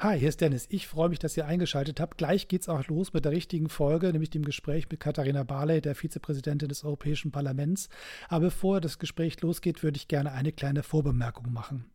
Hi, 0.00 0.16
hier 0.16 0.28
ist 0.28 0.40
Dennis. 0.40 0.68
Ich 0.70 0.86
freue 0.86 1.08
mich, 1.08 1.18
dass 1.18 1.36
ihr 1.36 1.46
eingeschaltet 1.46 1.98
habt. 1.98 2.18
Gleich 2.18 2.46
geht's 2.46 2.68
auch 2.68 2.86
los 2.86 3.12
mit 3.14 3.24
der 3.24 3.32
richtigen 3.32 3.68
Folge, 3.68 4.12
nämlich 4.12 4.30
dem 4.30 4.44
Gespräch 4.44 4.88
mit 4.88 5.00
Katharina 5.00 5.42
Barley, 5.42 5.80
der 5.80 5.96
Vizepräsidentin 5.96 6.68
des 6.68 6.84
Europäischen 6.84 7.32
Parlaments. 7.32 7.88
Aber 8.28 8.44
bevor 8.44 8.80
das 8.80 9.00
Gespräch 9.00 9.40
losgeht, 9.40 9.82
würde 9.82 9.96
ich 9.96 10.06
gerne 10.06 10.30
eine 10.30 10.52
kleine 10.52 10.84
Vorbemerkung 10.84 11.52
machen. 11.52 11.86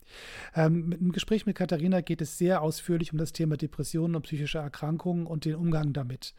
Ähm, 0.53 0.89
mit 0.89 0.99
dem 0.99 1.13
Gespräch 1.13 1.45
mit 1.45 1.55
Katharina 1.55 2.01
geht 2.01 2.19
es 2.19 2.37
sehr 2.37 2.61
ausführlich 2.61 3.13
um 3.13 3.19
das 3.19 3.31
Thema 3.31 3.55
Depressionen 3.55 4.17
und 4.17 4.23
psychische 4.23 4.57
Erkrankungen 4.57 5.25
und 5.25 5.45
den 5.45 5.55
Umgang 5.55 5.93
damit. 5.93 6.35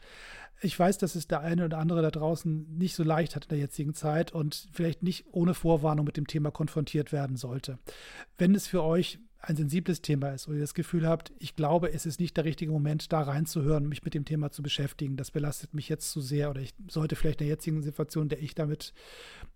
Ich 0.61 0.77
weiß, 0.77 0.99
dass 0.99 1.15
es 1.15 1.27
der 1.27 1.41
eine 1.41 1.65
oder 1.65 1.79
andere 1.79 2.03
da 2.03 2.11
draußen 2.11 2.77
nicht 2.77 2.93
so 2.93 3.01
leicht 3.01 3.35
hat 3.35 3.45
in 3.45 3.49
der 3.49 3.57
jetzigen 3.57 3.95
Zeit 3.95 4.31
und 4.31 4.67
vielleicht 4.71 5.01
nicht 5.01 5.25
ohne 5.31 5.55
Vorwarnung 5.55 6.05
mit 6.05 6.15
dem 6.15 6.27
Thema 6.27 6.51
konfrontiert 6.51 7.11
werden 7.11 7.37
sollte. 7.37 7.79
Wenn 8.37 8.53
es 8.53 8.67
für 8.67 8.83
euch 8.83 9.17
ein 9.47 9.55
sensibles 9.55 10.01
Thema 10.01 10.29
ist 10.29 10.47
oder 10.47 10.57
ihr 10.57 10.63
das 10.63 10.73
Gefühl 10.73 11.07
habt, 11.07 11.31
ich 11.39 11.55
glaube, 11.55 11.91
es 11.91 12.05
ist 12.05 12.19
nicht 12.19 12.35
der 12.37 12.45
richtige 12.45 12.71
Moment, 12.71 13.11
da 13.13 13.21
reinzuhören, 13.21 13.87
mich 13.87 14.03
mit 14.03 14.13
dem 14.13 14.25
Thema 14.25 14.51
zu 14.51 14.63
beschäftigen, 14.63 15.17
das 15.17 15.31
belastet 15.31 15.73
mich 15.73 15.89
jetzt 15.89 16.11
zu 16.11 16.21
sehr 16.21 16.49
oder 16.49 16.61
ich 16.61 16.73
sollte 16.89 17.15
vielleicht 17.15 17.41
in 17.41 17.47
der 17.47 17.53
jetzigen 17.53 17.81
Situation, 17.81 18.23
in 18.23 18.29
der 18.29 18.41
ich 18.41 18.55
damit 18.55 18.93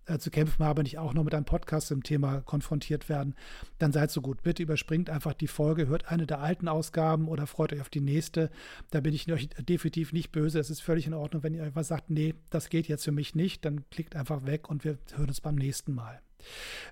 äh, 0.06 0.18
zu 0.18 0.30
kämpfen 0.30 0.64
habe, 0.64 0.82
nicht 0.82 0.98
auch 0.98 1.14
noch 1.14 1.24
mit 1.24 1.34
einem 1.34 1.44
Podcast 1.44 1.88
zum 1.88 2.02
Thema 2.02 2.40
konfrontiert 2.40 3.08
werden, 3.08 3.34
dann 3.78 3.92
seid 3.92 4.10
so 4.10 4.20
gut. 4.20 4.42
Bitte 4.42 4.62
überspringt 4.62 5.10
einfach 5.10 5.34
die 5.34 5.48
Folge, 5.48 5.88
hört 5.88 6.10
eine 6.10 6.26
der 6.26 6.40
alten 6.40 6.68
Ausgaben 6.68 7.28
oder 7.28 7.46
freut 7.46 7.72
euch 7.72 7.80
auf 7.80 7.90
die 7.90 8.00
nächste. 8.00 8.50
Da 8.90 9.00
bin 9.00 9.14
ich 9.14 9.30
euch 9.32 9.48
definitiv 9.58 10.12
nicht 10.12 10.32
böse. 10.32 10.58
Es 10.58 10.70
ist 10.70 10.80
völlig 10.80 11.06
in 11.06 11.14
Ordnung, 11.14 11.42
wenn 11.42 11.54
ihr 11.54 11.64
einfach 11.64 11.84
sagt, 11.84 12.10
nee, 12.10 12.34
das 12.50 12.68
geht 12.68 12.88
jetzt 12.88 13.04
für 13.04 13.12
mich 13.12 13.34
nicht, 13.34 13.64
dann 13.64 13.88
klickt 13.90 14.16
einfach 14.16 14.46
weg 14.46 14.68
und 14.70 14.84
wir 14.84 14.98
hören 15.14 15.28
uns 15.28 15.40
beim 15.40 15.56
nächsten 15.56 15.94
Mal. 15.94 16.20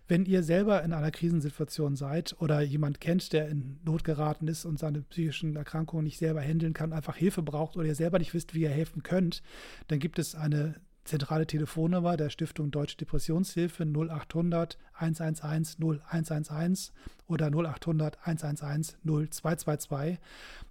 Wenn 0.07 0.25
ihr 0.25 0.43
selber 0.43 0.83
in 0.83 0.93
einer 0.93 1.11
Krisensituation 1.11 1.97
seid 1.97 2.37
oder 2.41 2.61
jemand 2.61 3.01
kennt, 3.01 3.33
der 3.33 3.48
in 3.48 3.79
Not 3.84 4.05
geraten 4.05 4.48
ist 4.48 4.65
und 4.65 4.79
seine 4.79 5.02
psychischen 5.02 5.56
Erkrankungen 5.56 6.05
nicht 6.05 6.19
selber 6.19 6.41
handeln 6.41 6.73
kann, 6.73 6.93
einfach 6.93 7.16
Hilfe 7.16 7.43
braucht 7.43 7.77
oder 7.77 7.87
ihr 7.87 7.95
selber 7.95 8.19
nicht 8.19 8.34
wisst, 8.34 8.55
wie 8.55 8.62
ihr 8.62 8.70
helfen 8.70 9.03
könnt, 9.03 9.42
dann 9.89 9.98
gibt 9.98 10.19
es 10.19 10.34
eine 10.34 10.77
zentrale 11.09 11.47
Telefonnummer 11.47 12.17
der 12.17 12.28
Stiftung 12.31 12.70
Deutsche 12.70 12.98
Depressionshilfe 12.98 13.84
0800 13.84 14.78
111 14.95 15.77
0111 15.81 16.92
oder 17.27 17.47
0800 17.47 18.19
111 18.27 18.98
0222. 19.05 20.19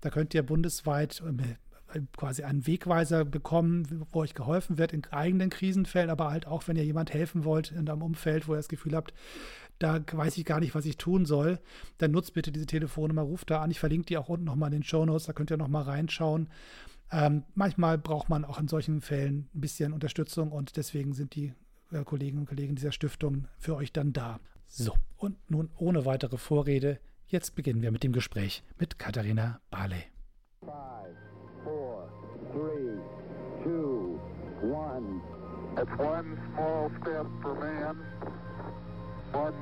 Da 0.02 0.10
könnt 0.10 0.34
ihr 0.34 0.44
bundesweit 0.44 1.22
quasi 2.16 2.44
einen 2.44 2.68
Wegweiser 2.68 3.26
bekommen, 3.26 4.06
wo 4.12 4.20
euch 4.20 4.34
geholfen 4.34 4.78
wird 4.78 4.94
in 4.94 5.04
eigenen 5.12 5.50
Krisenfällen, 5.50 6.10
aber 6.10 6.30
halt 6.30 6.48
auch, 6.48 6.68
wenn 6.68 6.76
ihr 6.76 6.86
jemand 6.86 7.14
helfen 7.14 7.44
wollt 7.44 7.72
in 7.72 7.90
einem 7.90 8.02
Umfeld, 8.02 8.48
wo 8.48 8.54
ihr 8.54 8.58
das 8.58 8.68
Gefühl 8.68 8.96
habt, 8.96 9.14
da 9.80 10.00
weiß 10.12 10.38
ich 10.38 10.46
gar 10.46 10.60
nicht, 10.60 10.76
was 10.76 10.86
ich 10.86 10.98
tun 10.98 11.26
soll, 11.26 11.60
dann 11.98 12.12
nutzt 12.12 12.34
bitte 12.34 12.52
diese 12.52 12.66
Telefonnummer, 12.66 13.22
ruft 13.22 13.52
da 13.52 13.62
an. 13.62 13.72
Ich 13.72 13.80
verlinke 13.80 14.08
die 14.08 14.18
auch 14.18 14.30
unten 14.30 14.46
nochmal 14.46 14.74
in 14.74 14.80
den 14.80 14.84
Show 14.84 15.06
Notes, 15.06 15.26
da 15.26 15.34
könnt 15.34 15.52
ihr 15.52 15.58
nochmal 15.58 15.84
reinschauen. 15.84 16.50
Ähm, 17.12 17.44
manchmal 17.56 17.98
braucht 17.98 18.30
man 18.30 18.44
auch 18.44 18.60
in 18.60 18.68
solchen 18.68 19.02
Fällen 19.02 19.50
ein 19.54 19.62
bisschen 19.62 19.94
Unterstützung 19.94 20.52
und 20.52 20.78
deswegen 20.78 21.14
sind 21.14 21.36
die 21.36 21.54
äh, 21.92 22.04
Kolleginnen 22.04 22.40
und 22.40 22.50
Kollegen 22.50 22.76
dieser 22.76 22.92
Stiftung 22.92 23.48
für 23.58 23.76
euch 23.76 23.94
dann 23.94 24.14
da. 24.14 24.40
So, 24.68 24.94
und 25.16 25.38
nun 25.50 25.70
ohne 25.78 26.06
weitere 26.06 26.38
Vorrede, 26.38 27.00
jetzt 27.28 27.56
beginnen 27.56 27.82
wir 27.82 27.92
mit 27.92 28.04
dem 28.04 28.12
Gespräch 28.12 28.64
mit 28.78 29.00
Katharina 29.00 29.62
Barley. 29.70 30.04
One. 34.98 35.22
It's 35.80 36.00
one 36.00 36.38
small 36.54 36.92
step 37.02 37.28
for 37.42 37.54
man, 37.56 37.98
one 39.32 39.54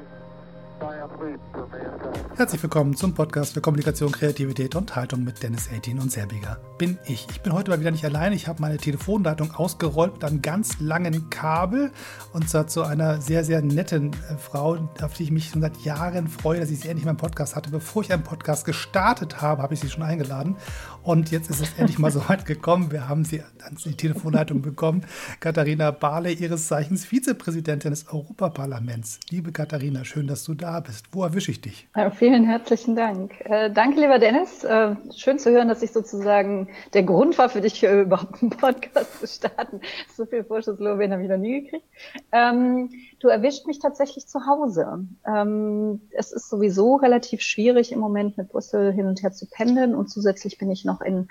Herzlich 2.36 2.62
willkommen 2.62 2.96
zum 2.98 3.14
Podcast 3.14 3.54
für 3.54 3.62
Kommunikation, 3.62 4.12
Kreativität 4.12 4.76
und 4.76 4.94
Haltung 4.94 5.24
mit 5.24 5.42
Dennis 5.42 5.70
18 5.74 6.00
und 6.00 6.12
Serbiger. 6.12 6.58
Bin 6.78 7.00
ich. 7.06 7.28
Ich 7.32 7.42
bin 7.42 7.54
heute 7.54 7.72
mal 7.72 7.80
wieder 7.80 7.92
nicht 7.92 8.04
allein. 8.04 8.34
Ich 8.34 8.50
habe 8.50 8.62
meine 8.62 8.78
Telefonleitung 8.78 9.52
ausgerollt 9.52 10.14
mit 10.14 10.26
einem 10.26 10.42
ganz 10.42 10.82
langen 10.82 11.30
Kabel 11.30 11.92
und 12.34 12.50
zwar 12.50 12.68
zu 12.68 12.84
einer 12.84 13.22
sehr, 13.22 13.46
sehr 13.46 13.62
netten 13.62 14.12
äh, 14.12 14.36
Frau, 14.38 14.78
auf 15.02 15.14
die 15.14 15.24
ich 15.24 15.32
mich 15.32 15.50
schon 15.50 15.62
seit 15.62 15.78
Jahren 15.78 16.28
freue, 16.28 16.60
dass 16.60 16.70
ich 16.70 16.82
sie 16.82 16.90
endlich 16.90 17.04
in 17.04 17.10
meinem 17.10 17.18
Podcast 17.18 17.56
hatte. 17.56 17.70
Bevor 17.70 18.02
ich 18.02 18.12
einen 18.12 18.24
Podcast 18.24 18.66
gestartet 18.66 19.42
habe, 19.42 19.62
habe 19.62 19.74
ich 19.74 19.80
sie 19.80 19.90
schon 19.90 20.04
eingeladen 20.04 20.58
und 21.06 21.30
jetzt 21.32 21.50
ist 21.52 21.62
es 21.62 21.78
endlich 21.78 22.00
mal 22.00 22.10
so 22.10 22.28
weit 22.28 22.46
gekommen. 22.46 22.92
Wir 22.92 23.08
haben 23.08 23.26
sie 23.26 23.42
an 23.42 23.78
die 23.86 23.96
Telefonleitung 23.96 24.62
bekommen. 24.62 25.06
Katharina 25.40 25.92
Barley, 25.92 26.34
ihres 26.34 26.68
Zeichens 26.68 27.06
Vizepräsidentin 27.06 27.92
des 27.92 28.08
Europaparlaments. 28.12 29.20
Liebe 29.30 29.52
Katharina, 29.52 30.04
schön, 30.04 30.26
dass 30.26 30.44
du 30.44 30.56
da 30.56 30.80
bist. 30.80 31.06
Wo 31.12 31.24
erwische 31.24 31.52
ich 31.52 31.62
dich? 31.62 31.88
Vielen 32.16 32.46
herzlichen 32.46 32.96
Dank. 32.96 33.34
Äh, 33.42 33.70
danke, 33.72 34.02
lieber 34.02 34.18
Dennis. 34.18 34.64
Äh, 34.64 34.96
schön 35.16 35.38
zu 35.38 35.52
hören, 35.52 35.68
dass 35.68 35.84
ich 35.84 35.92
sozusagen 35.92 36.70
der 36.94 37.04
Grund 37.04 37.38
war 37.38 37.50
für 37.50 37.62
dich, 37.62 37.80
für 37.80 38.02
überhaupt 38.02 38.42
einen 38.42 38.50
Podcast 38.50 39.20
zu 39.20 39.28
starten. 39.28 39.82
So 40.16 40.26
viel 40.26 40.44
Vorschusslorbeeren 40.44 41.14
habe 41.14 41.24
ich 41.24 41.30
noch 41.30 41.38
nie 41.38 41.62
gekriegt. 41.62 41.86
Ähm, 42.32 42.90
du 43.26 43.32
erwischt 43.32 43.66
mich 43.66 43.80
tatsächlich 43.80 44.28
zu 44.28 44.46
Hause. 44.46 45.06
Ähm, 45.26 46.02
es 46.12 46.32
ist 46.32 46.48
sowieso 46.50 46.96
relativ 46.96 47.42
schwierig 47.42 47.92
im 47.92 48.00
Moment 48.00 48.38
mit 48.38 48.50
Brüssel 48.50 48.94
hin 48.94 49.08
und 49.08 49.24
her 49.24 49.32
zu 49.32 49.48
pendeln 49.48 49.96
und 49.96 50.10
zusätzlich 50.10 50.58
bin 50.60 50.70
ich 50.70 50.86
noch 50.86 51.02
in 51.02 51.28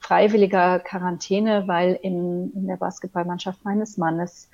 freiwilliger 0.00 0.80
Quarantäne, 0.80 1.68
weil 1.68 1.98
in, 2.02 2.52
in 2.52 2.66
der 2.66 2.76
Basketballmannschaft 2.76 3.64
meines 3.64 3.96
Mannes 3.96 4.50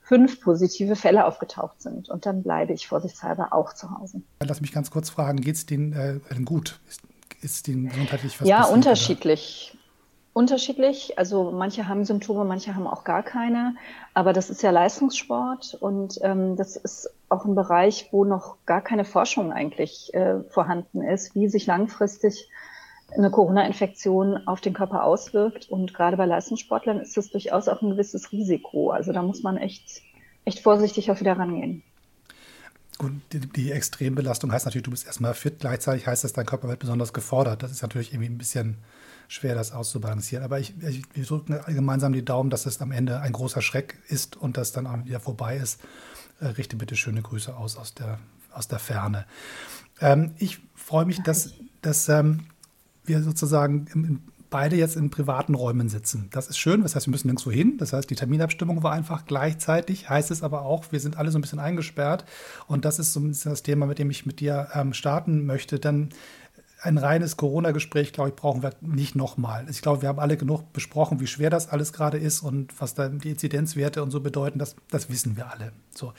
fünf 0.00 0.40
positive 0.40 0.94
Fälle 0.94 1.26
aufgetaucht 1.26 1.82
sind. 1.82 2.08
Und 2.08 2.26
dann 2.26 2.44
bleibe 2.44 2.72
ich 2.72 2.86
vorsichtshalber 2.86 3.52
auch 3.52 3.74
zu 3.74 3.90
Hause. 3.90 4.22
Lass 4.40 4.60
mich 4.60 4.72
ganz 4.72 4.92
kurz 4.92 5.10
fragen, 5.10 5.40
geht 5.40 5.56
es 5.56 5.66
denen 5.66 5.92
äh, 5.92 6.40
gut? 6.44 6.78
Ist, 6.88 7.00
ist 7.42 7.66
denen 7.66 7.88
gesundheitlich 7.88 8.40
was 8.40 8.48
Ja, 8.48 8.58
passiert, 8.58 8.76
unterschiedlich. 8.76 9.75
Unterschiedlich. 10.36 11.16
Also 11.16 11.50
manche 11.50 11.88
haben 11.88 12.04
Symptome, 12.04 12.44
manche 12.44 12.74
haben 12.74 12.86
auch 12.86 13.04
gar 13.04 13.22
keine. 13.22 13.74
Aber 14.12 14.34
das 14.34 14.50
ist 14.50 14.62
ja 14.62 14.70
Leistungssport 14.70 15.78
und 15.80 16.18
ähm, 16.20 16.56
das 16.56 16.76
ist 16.76 17.08
auch 17.30 17.46
ein 17.46 17.54
Bereich, 17.54 18.08
wo 18.10 18.26
noch 18.26 18.58
gar 18.66 18.82
keine 18.82 19.06
Forschung 19.06 19.50
eigentlich 19.50 20.12
äh, 20.12 20.42
vorhanden 20.50 21.00
ist, 21.00 21.34
wie 21.34 21.48
sich 21.48 21.64
langfristig 21.64 22.50
eine 23.16 23.30
Corona-Infektion 23.30 24.46
auf 24.46 24.60
den 24.60 24.74
Körper 24.74 25.04
auswirkt. 25.04 25.70
Und 25.70 25.94
gerade 25.94 26.18
bei 26.18 26.26
Leistungssportlern 26.26 27.00
ist 27.00 27.16
das 27.16 27.30
durchaus 27.30 27.66
auch 27.66 27.80
ein 27.80 27.88
gewisses 27.88 28.30
Risiko. 28.30 28.90
Also 28.90 29.14
da 29.14 29.22
muss 29.22 29.42
man 29.42 29.56
echt, 29.56 30.02
echt 30.44 30.60
vorsichtig 30.60 31.10
auch 31.10 31.18
wieder 31.18 31.38
rangehen. 31.38 31.82
Gut, 32.98 33.12
die, 33.32 33.40
die 33.40 33.72
Extrembelastung 33.72 34.52
heißt 34.52 34.64
natürlich, 34.64 34.84
du 34.84 34.90
bist 34.90 35.06
erstmal 35.06 35.34
fit. 35.34 35.58
Gleichzeitig 35.60 36.06
heißt 36.06 36.24
das, 36.24 36.32
dein 36.32 36.46
Körper 36.46 36.68
wird 36.68 36.78
besonders 36.78 37.12
gefordert. 37.12 37.62
Das 37.62 37.70
ist 37.70 37.82
natürlich 37.82 38.12
irgendwie 38.12 38.30
ein 38.30 38.38
bisschen 38.38 38.78
schwer, 39.28 39.54
das 39.54 39.72
auszubalancieren. 39.72 40.44
Aber 40.44 40.58
ich, 40.60 40.74
ich, 40.82 41.02
wir 41.12 41.24
drücken 41.24 41.58
gemeinsam 41.66 42.12
die 42.12 42.24
Daumen, 42.24 42.48
dass 42.48 42.64
es 42.64 42.80
am 42.80 42.92
Ende 42.92 43.20
ein 43.20 43.32
großer 43.32 43.60
Schreck 43.60 43.98
ist 44.08 44.36
und 44.36 44.56
das 44.56 44.72
dann 44.72 44.86
auch 44.86 45.04
wieder 45.04 45.20
vorbei 45.20 45.56
ist. 45.56 45.80
Äh, 46.40 46.46
richte 46.46 46.76
bitte 46.76 46.96
schöne 46.96 47.22
Grüße 47.22 47.54
aus 47.54 47.76
aus 47.76 47.94
der, 47.94 48.18
aus 48.52 48.68
der 48.68 48.78
Ferne. 48.78 49.26
Ähm, 50.00 50.34
ich 50.38 50.60
freue 50.74 51.04
mich, 51.04 51.22
dass, 51.22 51.52
dass 51.82 52.08
ähm, 52.08 52.46
wir 53.04 53.22
sozusagen 53.22 53.86
im, 53.92 54.22
beide 54.56 54.76
jetzt 54.76 54.96
in 54.96 55.10
privaten 55.10 55.54
Räumen 55.54 55.90
sitzen. 55.90 56.30
Das 56.32 56.48
ist 56.48 56.56
schön, 56.56 56.80
das 56.80 56.96
heißt, 56.96 57.06
wir 57.06 57.10
müssen 57.10 57.26
nirgendwo 57.26 57.50
hin. 57.50 57.76
Das 57.76 57.92
heißt, 57.92 58.08
die 58.08 58.14
Terminabstimmung 58.14 58.82
war 58.82 58.92
einfach 58.92 59.26
gleichzeitig. 59.26 60.08
Heißt 60.08 60.30
es 60.30 60.42
aber 60.42 60.62
auch, 60.62 60.92
wir 60.92 60.98
sind 60.98 61.18
alle 61.18 61.30
so 61.30 61.36
ein 61.36 61.42
bisschen 61.42 61.58
eingesperrt. 61.58 62.24
Und 62.66 62.86
das 62.86 62.98
ist 62.98 63.12
so 63.12 63.20
ein 63.20 63.28
bisschen 63.28 63.50
das 63.50 63.62
Thema, 63.62 63.84
mit 63.84 63.98
dem 63.98 64.08
ich 64.08 64.24
mit 64.24 64.40
dir 64.40 64.68
ähm, 64.72 64.94
starten 64.94 65.44
möchte. 65.44 65.78
Denn 65.78 66.08
ein 66.80 66.96
reines 66.96 67.36
Corona-Gespräch, 67.36 68.14
glaube 68.14 68.30
ich, 68.30 68.34
brauchen 68.34 68.62
wir 68.62 68.70
nicht 68.80 69.14
nochmal. 69.14 69.66
Ich 69.68 69.82
glaube, 69.82 70.00
wir 70.00 70.08
haben 70.08 70.20
alle 70.20 70.38
genug 70.38 70.72
besprochen, 70.72 71.20
wie 71.20 71.26
schwer 71.26 71.50
das 71.50 71.68
alles 71.68 71.92
gerade 71.92 72.16
ist 72.16 72.40
und 72.40 72.80
was 72.80 72.94
da 72.94 73.10
die 73.10 73.32
Inzidenzwerte 73.32 74.02
und 74.02 74.10
so 74.10 74.20
bedeuten. 74.20 74.58
Das, 74.58 74.74
das 74.88 75.10
wissen 75.10 75.36
wir 75.36 75.52
alle. 75.52 75.72
So. 75.94 76.14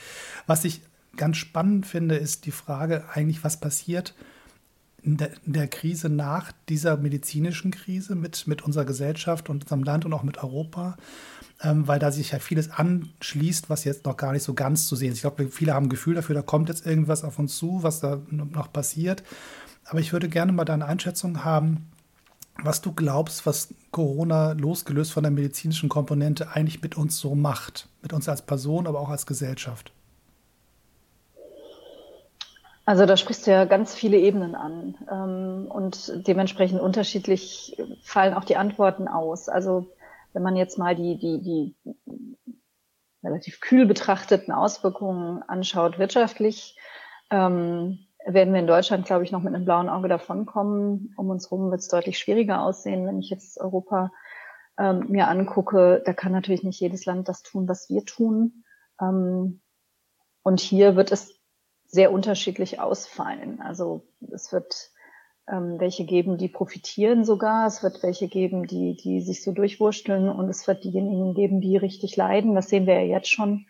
Was 0.46 0.64
ich 0.64 0.82
ganz 1.16 1.38
spannend 1.38 1.88
finde, 1.88 2.18
ist 2.18 2.46
die 2.46 2.52
Frage 2.52 3.06
eigentlich, 3.12 3.44
was 3.44 3.60
passiert, 3.60 4.14
der, 5.16 5.30
in 5.46 5.54
der, 5.54 5.70
Krise 5.70 6.10
nach 6.10 6.52
dieser 6.68 6.98
medizinischen 6.98 7.72
Krise 7.72 8.16
mit, 8.16 8.46
mit 8.48 8.64
unserer 8.64 8.84
Gesellschaft 8.84 9.50
und 9.50 9.64
unserem 9.64 9.84
Land 9.84 10.04
und 10.04 10.12
auch 10.12 10.24
mit 10.24 10.44
Europa, 10.44 10.98
ähm, 11.62 11.88
weil 11.88 12.00
da 12.00 12.12
sich 12.12 12.32
ja 12.32 12.40
vieles 12.40 12.70
anschließt, 12.70 13.70
was 13.70 13.86
jetzt 13.86 14.06
noch 14.06 14.18
gar 14.18 14.34
nicht 14.34 14.44
so 14.44 14.54
ganz 14.54 14.88
zu 14.88 14.98
sehen 14.98 15.12
ist. 15.12 15.20
Ich 15.20 15.22
glaube, 15.22 15.48
viele 15.48 15.74
haben 15.74 15.86
ein 15.86 15.90
Gefühl 15.90 16.16
dafür, 16.16 16.36
da 16.36 16.42
kommt 16.42 16.68
jetzt 16.68 16.86
irgendwas 16.86 17.24
auf 17.24 17.40
uns 17.40 17.58
zu, 17.58 17.84
was 17.84 18.02
da 18.02 18.22
noch 18.30 18.74
passiert. 18.74 19.24
Aber 19.86 20.02
ich 20.02 20.12
würde 20.12 20.28
gerne 20.28 20.52
mal 20.52 20.66
deine 20.66 20.86
Einschätzung 20.86 21.46
haben, 21.46 21.88
was 22.64 22.82
du 22.82 22.92
glaubst, 22.92 23.46
was 23.46 23.74
Corona 23.92 24.52
losgelöst 24.54 25.14
von 25.14 25.24
der 25.24 25.32
medizinischen 25.32 25.90
Komponente 25.90 26.52
eigentlich 26.52 26.82
mit 26.82 26.98
uns 26.98 27.18
so 27.18 27.36
macht. 27.36 27.88
Mit 28.02 28.12
uns 28.12 28.28
als 28.28 28.42
Person, 28.42 28.88
aber 28.88 29.00
auch 29.00 29.10
als 29.10 29.26
Gesellschaft. 29.26 29.94
Also 32.88 33.06
da 33.06 33.18
sprichst 33.18 33.46
du 33.46 33.52
ja 33.52 33.66
ganz 33.66 33.94
viele 33.94 34.18
Ebenen 34.18 34.56
an 34.56 34.96
ähm, 35.12 35.70
und 35.70 36.26
dementsprechend 36.26 36.80
unterschiedlich 36.80 37.76
fallen 38.02 38.34
auch 38.34 38.46
die 38.46 38.56
Antworten 38.56 39.10
aus. 39.10 39.50
Also 39.50 39.92
wenn 40.32 40.42
man 40.42 40.56
jetzt 40.56 40.78
mal 40.78 40.96
die, 40.96 41.18
die, 41.20 41.42
die 41.42 41.76
relativ 43.22 43.60
kühl 43.60 43.86
betrachteten 43.86 44.54
Auswirkungen 44.54 45.44
anschaut 45.44 46.00
wirtschaftlich, 46.00 46.78
ähm, 47.30 48.00
werden 48.26 48.54
wir 48.54 48.62
in 48.62 48.68
Deutschland, 48.68 49.06
glaube 49.06 49.26
ich, 49.26 49.34
noch 49.34 49.44
mit 49.44 49.54
einem 49.54 49.66
blauen 49.66 49.90
Auge 49.90 50.08
davonkommen. 50.08 51.14
Um 51.18 51.30
uns 51.30 51.52
herum 51.52 51.70
wird 51.72 51.82
es 51.82 51.90
deutlich 51.90 52.18
schwieriger 52.18 52.62
aussehen, 52.62 53.06
wenn 53.06 53.20
ich 53.20 53.30
jetzt 53.30 53.60
Europa 53.60 54.14
ähm, 54.80 55.08
mir 55.10 55.28
angucke. 55.28 56.02
Da 56.06 56.14
kann 56.14 56.32
natürlich 56.32 56.64
nicht 56.64 56.80
jedes 56.80 57.04
Land 57.04 57.28
das 57.28 57.44
tun, 57.44 57.68
was 57.68 57.90
wir 57.90 58.06
tun. 58.06 58.64
Ähm, 59.02 59.60
und 60.42 60.62
hier 60.62 60.96
wird 60.96 61.12
es 61.12 61.37
sehr 61.88 62.12
unterschiedlich 62.12 62.80
ausfallen. 62.80 63.62
Also 63.62 64.08
es 64.32 64.52
wird 64.52 64.92
ähm, 65.50 65.80
welche 65.80 66.06
geben, 66.06 66.38
die 66.38 66.50
profitieren 66.50 67.24
sogar. 67.24 67.68
Es 67.68 67.82
wird 67.82 68.04
welche 68.04 68.28
geben, 68.28 68.68
die, 68.68 68.98
die 68.98 69.22
sich 69.22 69.44
so 69.44 69.54
durchwurschteln 69.54 70.30
und 70.30 70.50
es 70.50 70.68
wird 70.68 70.84
diejenigen 70.84 71.34
geben, 71.34 71.62
die 71.62 71.78
richtig 71.78 72.16
leiden. 72.16 72.56
Das 72.56 72.70
sehen 72.70 72.86
wir 72.86 72.96
ja 72.96 73.18
jetzt 73.18 73.30
schon. 73.30 73.66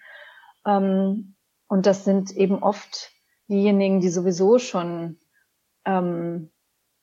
Ähm, 0.66 1.36
und 1.68 1.86
das 1.86 2.04
sind 2.04 2.32
eben 2.32 2.64
oft 2.64 3.12
diejenigen, 3.48 4.02
die 4.02 4.10
sowieso 4.10 4.58
schon 4.58 5.20
ähm, 5.86 6.52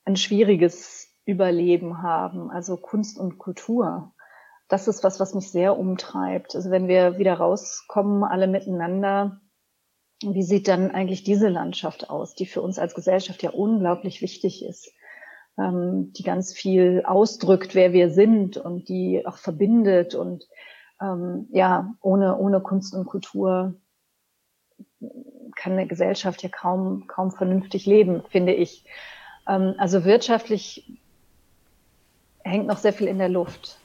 ein 0.05 0.17
schwieriges 0.17 1.09
Überleben 1.25 2.03
haben, 2.03 2.51
also 2.51 2.77
Kunst 2.77 3.19
und 3.19 3.39
Kultur. 3.39 4.15
Das 4.69 4.89
ist 4.89 5.05
was, 5.05 5.21
was 5.21 5.35
mich 5.35 5.51
sehr 5.51 5.79
umtreibt. 5.79 6.55
Also 6.55 6.71
wenn 6.71 6.89
wir 6.89 7.19
wieder 7.19 7.35
rauskommen, 7.35 8.25
alle 8.25 8.47
miteinander, 8.47 9.41
wie 10.33 10.43
sieht 10.43 10.69
dann 10.69 10.91
eigentlich 10.91 11.25
diese 11.25 11.49
Landschaft 11.49 12.09
aus, 12.09 12.35
die 12.35 12.47
für 12.47 12.63
uns 12.63 12.79
als 12.79 12.95
Gesellschaft 12.95 13.43
ja 13.43 13.51
unglaublich 13.51 14.23
wichtig 14.23 14.65
ist, 14.65 14.91
ähm, 15.59 16.13
die 16.15 16.23
ganz 16.23 16.55
viel 16.55 17.03
ausdrückt, 17.05 17.75
wer 17.75 17.93
wir 17.93 18.11
sind 18.11 18.57
und 18.57 18.89
die 18.89 19.27
auch 19.27 19.37
verbindet 19.37 20.15
und 20.15 20.49
ähm, 21.03 21.49
ja, 21.51 21.95
ohne, 22.01 22.39
ohne 22.39 22.61
Kunst 22.61 22.95
und 22.95 23.05
Kultur 23.07 23.75
kann 25.57 25.73
eine 25.73 25.87
Gesellschaft 25.87 26.43
ja 26.43 26.49
kaum, 26.49 27.07
kaum 27.07 27.31
vernünftig 27.31 27.87
leben, 27.87 28.23
finde 28.29 28.55
ich. 28.55 28.85
Ähm, 29.47 29.75
also 29.79 30.05
wirtschaftlich 30.05 30.99
hängt 32.43 32.67
noch 32.67 32.79
sehr 32.79 32.93
viel 32.93 33.09
in 33.09 33.19
der 33.19 33.29
Luft. 33.29 33.79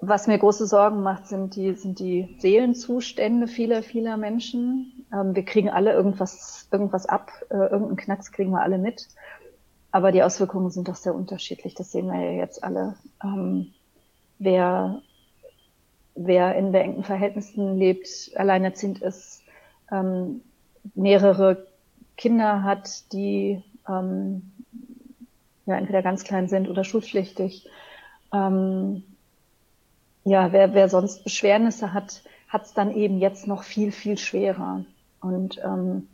Was 0.00 0.26
mir 0.26 0.38
große 0.38 0.66
Sorgen 0.66 1.02
macht, 1.02 1.28
sind 1.28 1.56
die, 1.56 1.74
sind 1.74 1.98
die 1.98 2.36
Seelenzustände 2.38 3.46
vieler, 3.46 3.82
vieler 3.82 4.16
Menschen. 4.16 5.06
Ähm, 5.12 5.34
wir 5.34 5.44
kriegen 5.44 5.70
alle 5.70 5.92
irgendwas, 5.92 6.68
irgendwas 6.70 7.06
ab, 7.06 7.30
äh, 7.50 7.54
irgendeinen 7.54 7.96
Knacks 7.96 8.32
kriegen 8.32 8.50
wir 8.50 8.60
alle 8.60 8.78
mit. 8.78 9.08
Aber 9.92 10.10
die 10.10 10.22
Auswirkungen 10.22 10.70
sind 10.70 10.88
doch 10.88 10.96
sehr 10.96 11.14
unterschiedlich. 11.14 11.74
Das 11.74 11.92
sehen 11.92 12.08
wir 12.08 12.20
ja 12.20 12.32
jetzt 12.32 12.64
alle. 12.64 12.96
Ähm, 13.22 13.72
wer, 14.38 15.00
wer 16.16 16.56
in 16.56 16.72
beengten 16.72 17.04
Verhältnissen 17.04 17.78
lebt, 17.78 18.32
alleinerziehend 18.34 19.00
ist, 19.00 19.42
ähm, 19.92 20.42
mehrere 20.94 21.66
Kinder 22.16 22.62
hat, 22.62 23.12
die 23.12 23.62
ähm, 23.88 24.52
ja 25.66 25.76
entweder 25.76 26.02
ganz 26.02 26.24
klein 26.24 26.48
sind 26.48 26.68
oder 26.68 26.84
schulpflichtig, 26.84 27.68
ähm, 28.32 29.04
ja, 30.24 30.52
wer, 30.52 30.74
wer 30.74 30.88
sonst 30.88 31.22
Beschwernisse 31.24 31.92
hat, 31.92 32.22
hat 32.48 32.64
es 32.64 32.74
dann 32.74 32.94
eben 32.94 33.18
jetzt 33.18 33.46
noch 33.46 33.62
viel, 33.62 33.92
viel 33.92 34.18
schwerer. 34.18 34.84
Und 35.20 35.60
ähm, 35.64 36.08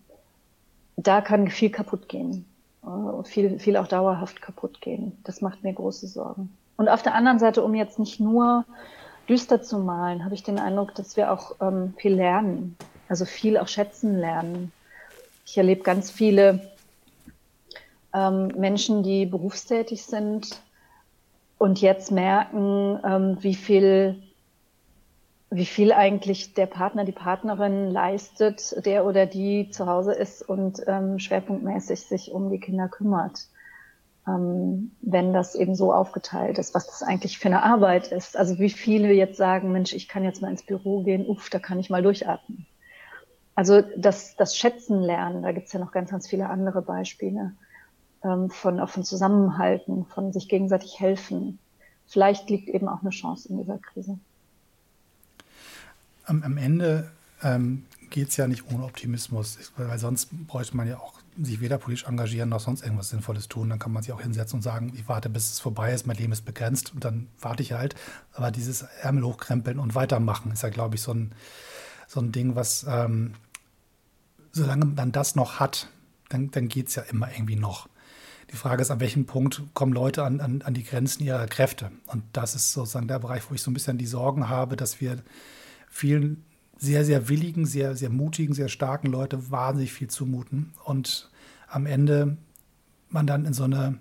da 0.96 1.20
kann 1.20 1.48
viel 1.48 1.70
kaputt 1.70 2.08
gehen. 2.08 2.44
Äh, 2.84 3.24
viel, 3.24 3.58
viel 3.58 3.76
auch 3.76 3.86
dauerhaft 3.86 4.42
kaputt 4.42 4.80
gehen. 4.80 5.18
Das 5.24 5.40
macht 5.40 5.62
mir 5.62 5.72
große 5.72 6.06
Sorgen. 6.06 6.56
Und 6.76 6.88
auf 6.88 7.02
der 7.02 7.14
anderen 7.14 7.38
Seite, 7.38 7.62
um 7.62 7.74
jetzt 7.74 7.98
nicht 7.98 8.20
nur 8.20 8.64
düster 9.28 9.62
zu 9.62 9.78
malen, 9.78 10.24
habe 10.24 10.34
ich 10.34 10.42
den 10.42 10.58
Eindruck, 10.58 10.94
dass 10.94 11.16
wir 11.16 11.32
auch 11.32 11.56
ähm, 11.60 11.94
viel 11.98 12.14
lernen. 12.14 12.76
Also 13.08 13.24
viel 13.24 13.58
auch 13.58 13.68
schätzen 13.68 14.18
lernen. 14.18 14.72
Ich 15.44 15.58
erlebe 15.58 15.82
ganz 15.82 16.10
viele 16.10 16.70
ähm, 18.14 18.48
Menschen, 18.56 19.02
die 19.02 19.26
berufstätig 19.26 20.04
sind, 20.04 20.60
und 21.60 21.82
jetzt 21.82 22.10
merken, 22.10 22.98
ähm, 23.04 23.36
wie 23.40 23.54
viel 23.54 24.16
wie 25.50 25.66
viel 25.66 25.92
eigentlich 25.92 26.54
der 26.54 26.64
Partner, 26.66 27.04
die 27.04 27.12
Partnerin 27.12 27.90
leistet, 27.90 28.86
der 28.86 29.04
oder 29.04 29.26
die 29.26 29.68
zu 29.68 29.86
Hause 29.86 30.14
ist 30.14 30.48
und 30.48 30.80
ähm, 30.86 31.18
schwerpunktmäßig 31.18 32.06
sich 32.06 32.32
um 32.32 32.50
die 32.50 32.60
Kinder 32.60 32.88
kümmert. 32.88 33.48
Ähm, 34.26 34.92
wenn 35.02 35.34
das 35.34 35.54
eben 35.54 35.74
so 35.74 35.92
aufgeteilt 35.92 36.56
ist, 36.56 36.74
was 36.74 36.86
das 36.86 37.02
eigentlich 37.02 37.38
für 37.38 37.48
eine 37.48 37.62
Arbeit 37.62 38.10
ist. 38.10 38.38
Also 38.38 38.58
wie 38.58 38.70
viele 38.70 39.12
jetzt 39.12 39.36
sagen, 39.36 39.70
Mensch, 39.70 39.92
ich 39.92 40.08
kann 40.08 40.24
jetzt 40.24 40.40
mal 40.40 40.50
ins 40.50 40.62
Büro 40.62 41.02
gehen, 41.02 41.26
uff, 41.26 41.50
da 41.50 41.58
kann 41.58 41.78
ich 41.78 41.90
mal 41.90 42.02
durchatmen. 42.02 42.64
Also 43.54 43.82
das, 43.98 44.34
das 44.36 44.56
Schätzen 44.56 45.02
lernen, 45.02 45.42
da 45.42 45.52
gibt's 45.52 45.74
ja 45.74 45.80
noch 45.80 45.92
ganz, 45.92 46.10
ganz 46.10 46.26
viele 46.26 46.48
andere 46.48 46.80
Beispiele 46.80 47.52
ähm, 48.24 48.50
von, 48.50 48.80
auch 48.80 48.90
von 48.90 49.04
Zusammenhalten, 49.04 50.04
von 50.06 50.32
sich 50.32 50.48
gegenseitig 50.48 51.00
helfen. 51.00 51.58
Vielleicht 52.06 52.50
liegt 52.50 52.68
eben 52.68 52.88
auch 52.88 53.02
eine 53.02 53.10
Chance 53.10 53.48
in 53.48 53.58
dieser 53.58 53.78
Krise. 53.78 54.18
Am, 56.24 56.42
am 56.42 56.56
Ende 56.56 57.10
ähm, 57.42 57.86
geht 58.10 58.28
es 58.28 58.36
ja 58.36 58.46
nicht 58.46 58.70
ohne 58.72 58.84
Optimismus, 58.84 59.58
weil 59.76 59.98
sonst 59.98 60.28
bräuchte 60.46 60.76
man 60.76 60.88
ja 60.88 60.98
auch 60.98 61.20
sich 61.40 61.60
weder 61.60 61.78
politisch 61.78 62.06
engagieren 62.06 62.48
noch 62.48 62.60
sonst 62.60 62.82
irgendwas 62.82 63.08
Sinnvolles 63.08 63.48
tun. 63.48 63.70
Dann 63.70 63.78
kann 63.78 63.92
man 63.92 64.02
sich 64.02 64.12
auch 64.12 64.20
hinsetzen 64.20 64.58
und 64.58 64.62
sagen, 64.62 64.92
ich 64.94 65.08
warte, 65.08 65.30
bis 65.30 65.52
es 65.52 65.60
vorbei 65.60 65.92
ist, 65.92 66.06
mein 66.06 66.16
Leben 66.16 66.32
ist 66.32 66.44
begrenzt 66.44 66.92
und 66.92 67.04
dann 67.04 67.28
warte 67.40 67.62
ich 67.62 67.72
halt. 67.72 67.94
Aber 68.34 68.50
dieses 68.50 68.82
Ärmel 68.82 69.24
hochkrempeln 69.24 69.78
und 69.78 69.94
weitermachen 69.94 70.50
ist 70.52 70.62
ja, 70.62 70.68
glaube 70.68 70.96
ich, 70.96 71.02
so 71.02 71.14
ein, 71.14 71.32
so 72.08 72.20
ein 72.20 72.32
Ding, 72.32 72.56
was, 72.56 72.84
ähm, 72.88 73.34
solange 74.52 74.84
man 74.86 75.12
das 75.12 75.36
noch 75.36 75.60
hat, 75.60 75.88
dann, 76.28 76.50
dann 76.50 76.68
geht 76.68 76.88
es 76.88 76.96
ja 76.96 77.02
immer 77.02 77.30
irgendwie 77.32 77.56
noch. 77.56 77.88
Die 78.50 78.56
Frage 78.56 78.82
ist, 78.82 78.90
an 78.90 79.00
welchem 79.00 79.26
Punkt 79.26 79.62
kommen 79.74 79.92
Leute 79.92 80.24
an, 80.24 80.40
an, 80.40 80.62
an 80.62 80.74
die 80.74 80.82
Grenzen 80.82 81.22
ihrer 81.22 81.46
Kräfte? 81.46 81.92
Und 82.06 82.24
das 82.32 82.54
ist 82.54 82.72
sozusagen 82.72 83.08
der 83.08 83.20
Bereich, 83.20 83.48
wo 83.48 83.54
ich 83.54 83.62
so 83.62 83.70
ein 83.70 83.74
bisschen 83.74 83.98
die 83.98 84.06
Sorgen 84.06 84.48
habe, 84.48 84.76
dass 84.76 85.00
wir 85.00 85.22
vielen 85.88 86.44
sehr, 86.76 87.04
sehr 87.04 87.28
willigen, 87.28 87.66
sehr, 87.66 87.94
sehr 87.94 88.10
mutigen, 88.10 88.54
sehr 88.54 88.68
starken 88.68 89.08
Leute 89.08 89.50
wahnsinnig 89.50 89.92
viel 89.92 90.08
zumuten 90.08 90.72
und 90.84 91.30
am 91.68 91.86
Ende 91.86 92.38
man 93.10 93.26
dann 93.26 93.44
in 93.44 93.52
so 93.52 93.64
eine 93.64 93.98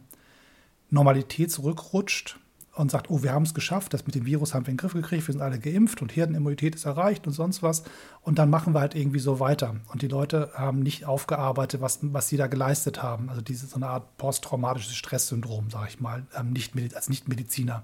Normalität 0.89 1.51
zurückrutscht 1.51 2.39
und 2.79 2.89
sagt, 2.89 3.09
oh, 3.09 3.23
wir 3.23 3.33
haben 3.33 3.43
es 3.43 3.53
geschafft, 3.53 3.93
das 3.93 4.05
mit 4.05 4.15
dem 4.15 4.25
Virus 4.25 4.53
haben 4.53 4.65
wir 4.65 4.71
in 4.71 4.77
den 4.77 4.81
Griff 4.81 4.93
gekriegt, 4.93 5.27
wir 5.27 5.33
sind 5.33 5.41
alle 5.41 5.59
geimpft 5.59 6.01
und 6.01 6.15
Herdenimmunität 6.15 6.75
ist 6.75 6.85
erreicht 6.85 7.27
und 7.27 7.33
sonst 7.33 7.61
was. 7.61 7.83
Und 8.21 8.39
dann 8.39 8.49
machen 8.49 8.73
wir 8.73 8.79
halt 8.79 8.95
irgendwie 8.95 9.19
so 9.19 9.41
weiter. 9.41 9.75
Und 9.91 10.01
die 10.01 10.07
Leute 10.07 10.51
haben 10.53 10.79
nicht 10.79 11.05
aufgearbeitet, 11.05 11.81
was, 11.81 11.99
was 12.01 12.29
sie 12.29 12.37
da 12.37 12.47
geleistet 12.47 13.03
haben. 13.03 13.29
Also 13.29 13.41
diese 13.41 13.67
so 13.67 13.75
eine 13.75 13.87
Art 13.87 14.17
posttraumatisches 14.17 14.95
Stresssyndrom, 14.95 15.69
sage 15.69 15.87
ich 15.89 15.99
mal, 15.99 16.25
ähm, 16.37 16.53
nicht, 16.53 16.73
als 16.95 17.09
Nichtmediziner 17.09 17.83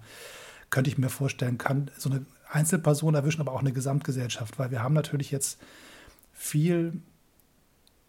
könnte 0.70 0.90
ich 0.90 0.98
mir 0.98 1.10
vorstellen, 1.10 1.58
kann 1.58 1.92
so 1.98 2.10
eine 2.10 2.26
Einzelperson 2.50 3.16
erwischen, 3.16 3.42
aber 3.42 3.52
auch 3.52 3.60
eine 3.60 3.74
Gesamtgesellschaft, 3.74 4.58
weil 4.60 4.72
wir 4.72 4.82
haben 4.82 4.94
natürlich 4.94 5.30
jetzt 5.30 5.60
viel 6.32 7.02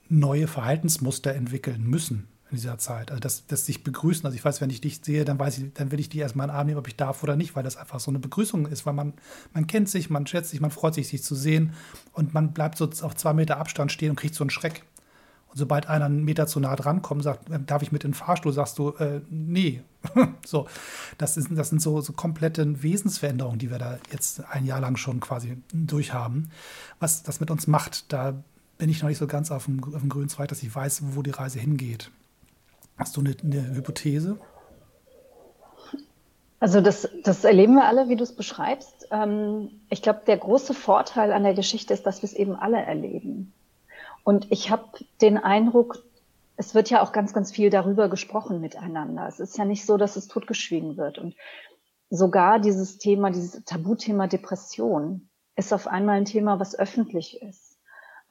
neue 0.09 0.47
Verhaltensmuster 0.47 1.35
entwickeln 1.35 1.83
müssen 1.83 2.29
in 2.51 2.57
dieser 2.57 2.79
Zeit. 2.79 3.11
Also 3.11 3.21
das, 3.21 3.47
das 3.47 3.67
sich 3.67 3.83
begrüßen. 3.83 4.25
Also 4.25 4.37
ich 4.37 4.45
weiß, 4.45 4.61
wenn 4.61 4.71
ich 4.71 4.81
dich 4.81 5.01
sehe, 5.03 5.25
dann 5.25 5.39
weiß 5.39 5.59
ich, 5.59 5.73
dann 5.75 5.91
will 5.91 5.99
ich 5.99 6.09
dich 6.09 6.21
erstmal 6.21 6.47
in 6.47 6.53
den 6.53 6.57
Arm 6.57 6.67
nehmen, 6.67 6.79
ob 6.79 6.87
ich 6.87 6.97
darf 6.97 7.23
oder 7.23 7.35
nicht, 7.35 7.57
weil 7.57 7.65
das 7.65 7.77
einfach 7.77 7.99
so 7.99 8.11
eine 8.11 8.21
Begrüßung 8.21 8.67
ist, 8.67 8.87
weil 8.87 8.93
man, 8.93 9.15
man 9.53 9.67
kennt 9.67 9.89
sich, 9.89 10.11
man 10.11 10.27
schätzt 10.27 10.51
sich, 10.51 10.61
man 10.61 10.71
freut 10.71 10.95
sich, 10.95 11.09
sich 11.09 11.23
zu 11.23 11.35
sehen 11.35 11.73
und 12.13 12.35
man 12.35 12.53
bleibt 12.53 12.79
so 12.79 12.89
auf 13.03 13.17
zwei 13.17 13.33
Meter 13.33 13.59
Abstand 13.59 13.91
stehen 13.91 14.11
und 14.11 14.17
kriegt 14.17 14.35
so 14.35 14.45
einen 14.45 14.51
Schreck. 14.51 14.85
Und 15.49 15.59
sobald 15.59 15.89
einer 15.89 16.05
einen 16.05 16.25
Meter 16.25 16.47
zu 16.47 16.61
nah 16.61 16.77
dran 16.77 17.03
kommt, 17.03 17.25
sagt, 17.25 17.51
äh, 17.51 17.59
darf 17.59 17.83
ich 17.83 17.91
mit 17.91 18.05
in 18.05 18.13
den 18.13 18.15
Fahrstuhl, 18.15 18.53
sagst 18.53 18.79
du, 18.79 18.91
äh, 18.91 19.23
nee. 19.29 19.83
so, 20.47 20.69
das, 21.19 21.37
ist, 21.37 21.49
das 21.51 21.71
sind 21.71 21.83
so, 21.83 22.01
so 22.01 22.13
komplette 22.13 22.81
Wesensveränderungen, 22.81 23.59
die 23.59 23.73
wir 23.73 23.79
da 23.79 23.99
jetzt 24.13 24.45
ein 24.51 24.67
Jahr 24.67 24.81
lang 24.81 24.97
schon 24.97 25.19
quasi 25.19 25.57
durchhaben. 25.73 26.53
Was 27.01 27.25
das 27.25 27.41
mit 27.41 27.51
uns 27.51 27.67
macht, 27.67 28.13
da 28.13 28.35
bin 28.79 28.89
ich 28.89 29.03
noch 29.03 29.09
nicht 29.09 29.19
so 29.19 29.27
ganz 29.27 29.51
auf 29.51 29.65
dem, 29.65 29.83
auf 29.83 30.01
dem 30.01 30.11
grünen 30.11 30.29
Zweig, 30.29 30.49
dass 30.49 30.63
ich 30.63 30.73
weiß, 30.73 31.03
wo 31.15 31.23
die 31.23 31.31
Reise 31.31 31.59
hingeht. 31.59 32.13
Hast 32.97 33.17
du 33.17 33.21
eine, 33.21 33.37
eine 33.43 33.75
Hypothese? 33.75 34.39
Also 36.59 36.81
das, 36.81 37.09
das 37.23 37.45
erleben 37.45 37.75
wir 37.75 37.85
alle, 37.85 38.09
wie 38.09 38.17
du 38.17 38.25
es 38.25 38.35
beschreibst. 38.35 39.09
Ähm, 39.11 39.81
ich 39.91 40.03
glaube, 40.03 40.23
der 40.27 40.39
große 40.39 40.73
Vorteil 40.73 41.33
an 41.33 41.43
der 41.43 41.55
Geschichte 41.55 41.93
ist, 41.93 42.07
dass 42.07 42.23
wir 42.23 42.29
es 42.29 42.35
eben 42.35 42.57
alle 42.57 42.79
erleben. 42.79 43.53
Und 44.25 44.51
ich 44.51 44.71
habe 44.71 44.85
den 45.21 45.37
Eindruck, 45.37 46.03
es 46.57 46.75
wird 46.75 46.89
ja 46.89 47.03
auch 47.03 47.13
ganz, 47.13 47.35
ganz 47.35 47.53
viel 47.53 47.69
darüber 47.69 48.09
gesprochen 48.09 48.61
miteinander. 48.61 49.29
Es 49.29 49.39
ist 49.39 49.59
ja 49.59 49.67
nicht 49.67 49.85
so, 49.85 49.99
dass 49.99 50.17
es 50.17 50.29
totgeschwiegen 50.29 50.97
wird. 50.97 51.19
Und 51.19 51.37
sogar 52.09 52.59
dieses 52.59 52.97
Thema, 52.99 53.31
dieses 53.31 53.63
Tabuthema 53.65 54.27
Depression 54.27 55.29
ist 55.57 55.73
auf 55.75 55.87
einmal 55.87 56.17
ein 56.17 56.25
Thema, 56.25 56.59
was 56.59 56.79
öffentlich 56.79 57.43
ist. 57.43 57.66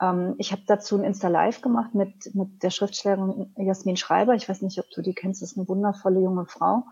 Ähm, 0.01 0.35
ich 0.37 0.51
habe 0.51 0.63
dazu 0.67 0.97
ein 0.97 1.03
Insta-Live 1.03 1.61
gemacht 1.61 1.95
mit, 1.95 2.33
mit 2.33 2.63
der 2.63 2.69
Schriftstellerin 2.69 3.53
Jasmin 3.57 3.97
Schreiber. 3.97 4.33
Ich 4.35 4.47
weiß 4.47 4.61
nicht, 4.61 4.79
ob 4.79 4.89
du 4.91 5.01
die 5.01 5.13
kennst, 5.13 5.41
das 5.41 5.51
ist 5.51 5.57
eine 5.57 5.67
wundervolle 5.67 6.19
junge 6.19 6.45
Frau, 6.45 6.83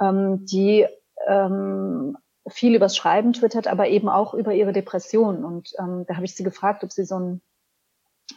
ähm, 0.00 0.44
die 0.46 0.86
ähm, 1.26 2.16
viel 2.46 2.74
übers 2.74 2.96
Schreiben 2.96 3.32
twittert, 3.32 3.66
aber 3.66 3.88
eben 3.88 4.08
auch 4.08 4.34
über 4.34 4.52
ihre 4.52 4.72
Depression. 4.72 5.44
Und 5.44 5.72
ähm, 5.78 6.04
da 6.06 6.16
habe 6.16 6.24
ich 6.24 6.34
sie 6.34 6.44
gefragt, 6.44 6.84
ob 6.84 6.92
sie 6.92 7.04
so 7.04 7.18
ein, 7.18 7.42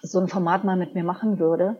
so 0.02 0.20
ein 0.20 0.28
Format 0.28 0.64
mal 0.64 0.78
mit 0.78 0.96
mir 0.96 1.04
machen 1.04 1.40
würde. 1.40 1.80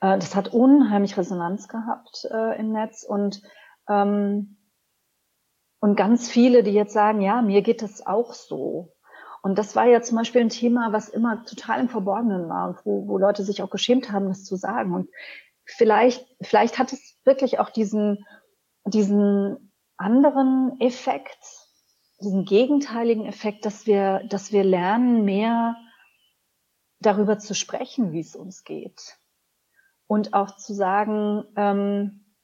Äh, 0.00 0.18
das 0.18 0.36
hat 0.36 0.52
unheimlich 0.52 1.16
Resonanz 1.16 1.68
gehabt 1.68 2.28
äh, 2.30 2.58
im 2.58 2.72
Netz 2.72 3.02
und 3.02 3.42
ähm, 3.88 4.56
und 5.84 5.96
ganz 5.96 6.30
viele, 6.30 6.62
die 6.62 6.70
jetzt 6.70 6.94
sagen, 6.94 7.20
ja, 7.20 7.42
mir 7.42 7.60
geht 7.60 7.82
das 7.82 8.06
auch 8.06 8.32
so. 8.32 8.93
Und 9.44 9.58
das 9.58 9.76
war 9.76 9.84
ja 9.84 10.00
zum 10.00 10.16
Beispiel 10.16 10.40
ein 10.40 10.48
Thema, 10.48 10.94
was 10.94 11.10
immer 11.10 11.44
total 11.44 11.78
im 11.78 11.90
Verborgenen 11.90 12.48
war 12.48 12.68
und 12.70 12.86
wo, 12.86 13.06
wo 13.06 13.18
Leute 13.18 13.44
sich 13.44 13.62
auch 13.62 13.68
geschämt 13.68 14.10
haben, 14.10 14.28
das 14.28 14.42
zu 14.42 14.56
sagen. 14.56 14.94
Und 14.94 15.10
vielleicht, 15.66 16.26
vielleicht 16.40 16.78
hat 16.78 16.94
es 16.94 17.18
wirklich 17.26 17.58
auch 17.58 17.68
diesen, 17.68 18.24
diesen 18.86 19.70
anderen 19.98 20.80
Effekt, 20.80 21.36
diesen 22.22 22.46
gegenteiligen 22.46 23.26
Effekt, 23.26 23.66
dass 23.66 23.86
wir, 23.86 24.24
dass 24.30 24.50
wir 24.50 24.64
lernen, 24.64 25.26
mehr 25.26 25.76
darüber 27.00 27.38
zu 27.38 27.54
sprechen, 27.54 28.12
wie 28.12 28.20
es 28.20 28.34
uns 28.34 28.64
geht. 28.64 29.18
Und 30.06 30.32
auch 30.32 30.56
zu 30.56 30.72
sagen, 30.72 31.44
ähm, 31.56 32.34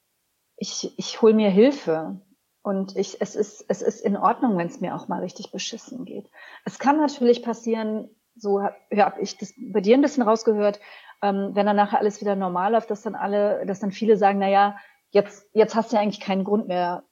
ich, 0.55 0.93
ich 0.99 1.19
hole 1.23 1.33
mir 1.33 1.49
Hilfe. 1.49 2.21
Und 2.63 2.95
ich, 2.95 3.19
es 3.21 3.35
ist, 3.35 3.65
es 3.69 3.81
ist 3.81 4.01
in 4.05 4.15
Ordnung, 4.15 4.57
wenn 4.57 4.67
es 4.67 4.81
mir 4.81 4.95
auch 4.95 5.07
mal 5.07 5.21
richtig 5.21 5.51
beschissen 5.51 6.05
geht. 6.05 6.29
Es 6.63 6.77
kann 6.77 6.97
natürlich 6.97 7.41
passieren, 7.41 8.09
so 8.35 8.61
habe 8.61 8.75
hab 8.93 9.19
ich 9.19 9.37
das 9.37 9.53
bei 9.57 9.81
dir 9.81 9.97
ein 9.97 10.01
bisschen 10.01 10.23
rausgehört, 10.23 10.79
ähm, 11.23 11.51
wenn 11.53 11.65
dann 11.65 11.75
nachher 11.75 11.99
alles 11.99 12.21
wieder 12.21 12.35
normal 12.35 12.73
läuft, 12.73 12.91
dass 12.91 13.01
dann 13.01 13.15
alle, 13.15 13.65
dass 13.65 13.79
dann 13.79 13.91
viele 13.91 14.15
sagen, 14.15 14.39
na 14.39 14.47
ja, 14.47 14.77
jetzt, 15.09 15.49
jetzt 15.53 15.75
hast 15.75 15.91
du 15.91 15.95
ja 15.95 16.01
eigentlich 16.01 16.19
keinen 16.19 16.43
Grund 16.43 16.67
mehr, 16.67 17.03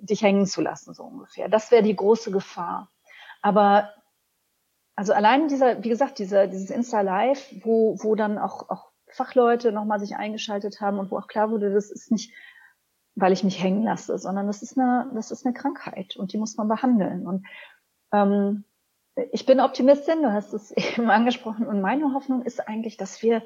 dich 0.00 0.22
hängen 0.22 0.46
zu 0.46 0.62
lassen, 0.62 0.94
so 0.94 1.04
ungefähr. 1.04 1.48
Das 1.48 1.70
wäre 1.70 1.82
die 1.82 1.96
große 1.96 2.30
Gefahr. 2.30 2.90
Aber 3.42 3.92
also 4.96 5.12
allein 5.12 5.48
dieser, 5.48 5.84
wie 5.84 5.90
gesagt, 5.90 6.18
dieser, 6.18 6.46
dieses 6.46 6.70
Insta 6.70 7.02
Live, 7.02 7.54
wo, 7.62 7.96
wo 8.02 8.14
dann 8.14 8.38
auch, 8.38 8.68
auch 8.70 8.88
Fachleute 9.06 9.72
nochmal 9.72 10.00
sich 10.00 10.16
eingeschaltet 10.16 10.80
haben 10.80 10.98
und 10.98 11.10
wo 11.10 11.18
auch 11.18 11.28
klar 11.28 11.50
wurde, 11.50 11.72
das 11.72 11.90
ist 11.90 12.10
nicht 12.10 12.32
weil 13.20 13.32
ich 13.32 13.44
mich 13.44 13.62
hängen 13.62 13.82
lasse, 13.82 14.16
sondern 14.18 14.46
das 14.46 14.62
ist 14.62 14.78
eine, 14.78 15.10
das 15.14 15.30
ist 15.30 15.44
eine 15.44 15.54
Krankheit 15.54 16.16
und 16.16 16.32
die 16.32 16.38
muss 16.38 16.56
man 16.56 16.68
behandeln. 16.68 17.26
Und 17.26 17.46
ähm, 18.12 18.64
ich 19.32 19.44
bin 19.44 19.60
Optimistin, 19.60 20.22
du 20.22 20.32
hast 20.32 20.52
es 20.52 20.70
eben 20.76 21.10
angesprochen, 21.10 21.66
und 21.66 21.80
meine 21.80 22.14
Hoffnung 22.14 22.42
ist 22.42 22.66
eigentlich, 22.68 22.96
dass 22.96 23.22
wir, 23.22 23.42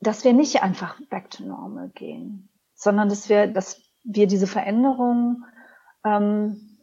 dass 0.00 0.24
wir 0.24 0.32
nicht 0.32 0.62
einfach 0.62 0.98
back 1.10 1.30
to 1.30 1.44
normal 1.44 1.90
gehen, 1.90 2.48
sondern 2.74 3.08
dass 3.08 3.28
wir, 3.28 3.46
dass 3.46 3.82
wir 4.02 4.26
diese 4.26 4.46
Veränderung 4.46 5.44
ähm, 6.04 6.78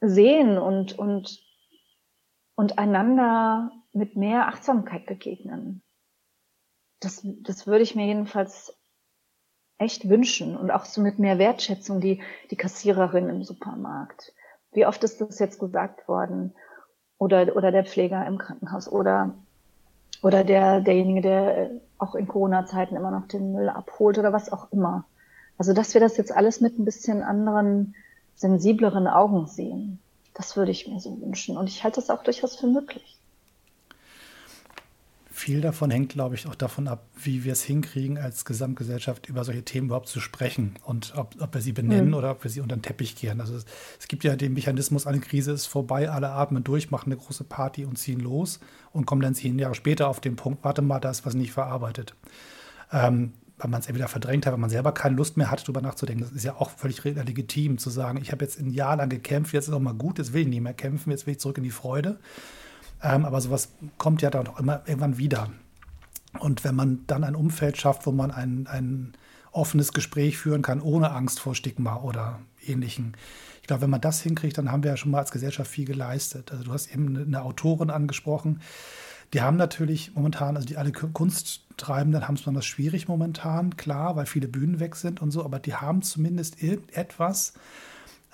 sehen 0.00 0.58
und, 0.58 0.98
und, 0.98 1.40
und 2.56 2.78
einander 2.78 3.70
mit 3.92 4.16
mehr 4.16 4.48
Achtsamkeit 4.48 5.06
begegnen. 5.06 5.82
Das, 6.98 7.20
das 7.24 7.68
würde 7.68 7.84
ich 7.84 7.94
mir 7.94 8.06
jedenfalls 8.06 8.76
echt 9.82 10.08
wünschen 10.08 10.56
und 10.56 10.70
auch 10.70 10.84
so 10.84 11.00
mit 11.00 11.18
mehr 11.18 11.38
Wertschätzung 11.38 12.00
die, 12.00 12.22
die 12.50 12.56
Kassiererin 12.56 13.28
im 13.28 13.44
Supermarkt. 13.44 14.32
Wie 14.72 14.86
oft 14.86 15.04
ist 15.04 15.20
das 15.20 15.38
jetzt 15.38 15.58
gesagt 15.58 16.08
worden? 16.08 16.54
Oder, 17.18 17.54
oder 17.56 17.70
der 17.70 17.84
Pfleger 17.84 18.26
im 18.26 18.38
Krankenhaus 18.38 18.90
oder, 18.90 19.34
oder 20.22 20.42
der, 20.44 20.80
derjenige, 20.80 21.20
der 21.20 21.70
auch 21.98 22.14
in 22.14 22.26
Corona-Zeiten 22.26 22.96
immer 22.96 23.10
noch 23.10 23.28
den 23.28 23.52
Müll 23.52 23.68
abholt 23.68 24.18
oder 24.18 24.32
was 24.32 24.50
auch 24.50 24.72
immer. 24.72 25.04
Also, 25.58 25.72
dass 25.72 25.94
wir 25.94 26.00
das 26.00 26.16
jetzt 26.16 26.34
alles 26.34 26.60
mit 26.60 26.78
ein 26.78 26.84
bisschen 26.84 27.22
anderen, 27.22 27.94
sensibleren 28.34 29.06
Augen 29.06 29.46
sehen. 29.46 30.00
Das 30.34 30.56
würde 30.56 30.72
ich 30.72 30.88
mir 30.88 30.98
so 30.98 31.20
wünschen. 31.20 31.56
Und 31.56 31.68
ich 31.68 31.84
halte 31.84 32.00
das 32.00 32.10
auch 32.10 32.24
durchaus 32.24 32.56
für 32.56 32.66
möglich 32.66 33.21
viel 35.42 35.60
davon 35.60 35.90
hängt, 35.90 36.12
glaube 36.12 36.36
ich, 36.36 36.46
auch 36.46 36.54
davon 36.54 36.86
ab, 36.86 37.04
wie 37.20 37.42
wir 37.42 37.52
es 37.52 37.64
hinkriegen, 37.64 38.16
als 38.16 38.44
Gesamtgesellschaft 38.44 39.28
über 39.28 39.42
solche 39.42 39.64
Themen 39.64 39.88
überhaupt 39.88 40.06
zu 40.08 40.20
sprechen 40.20 40.74
und 40.84 41.14
ob, 41.16 41.34
ob 41.40 41.52
wir 41.52 41.60
sie 41.60 41.72
benennen 41.72 42.08
mhm. 42.08 42.14
oder 42.14 42.30
ob 42.30 42.44
wir 42.44 42.50
sie 42.50 42.60
unter 42.60 42.76
den 42.76 42.82
Teppich 42.82 43.16
kehren. 43.16 43.40
Also 43.40 43.56
es, 43.56 43.66
es, 43.98 44.06
gibt 44.06 44.22
ja 44.22 44.36
den 44.36 44.54
Mechanismus, 44.54 45.04
eine 45.04 45.18
Krise 45.18 45.50
ist 45.50 45.66
vorbei, 45.66 46.08
alle 46.08 46.30
atmen 46.30 46.62
durch, 46.62 46.92
machen 46.92 47.12
eine 47.12 47.20
große 47.20 47.42
Party 47.42 47.84
und 47.84 47.98
ziehen 47.98 48.20
los 48.20 48.60
und 48.92 49.04
kommen 49.04 49.20
dann 49.20 49.34
zehn 49.34 49.58
Jahre 49.58 49.74
später 49.74 50.06
auf 50.06 50.20
den 50.20 50.36
Punkt, 50.36 50.62
warte 50.62 50.80
mal, 50.80 51.00
da 51.00 51.10
ist 51.10 51.26
was 51.26 51.34
nicht 51.34 51.50
verarbeitet. 51.50 52.14
Ähm, 52.92 53.32
weil 53.58 53.70
man 53.70 53.80
es 53.80 53.88
entweder 53.88 54.06
verdrängt 54.06 54.46
hat, 54.46 54.52
weil 54.52 54.60
man 54.60 54.70
selber 54.70 54.92
keine 54.92 55.16
Lust 55.16 55.36
mehr 55.36 55.50
hat, 55.50 55.62
darüber 55.64 55.80
nachzudenken. 55.80 56.22
Das 56.22 56.32
ist 56.32 56.44
ja 56.44 56.54
auch 56.54 56.70
völlig 56.70 57.02
legitim 57.02 57.78
zu 57.78 57.90
sagen, 57.90 58.18
ich 58.22 58.30
habe 58.30 58.44
jetzt 58.44 58.60
ein 58.60 58.70
Jahr 58.70 58.96
lang 58.96 59.08
gekämpft, 59.08 59.54
jetzt 59.54 59.66
ist 59.66 59.74
auch 59.74 59.80
mal 59.80 59.94
gut, 59.94 60.18
jetzt 60.18 60.32
will 60.32 60.42
ich 60.42 60.48
nicht 60.48 60.60
mehr 60.60 60.74
kämpfen, 60.74 61.10
jetzt 61.10 61.26
will 61.26 61.32
ich 61.32 61.40
zurück 61.40 61.58
in 61.58 61.64
die 61.64 61.70
Freude. 61.70 62.20
Ähm, 63.02 63.24
aber 63.24 63.40
sowas 63.40 63.70
kommt 63.98 64.22
ja 64.22 64.30
dann 64.30 64.46
auch 64.46 64.58
immer 64.58 64.82
irgendwann 64.86 65.18
wieder. 65.18 65.50
Und 66.38 66.64
wenn 66.64 66.74
man 66.74 67.04
dann 67.06 67.24
ein 67.24 67.34
Umfeld 67.34 67.76
schafft, 67.76 68.06
wo 68.06 68.12
man 68.12 68.30
ein, 68.30 68.66
ein 68.66 69.12
offenes 69.52 69.92
Gespräch 69.92 70.38
führen 70.38 70.62
kann, 70.62 70.80
ohne 70.80 71.10
Angst 71.10 71.40
vor 71.40 71.54
Stigma 71.54 71.96
oder 71.96 72.40
ähnlichen. 72.66 73.16
Ich 73.60 73.66
glaube, 73.66 73.82
wenn 73.82 73.90
man 73.90 74.00
das 74.00 74.22
hinkriegt, 74.22 74.58
dann 74.58 74.72
haben 74.72 74.82
wir 74.82 74.90
ja 74.90 74.96
schon 74.96 75.10
mal 75.10 75.18
als 75.18 75.30
Gesellschaft 75.30 75.70
viel 75.70 75.84
geleistet. 75.84 76.50
Also 76.50 76.64
du 76.64 76.72
hast 76.72 76.92
eben 76.92 77.16
eine 77.16 77.42
Autorin 77.42 77.90
angesprochen. 77.90 78.60
Die 79.32 79.40
haben 79.40 79.56
natürlich 79.56 80.14
momentan, 80.14 80.56
also 80.56 80.66
die 80.66 80.76
alle 80.76 80.92
Kunsttreibenden 80.92 82.26
haben 82.26 82.34
es 82.34 82.42
besonders 82.42 82.66
schwierig 82.66 83.08
momentan, 83.08 83.76
klar, 83.76 84.16
weil 84.16 84.26
viele 84.26 84.48
Bühnen 84.48 84.80
weg 84.80 84.96
sind 84.96 85.22
und 85.22 85.30
so, 85.30 85.44
aber 85.44 85.58
die 85.58 85.74
haben 85.74 86.02
zumindest 86.02 86.62
irgendetwas, 86.62 87.54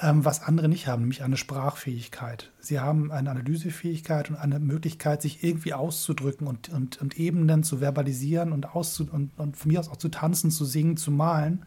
was 0.01 0.43
andere 0.43 0.69
nicht 0.69 0.87
haben, 0.87 1.03
nämlich 1.03 1.25
eine 1.25 1.37
Sprachfähigkeit. 1.37 2.53
Sie 2.61 2.79
haben 2.79 3.11
eine 3.11 3.31
Analysefähigkeit 3.31 4.31
und 4.31 4.37
eine 4.37 4.61
Möglichkeit, 4.61 5.23
sich 5.23 5.43
irgendwie 5.43 5.75
auszudrücken 5.75 6.47
und, 6.47 6.69
und, 6.69 7.01
und 7.01 7.19
Ebenen 7.19 7.65
zu 7.65 7.81
verbalisieren 7.81 8.53
und, 8.53 8.77
auszu, 8.77 9.09
und, 9.11 9.37
und 9.39 9.57
von 9.57 9.73
mir 9.73 9.81
aus 9.81 9.89
auch 9.89 9.97
zu 9.97 10.09
tanzen, 10.09 10.53
zu 10.53 10.65
singen, 10.65 10.97
zu 10.97 11.11
malen, 11.11 11.65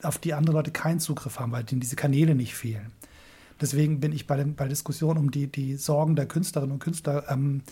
auf 0.00 0.18
die 0.18 0.34
andere 0.34 0.54
Leute 0.54 0.70
keinen 0.70 1.00
Zugriff 1.00 1.40
haben, 1.40 1.50
weil 1.50 1.64
ihnen 1.70 1.80
diese 1.80 1.96
Kanäle 1.96 2.36
nicht 2.36 2.54
fehlen. 2.54 2.92
Deswegen 3.60 3.98
bin 3.98 4.12
ich 4.12 4.28
bei, 4.28 4.36
den, 4.36 4.54
bei 4.54 4.64
der 4.64 4.70
Diskussion 4.70 5.16
um 5.16 5.32
die, 5.32 5.48
die 5.48 5.76
Sorgen 5.76 6.14
der 6.14 6.26
Künstlerinnen 6.26 6.74
und 6.74 6.78
Künstler 6.78 7.24
ähm, 7.28 7.62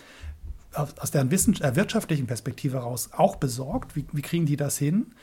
aus 0.73 1.11
deren 1.11 1.31
äh, 1.31 1.75
wirtschaftlichen 1.75 2.27
Perspektive 2.27 2.77
heraus 2.77 3.11
auch 3.13 3.37
besorgt. 3.37 3.95
Wie, 3.95 4.05
wie 4.11 4.21
kriegen 4.21 4.45
die 4.45 4.57
das 4.57 4.77
hin? 4.77 5.13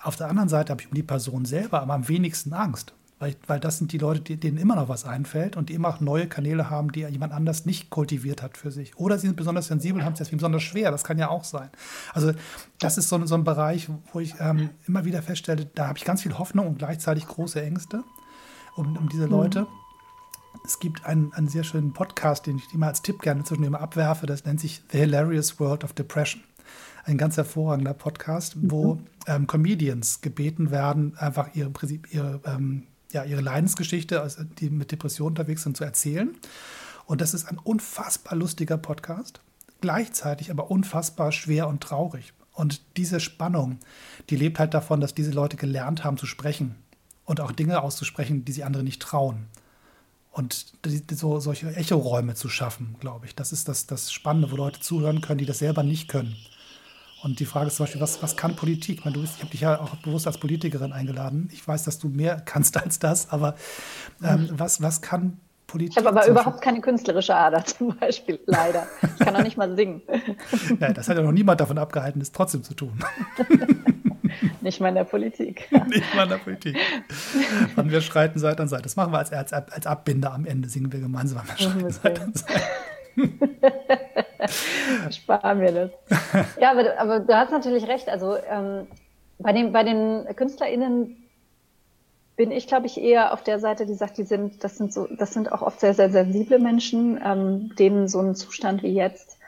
Auf 0.00 0.14
der 0.14 0.28
anderen 0.28 0.48
Seite 0.48 0.70
habe 0.70 0.82
ich 0.82 0.88
um 0.88 0.94
die 0.94 1.02
Person 1.02 1.44
selber 1.44 1.82
aber 1.82 1.94
am 1.94 2.08
wenigsten 2.08 2.52
Angst, 2.52 2.94
weil, 3.20 3.36
weil 3.46 3.60
das 3.60 3.76
sind 3.76 3.92
die 3.92 3.98
Leute, 3.98 4.22
die, 4.22 4.36
denen 4.38 4.56
immer 4.56 4.74
noch 4.76 4.88
was 4.88 5.04
einfällt 5.04 5.54
und 5.54 5.68
die 5.68 5.74
immer 5.74 5.88
auch 5.90 6.00
neue 6.00 6.26
Kanäle 6.26 6.70
haben, 6.70 6.90
die 6.90 7.00
jemand 7.00 7.34
anders 7.34 7.66
nicht 7.66 7.90
kultiviert 7.90 8.42
hat 8.42 8.56
für 8.56 8.70
sich. 8.70 8.98
Oder 8.98 9.18
sie 9.18 9.26
sind 9.26 9.36
besonders 9.36 9.66
sensibel, 9.66 10.02
haben 10.04 10.14
es 10.14 10.18
deswegen 10.18 10.38
besonders 10.38 10.62
schwer. 10.62 10.90
Das 10.90 11.04
kann 11.04 11.18
ja 11.18 11.28
auch 11.28 11.44
sein. 11.44 11.68
Also 12.14 12.32
das 12.78 12.96
ist 12.96 13.10
so, 13.10 13.24
so 13.26 13.34
ein 13.34 13.44
Bereich, 13.44 13.88
wo 14.14 14.20
ich 14.20 14.34
ähm, 14.40 14.70
immer 14.88 15.04
wieder 15.04 15.20
feststelle, 15.20 15.66
da 15.74 15.88
habe 15.88 15.98
ich 15.98 16.04
ganz 16.06 16.22
viel 16.22 16.38
Hoffnung 16.38 16.66
und 16.66 16.78
gleichzeitig 16.78 17.26
große 17.26 17.62
Ängste 17.62 18.04
um, 18.74 18.96
um 18.96 19.08
diese 19.10 19.26
Leute. 19.26 19.62
Mhm. 19.62 19.66
Es 20.64 20.80
gibt 20.80 21.04
einen, 21.04 21.32
einen 21.34 21.48
sehr 21.48 21.62
schönen 21.62 21.92
Podcast, 21.92 22.46
den 22.46 22.56
ich 22.56 22.72
immer 22.72 22.86
als 22.86 23.02
Tipp 23.02 23.20
gerne 23.20 23.44
zwischendurch 23.44 23.68
immer 23.68 23.80
abwerfe. 23.82 24.24
Das 24.26 24.46
nennt 24.46 24.60
sich 24.60 24.82
The 24.90 24.98
Hilarious 24.98 25.60
World 25.60 25.84
of 25.84 25.92
Depression 25.92 26.42
ein 27.04 27.18
ganz 27.18 27.36
hervorragender 27.36 27.94
Podcast, 27.94 28.56
wo 28.60 28.94
mhm. 28.94 29.06
ähm, 29.26 29.46
Comedians 29.46 30.20
gebeten 30.20 30.70
werden, 30.70 31.16
einfach 31.18 31.54
ihre, 31.54 31.70
ihre 32.10 32.40
ähm, 32.44 32.86
ja, 33.12 33.24
ihre 33.24 33.40
Leidensgeschichte, 33.40 34.20
also 34.20 34.44
die 34.44 34.70
mit 34.70 34.92
Depressionen 34.92 35.32
unterwegs 35.32 35.62
sind, 35.62 35.76
zu 35.76 35.84
erzählen. 35.84 36.36
Und 37.06 37.20
das 37.20 37.34
ist 37.34 37.46
ein 37.46 37.58
unfassbar 37.58 38.36
lustiger 38.36 38.78
Podcast, 38.78 39.40
gleichzeitig 39.80 40.50
aber 40.50 40.70
unfassbar 40.70 41.32
schwer 41.32 41.68
und 41.68 41.82
traurig. 41.82 42.32
Und 42.52 42.82
diese 42.96 43.20
Spannung, 43.20 43.78
die 44.28 44.36
lebt 44.36 44.58
halt 44.58 44.74
davon, 44.74 45.00
dass 45.00 45.14
diese 45.14 45.30
Leute 45.30 45.56
gelernt 45.56 46.04
haben 46.04 46.18
zu 46.18 46.26
sprechen 46.26 46.76
und 47.24 47.40
auch 47.40 47.52
Dinge 47.52 47.82
auszusprechen, 47.82 48.44
die 48.44 48.52
sie 48.52 48.64
andere 48.64 48.82
nicht 48.82 49.00
trauen. 49.00 49.46
Und 50.32 50.66
so, 51.12 51.40
solche 51.40 51.74
Echoräume 51.74 52.34
zu 52.34 52.48
schaffen, 52.48 52.96
glaube 53.00 53.26
ich, 53.26 53.34
das 53.34 53.52
ist 53.52 53.68
das, 53.68 53.86
das 53.86 54.12
Spannende, 54.12 54.50
wo 54.50 54.56
Leute 54.56 54.80
zuhören 54.80 55.20
können, 55.20 55.38
die 55.38 55.46
das 55.46 55.58
selber 55.58 55.82
nicht 55.82 56.08
können. 56.08 56.36
Und 57.22 57.38
die 57.38 57.44
Frage 57.44 57.66
ist 57.66 57.76
zum 57.76 57.84
Beispiel, 57.84 58.00
was, 58.00 58.22
was 58.22 58.36
kann 58.36 58.56
Politik? 58.56 58.98
Ich, 58.98 59.04
meine, 59.04 59.14
du 59.14 59.20
bist, 59.20 59.34
ich 59.36 59.42
habe 59.42 59.50
dich 59.50 59.60
ja 59.60 59.78
auch 59.80 59.94
bewusst 59.96 60.26
als 60.26 60.38
Politikerin 60.38 60.92
eingeladen. 60.92 61.48
Ich 61.52 61.66
weiß, 61.66 61.84
dass 61.84 61.98
du 61.98 62.08
mehr 62.08 62.40
kannst 62.44 62.76
als 62.76 62.98
das, 62.98 63.30
aber 63.30 63.54
ähm, 64.22 64.42
mhm. 64.42 64.48
was, 64.52 64.82
was 64.82 65.02
kann 65.02 65.38
Politik? 65.66 65.98
Ich 65.98 66.04
habe 66.04 66.08
aber 66.08 66.26
überhaupt 66.28 66.62
keine 66.62 66.80
künstlerische 66.80 67.34
Ader 67.34 67.64
zum 67.66 67.96
Beispiel, 67.96 68.40
leider. 68.46 68.86
Ich 69.02 69.24
kann 69.24 69.36
auch 69.36 69.42
nicht 69.42 69.56
mal 69.56 69.74
singen. 69.76 70.02
ja, 70.80 70.92
das 70.92 71.08
hat 71.08 71.16
ja 71.16 71.22
noch 71.22 71.32
niemand 71.32 71.60
davon 71.60 71.78
abgehalten, 71.78 72.20
es 72.20 72.32
trotzdem 72.32 72.62
zu 72.62 72.74
tun. 72.74 72.98
Nicht 74.62 74.80
mal 74.80 74.90
in 74.90 74.94
der 74.94 75.04
Politik. 75.04 75.68
Nicht 75.88 76.14
mal 76.14 76.24
in 76.24 76.28
der 76.28 76.36
Politik. 76.36 76.76
Und 77.76 77.90
wir 77.90 78.00
schreiten 78.00 78.38
Seite 78.38 78.62
an 78.62 78.68
Seite. 78.68 78.84
Das 78.84 78.94
machen 78.94 79.12
wir 79.12 79.18
als, 79.18 79.32
als, 79.32 79.52
als 79.52 79.86
Abbinder 79.86 80.32
am 80.32 80.44
Ende, 80.44 80.68
singen 80.68 80.92
wir 80.92 81.00
gemeinsam. 81.00 81.42
Wir 81.46 81.56
schreiten 81.56 81.90
Seite 81.90 82.22
an 82.22 82.34
Seite. 82.34 84.26
Sparen 85.10 85.58
mir 85.58 85.72
das. 85.72 85.90
Ja, 86.58 86.72
aber, 86.72 86.98
aber, 86.98 87.20
du 87.20 87.36
hast 87.36 87.50
natürlich 87.50 87.86
recht. 87.88 88.08
Also 88.08 88.36
ähm, 88.36 88.86
bei, 89.38 89.52
den, 89.52 89.72
bei 89.72 89.82
den 89.82 90.26
KünstlerInnen 90.36 91.16
bin 92.36 92.50
ich, 92.50 92.66
glaube 92.66 92.86
ich, 92.86 92.98
eher 92.98 93.32
auf 93.32 93.42
der 93.42 93.58
Seite, 93.58 93.86
die 93.86 93.94
sagt, 93.94 94.16
die 94.16 94.24
sind, 94.24 94.64
das 94.64 94.76
sind 94.78 94.92
so, 94.92 95.06
das 95.06 95.34
sind 95.34 95.52
auch 95.52 95.62
oft 95.62 95.80
sehr, 95.80 95.94
sehr 95.94 96.10
sensible 96.10 96.58
Menschen, 96.58 97.20
ähm, 97.22 97.74
denen 97.76 98.08
so 98.08 98.20
ein 98.20 98.34
Zustand 98.34 98.82
wie 98.82 98.94
jetzt 98.94 99.38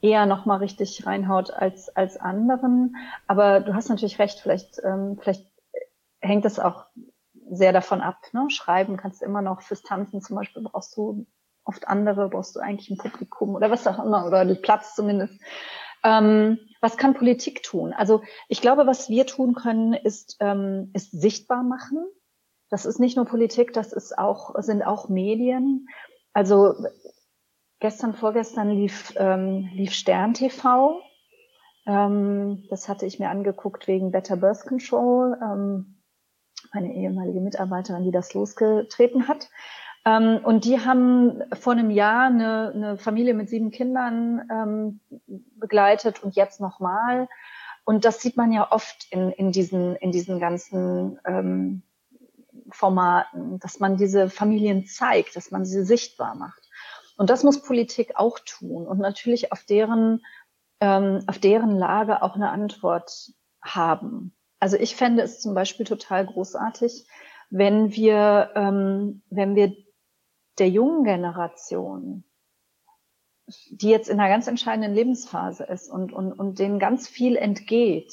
eher 0.00 0.26
nochmal 0.26 0.58
richtig 0.58 1.06
reinhaut 1.06 1.50
als, 1.50 1.88
als 1.96 2.16
anderen. 2.16 2.96
Aber 3.26 3.60
du 3.60 3.74
hast 3.74 3.88
natürlich 3.88 4.18
recht, 4.18 4.40
vielleicht, 4.40 4.80
ähm, 4.84 5.18
vielleicht 5.20 5.46
hängt 6.20 6.44
es 6.44 6.58
auch 6.58 6.84
sehr 7.50 7.72
davon 7.72 8.00
ab. 8.00 8.18
Ne? 8.32 8.46
Schreiben 8.50 8.96
kannst 8.96 9.22
du 9.22 9.26
immer 9.26 9.42
noch 9.42 9.62
fürs 9.62 9.82
Tanzen 9.82 10.20
zum 10.20 10.36
Beispiel 10.36 10.62
brauchst 10.62 10.96
du 10.96 11.26
oft 11.66 11.88
andere, 11.88 12.28
brauchst 12.28 12.56
du 12.56 12.60
eigentlich 12.60 12.90
ein 12.90 12.98
Publikum 12.98 13.54
oder 13.54 13.70
was 13.70 13.86
auch 13.86 14.02
immer 14.02 14.26
oder 14.26 14.44
den 14.44 14.62
Platz 14.62 14.94
zumindest. 14.94 15.40
Ähm, 16.04 16.58
was 16.80 16.96
kann 16.96 17.14
Politik 17.14 17.62
tun? 17.62 17.92
Also 17.92 18.22
ich 18.48 18.60
glaube, 18.60 18.86
was 18.86 19.08
wir 19.08 19.26
tun 19.26 19.54
können, 19.54 19.92
ist, 19.92 20.36
ähm, 20.40 20.90
ist 20.94 21.10
sichtbar 21.10 21.62
machen. 21.62 22.06
Das 22.70 22.86
ist 22.86 22.98
nicht 22.98 23.16
nur 23.16 23.26
Politik, 23.26 23.72
das 23.72 23.92
ist 23.92 24.16
auch, 24.18 24.54
sind 24.58 24.82
auch 24.82 25.08
Medien. 25.08 25.88
Also 26.32 26.74
gestern, 27.80 28.14
vorgestern 28.14 28.70
lief, 28.70 29.14
ähm, 29.16 29.68
lief 29.72 29.92
Stern 29.92 30.34
TV. 30.34 31.00
Ähm, 31.86 32.64
das 32.70 32.88
hatte 32.88 33.06
ich 33.06 33.18
mir 33.18 33.30
angeguckt 33.30 33.88
wegen 33.88 34.12
Better 34.12 34.36
Birth 34.36 34.66
Control. 34.66 35.38
Ähm, 35.42 36.02
meine 36.72 36.94
ehemalige 36.94 37.40
Mitarbeiterin, 37.40 38.04
die 38.04 38.10
das 38.10 38.34
losgetreten 38.34 39.28
hat. 39.28 39.48
Ähm, 40.06 40.38
und 40.44 40.64
die 40.64 40.80
haben 40.80 41.42
vor 41.52 41.72
einem 41.72 41.90
Jahr 41.90 42.28
eine, 42.28 42.72
eine 42.72 42.96
Familie 42.96 43.34
mit 43.34 43.50
sieben 43.50 43.72
Kindern 43.72 44.48
ähm, 44.50 45.00
begleitet 45.56 46.22
und 46.22 46.36
jetzt 46.36 46.60
nochmal. 46.60 47.28
Und 47.84 48.04
das 48.04 48.22
sieht 48.22 48.36
man 48.36 48.52
ja 48.52 48.70
oft 48.70 49.08
in, 49.10 49.30
in, 49.32 49.50
diesen, 49.50 49.96
in 49.96 50.12
diesen 50.12 50.38
ganzen 50.38 51.18
ähm, 51.26 51.82
Formaten, 52.70 53.58
dass 53.58 53.80
man 53.80 53.96
diese 53.96 54.30
Familien 54.30 54.86
zeigt, 54.86 55.34
dass 55.34 55.50
man 55.50 55.64
sie 55.64 55.84
sichtbar 55.84 56.36
macht. 56.36 56.62
Und 57.16 57.28
das 57.28 57.42
muss 57.42 57.62
Politik 57.62 58.12
auch 58.14 58.38
tun 58.38 58.86
und 58.86 58.98
natürlich 58.98 59.50
auf 59.50 59.64
deren, 59.64 60.24
ähm, 60.80 61.24
auf 61.26 61.38
deren 61.38 61.76
Lage 61.76 62.22
auch 62.22 62.36
eine 62.36 62.50
Antwort 62.50 63.32
haben. 63.62 64.34
Also 64.60 64.76
ich 64.76 64.94
fände 64.94 65.22
es 65.22 65.40
zum 65.40 65.54
Beispiel 65.54 65.86
total 65.86 66.26
großartig, 66.26 67.06
wenn 67.50 67.92
wir, 67.92 68.50
ähm, 68.54 69.22
wenn 69.30 69.54
wir 69.54 69.85
der 70.58 70.68
jungen 70.68 71.04
Generation, 71.04 72.24
die 73.70 73.88
jetzt 73.88 74.08
in 74.08 74.18
einer 74.18 74.28
ganz 74.28 74.46
entscheidenden 74.46 74.94
Lebensphase 74.94 75.64
ist 75.64 75.90
und, 75.90 76.12
und, 76.12 76.32
und 76.32 76.58
denen 76.58 76.78
ganz 76.78 77.08
viel 77.08 77.36
entgeht, 77.36 78.12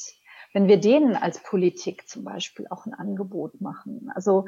wenn 0.54 0.68
wir 0.68 0.80
denen 0.80 1.16
als 1.16 1.42
Politik 1.42 2.08
zum 2.08 2.24
Beispiel 2.24 2.68
auch 2.70 2.86
ein 2.86 2.94
Angebot 2.94 3.60
machen. 3.60 4.12
Also 4.14 4.46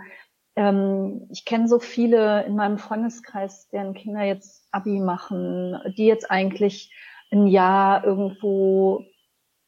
ähm, 0.55 1.27
ich 1.31 1.45
kenne 1.45 1.67
so 1.67 1.79
viele 1.79 2.43
in 2.45 2.55
meinem 2.55 2.77
Freundeskreis, 2.77 3.67
deren 3.69 3.93
Kinder 3.93 4.23
jetzt 4.23 4.67
Abi 4.71 4.99
machen, 4.99 5.79
die 5.97 6.05
jetzt 6.05 6.29
eigentlich 6.29 6.93
ein 7.31 7.47
Jahr 7.47 8.05
irgendwo 8.05 9.05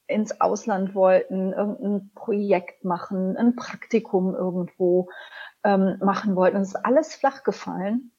ins 0.07 0.39
Ausland 0.39 0.96
wollten, 0.96 1.51
irgendein 1.51 2.12
Projekt 2.13 2.86
machen, 2.86 3.36
ein 3.36 3.55
Praktikum 3.55 4.36
irgendwo 4.36 5.10
ähm, 5.63 5.98
machen 6.00 6.36
wollten. 6.36 6.57
Und 6.57 6.63
es 6.63 6.69
ist 6.69 6.86
alles 6.86 7.15
flach 7.15 7.43
gefallen. 7.43 8.12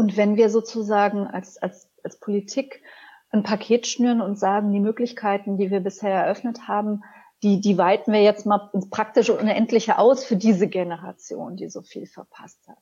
Und 0.00 0.16
wenn 0.16 0.36
wir 0.36 0.48
sozusagen 0.48 1.26
als, 1.26 1.58
als, 1.58 1.90
als 2.02 2.18
Politik 2.18 2.82
ein 3.28 3.42
Paket 3.42 3.86
schnüren 3.86 4.22
und 4.22 4.38
sagen, 4.38 4.72
die 4.72 4.80
Möglichkeiten, 4.80 5.58
die 5.58 5.70
wir 5.70 5.80
bisher 5.80 6.10
eröffnet 6.10 6.66
haben, 6.68 7.02
die, 7.42 7.60
die 7.60 7.76
weiten 7.76 8.10
wir 8.10 8.22
jetzt 8.22 8.46
mal 8.46 8.70
ins 8.72 8.88
praktische 8.88 9.36
Unendliche 9.36 9.98
aus 9.98 10.24
für 10.24 10.36
diese 10.36 10.68
Generation, 10.68 11.56
die 11.56 11.68
so 11.68 11.82
viel 11.82 12.06
verpasst 12.06 12.66
hat. 12.66 12.78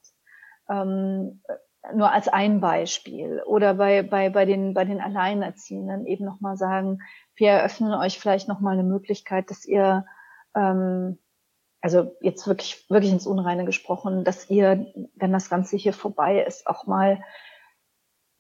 Ähm, 0.71 1.43
nur 1.93 2.13
als 2.13 2.29
ein 2.29 2.61
Beispiel. 2.61 3.43
Oder 3.45 3.75
bei, 3.75 4.05
bei, 4.05 4.31
bei, 4.31 4.45
den, 4.45 4.73
bei 4.73 4.85
den 4.85 5.01
Alleinerziehenden 5.01 6.07
eben 6.07 6.25
nochmal 6.25 6.57
sagen, 6.57 7.01
wir 7.35 7.51
eröffnen 7.51 7.95
euch 7.95 8.21
vielleicht 8.21 8.47
nochmal 8.47 8.75
eine 8.75 8.89
Möglichkeit, 8.89 9.51
dass 9.51 9.65
ihr 9.65 10.07
ähm, 10.55 11.19
also 11.81 12.17
jetzt 12.21 12.47
wirklich, 12.47 12.85
wirklich 12.89 13.13
ins 13.13 13.27
Unreine 13.27 13.65
gesprochen, 13.65 14.25
dass 14.25 14.51
ihr, 14.51 14.93
wenn 15.15 15.33
das 15.33 15.49
Ganze 15.49 15.77
hier 15.77 15.93
vorbei 15.93 16.43
ist, 16.43 16.67
auch 16.67 16.87
mal, 16.87 17.23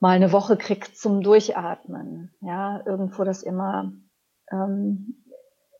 mal 0.01 0.17
eine 0.17 0.33
Woche 0.33 0.57
kriegt 0.57 0.97
zum 0.97 1.23
Durchatmen. 1.23 2.35
Ja, 2.41 2.83
irgendwo, 2.85 3.25
dass 3.25 3.43
ihr 3.43 3.53
mal 3.53 3.93
ähm, 4.51 5.25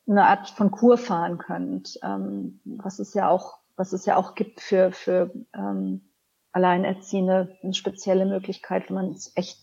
eine 0.07 0.27
Art 0.27 0.51
von 0.51 0.71
Kur 0.71 0.99
fahren 0.99 1.39
könnt, 1.39 1.99
ähm, 2.03 2.61
was 2.65 2.99
es 2.99 3.15
ja 3.15 3.29
auch, 3.29 3.59
was 3.77 3.93
es 3.93 4.07
ja 4.07 4.17
auch 4.17 4.35
gibt 4.35 4.61
für, 4.61 4.93
für 4.93 5.33
ähm, 5.55 6.13
Alleinerziehende, 6.53 7.57
eine 7.63 7.75
spezielle 7.75 8.25
Möglichkeit, 8.25 8.89
wenn 8.89 8.95
man 8.97 9.11
es 9.13 9.33
echt, 9.37 9.59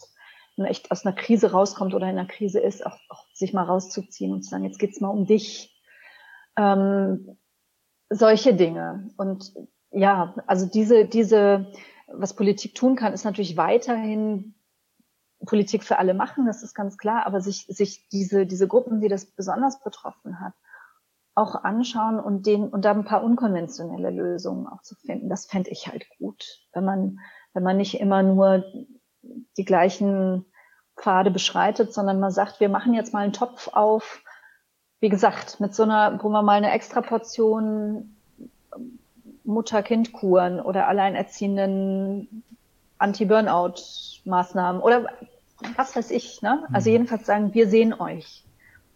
echt 0.58 0.92
aus 0.92 1.06
einer 1.06 1.16
Krise 1.16 1.52
rauskommt 1.52 1.94
oder 1.94 2.10
in 2.10 2.18
einer 2.18 2.28
Krise 2.28 2.60
ist, 2.60 2.86
auch, 2.86 2.98
auch 3.10 3.26
sich 3.34 3.54
mal 3.54 3.64
rauszuziehen 3.64 4.32
und 4.32 4.44
zu 4.44 4.52
sagen, 4.52 4.66
jetzt 4.66 4.80
geht's 4.80 5.02
mal 5.02 5.10
um 5.10 5.26
dich. 5.26 5.76
Ähm, 6.58 7.38
solche 8.10 8.54
Dinge. 8.54 9.10
Und 9.18 9.54
ja, 9.92 10.36
also 10.48 10.66
diese, 10.66 11.06
diese, 11.06 11.72
was 12.08 12.36
Politik 12.36 12.76
tun 12.76 12.96
kann, 12.96 13.14
ist 13.14 13.26
natürlich 13.26 13.58
weiterhin 13.58 14.56
Politik 15.46 15.84
für 15.84 15.98
alle 15.98 16.14
machen, 16.14 16.46
das 16.46 16.64
ist 16.64 16.74
ganz 16.74 16.98
klar, 16.98 17.26
aber 17.26 17.42
sich, 17.42 17.66
sich 17.68 18.08
diese, 18.10 18.46
diese 18.46 18.68
Gruppen, 18.68 19.02
die 19.02 19.10
das 19.10 19.26
besonders 19.26 19.82
betroffen 19.84 20.40
hat, 20.40 20.54
auch 21.36 21.56
anschauen 21.64 22.20
und 22.20 22.46
den, 22.46 22.70
und 22.70 22.86
da 22.86 22.92
ein 22.92 23.04
paar 23.04 23.24
unkonventionelle 23.24 24.10
Lösungen 24.10 24.68
auch 24.68 24.82
zu 24.82 24.96
finden. 24.96 25.30
Das 25.30 25.46
fände 25.46 25.70
ich 25.70 25.88
halt 25.88 26.08
gut. 26.18 26.46
Wenn 26.74 26.86
man, 26.86 27.20
wenn 27.54 27.64
man 27.64 27.78
nicht 27.78 28.00
immer 28.00 28.24
nur 28.24 28.64
die 29.58 29.66
gleichen 29.66 30.46
Pfade 30.98 31.32
beschreitet, 31.32 31.94
sondern 31.94 32.20
man 32.20 32.32
sagt, 32.32 32.62
wir 32.62 32.70
machen 32.70 32.94
jetzt 32.94 33.14
mal 33.14 33.24
einen 33.24 33.34
Topf 33.34 33.68
auf, 33.74 34.24
wie 35.00 35.10
gesagt, 35.10 35.60
mit 35.60 35.76
so 35.76 35.84
einer, 35.84 36.22
wo 36.24 36.30
man 36.30 36.46
mal 36.46 36.58
eine 36.58 36.72
extra 36.72 37.02
Portion 37.02 38.16
Mutter-Kind-Kuren 39.44 40.60
oder 40.60 40.88
alleinerziehenden 40.88 42.44
Anti-Burnout-Maßnahmen 42.98 44.82
oder 44.82 45.08
was 45.76 45.96
weiß 45.96 46.12
ich. 46.12 46.42
Ne? 46.42 46.66
Also 46.74 46.90
mhm. 46.90 46.94
jedenfalls 46.94 47.26
sagen, 47.26 47.54
wir 47.54 47.70
sehen 47.70 47.94
euch 47.94 48.44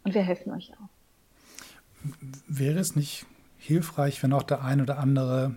und 0.04 0.14
wir 0.14 0.22
helfen 0.22 0.52
euch 0.54 0.72
auch. 0.74 0.90
Wäre 2.48 2.80
es 2.80 2.96
nicht 2.96 3.26
hilfreich, 3.58 4.24
wenn 4.24 4.34
auch 4.34 4.44
der 4.44 4.64
ein 4.64 4.82
oder 4.82 4.98
andere 4.98 5.56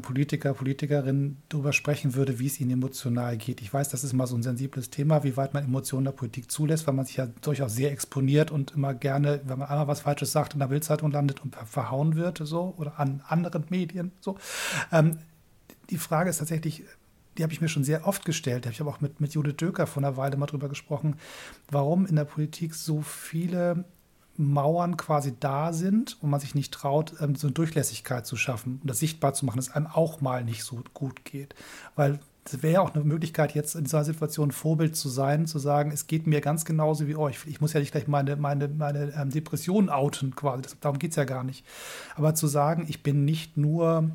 Politiker, 0.00 0.54
Politikerin 0.54 1.36
darüber 1.50 1.72
sprechen 1.74 2.14
würde, 2.14 2.38
wie 2.38 2.46
es 2.46 2.60
ihnen 2.60 2.70
emotional 2.70 3.36
geht. 3.36 3.60
Ich 3.60 3.72
weiß, 3.72 3.90
das 3.90 4.04
ist 4.04 4.14
mal 4.14 4.26
so 4.26 4.34
ein 4.34 4.42
sensibles 4.42 4.88
Thema, 4.88 5.22
wie 5.22 5.36
weit 5.36 5.52
man 5.52 5.64
Emotionen 5.64 6.06
der 6.06 6.12
Politik 6.12 6.50
zulässt, 6.50 6.86
weil 6.86 6.94
man 6.94 7.04
sich 7.04 7.16
ja 7.16 7.28
durchaus 7.42 7.74
sehr 7.74 7.92
exponiert 7.92 8.50
und 8.50 8.72
immer 8.72 8.94
gerne, 8.94 9.42
wenn 9.44 9.58
man 9.58 9.68
einmal 9.68 9.86
was 9.86 10.00
Falsches 10.00 10.32
sagt, 10.32 10.54
in 10.54 10.60
der 10.60 10.68
Bildzeitung 10.68 11.10
landet 11.10 11.42
und 11.42 11.56
verhauen 11.56 12.16
wird, 12.16 12.40
so 12.42 12.74
oder 12.78 12.98
an 12.98 13.22
anderen 13.28 13.64
Medien. 13.68 14.12
So. 14.20 14.38
Ähm, 14.92 15.18
die 15.90 15.98
Frage 15.98 16.30
ist 16.30 16.38
tatsächlich, 16.38 16.84
die 17.36 17.42
habe 17.42 17.52
ich 17.52 17.60
mir 17.60 17.68
schon 17.68 17.84
sehr 17.84 18.06
oft 18.06 18.24
gestellt. 18.24 18.64
Habe 18.64 18.72
ich 18.72 18.80
aber 18.80 18.90
auch 18.90 19.02
mit, 19.02 19.20
mit 19.20 19.34
Judith 19.34 19.56
Döker 19.56 19.86
vor 19.86 20.02
einer 20.02 20.16
Weile 20.16 20.38
mal 20.38 20.46
drüber 20.46 20.70
gesprochen, 20.70 21.16
warum 21.70 22.06
in 22.06 22.16
der 22.16 22.24
Politik 22.24 22.74
so 22.74 23.02
viele 23.02 23.84
Mauern 24.38 24.96
quasi 24.96 25.34
da 25.38 25.72
sind 25.72 26.16
und 26.22 26.30
man 26.30 26.40
sich 26.40 26.54
nicht 26.54 26.72
traut, 26.72 27.14
ähm, 27.20 27.34
so 27.36 27.46
eine 27.46 27.54
Durchlässigkeit 27.54 28.26
zu 28.26 28.36
schaffen 28.36 28.80
und 28.82 28.90
das 28.90 28.98
sichtbar 28.98 29.34
zu 29.34 29.46
machen, 29.46 29.56
dass 29.56 29.70
einem 29.70 29.86
auch 29.86 30.20
mal 30.20 30.44
nicht 30.44 30.64
so 30.64 30.82
gut 30.94 31.24
geht. 31.24 31.54
Weil 31.94 32.20
es 32.44 32.62
wäre 32.62 32.74
ja 32.74 32.80
auch 32.80 32.94
eine 32.94 33.04
Möglichkeit, 33.04 33.54
jetzt 33.54 33.74
in 33.74 33.84
dieser 33.84 34.04
Situation 34.04 34.52
Vorbild 34.52 34.96
zu 34.96 35.08
sein, 35.08 35.46
zu 35.46 35.58
sagen, 35.58 35.90
es 35.90 36.06
geht 36.06 36.26
mir 36.26 36.40
ganz 36.40 36.64
genauso 36.64 37.06
wie 37.08 37.16
euch. 37.16 37.38
Ich 37.46 37.60
muss 37.60 37.72
ja 37.72 37.80
nicht 37.80 37.92
gleich 37.92 38.06
meine, 38.06 38.36
meine, 38.36 38.68
meine 38.68 39.12
ähm, 39.16 39.30
Depression 39.30 39.88
outen 39.88 40.34
quasi, 40.36 40.62
das, 40.62 40.78
darum 40.80 40.98
geht 40.98 41.10
es 41.10 41.16
ja 41.16 41.24
gar 41.24 41.44
nicht. 41.44 41.64
Aber 42.14 42.34
zu 42.34 42.46
sagen, 42.46 42.86
ich 42.88 43.02
bin 43.02 43.24
nicht 43.24 43.56
nur 43.56 44.10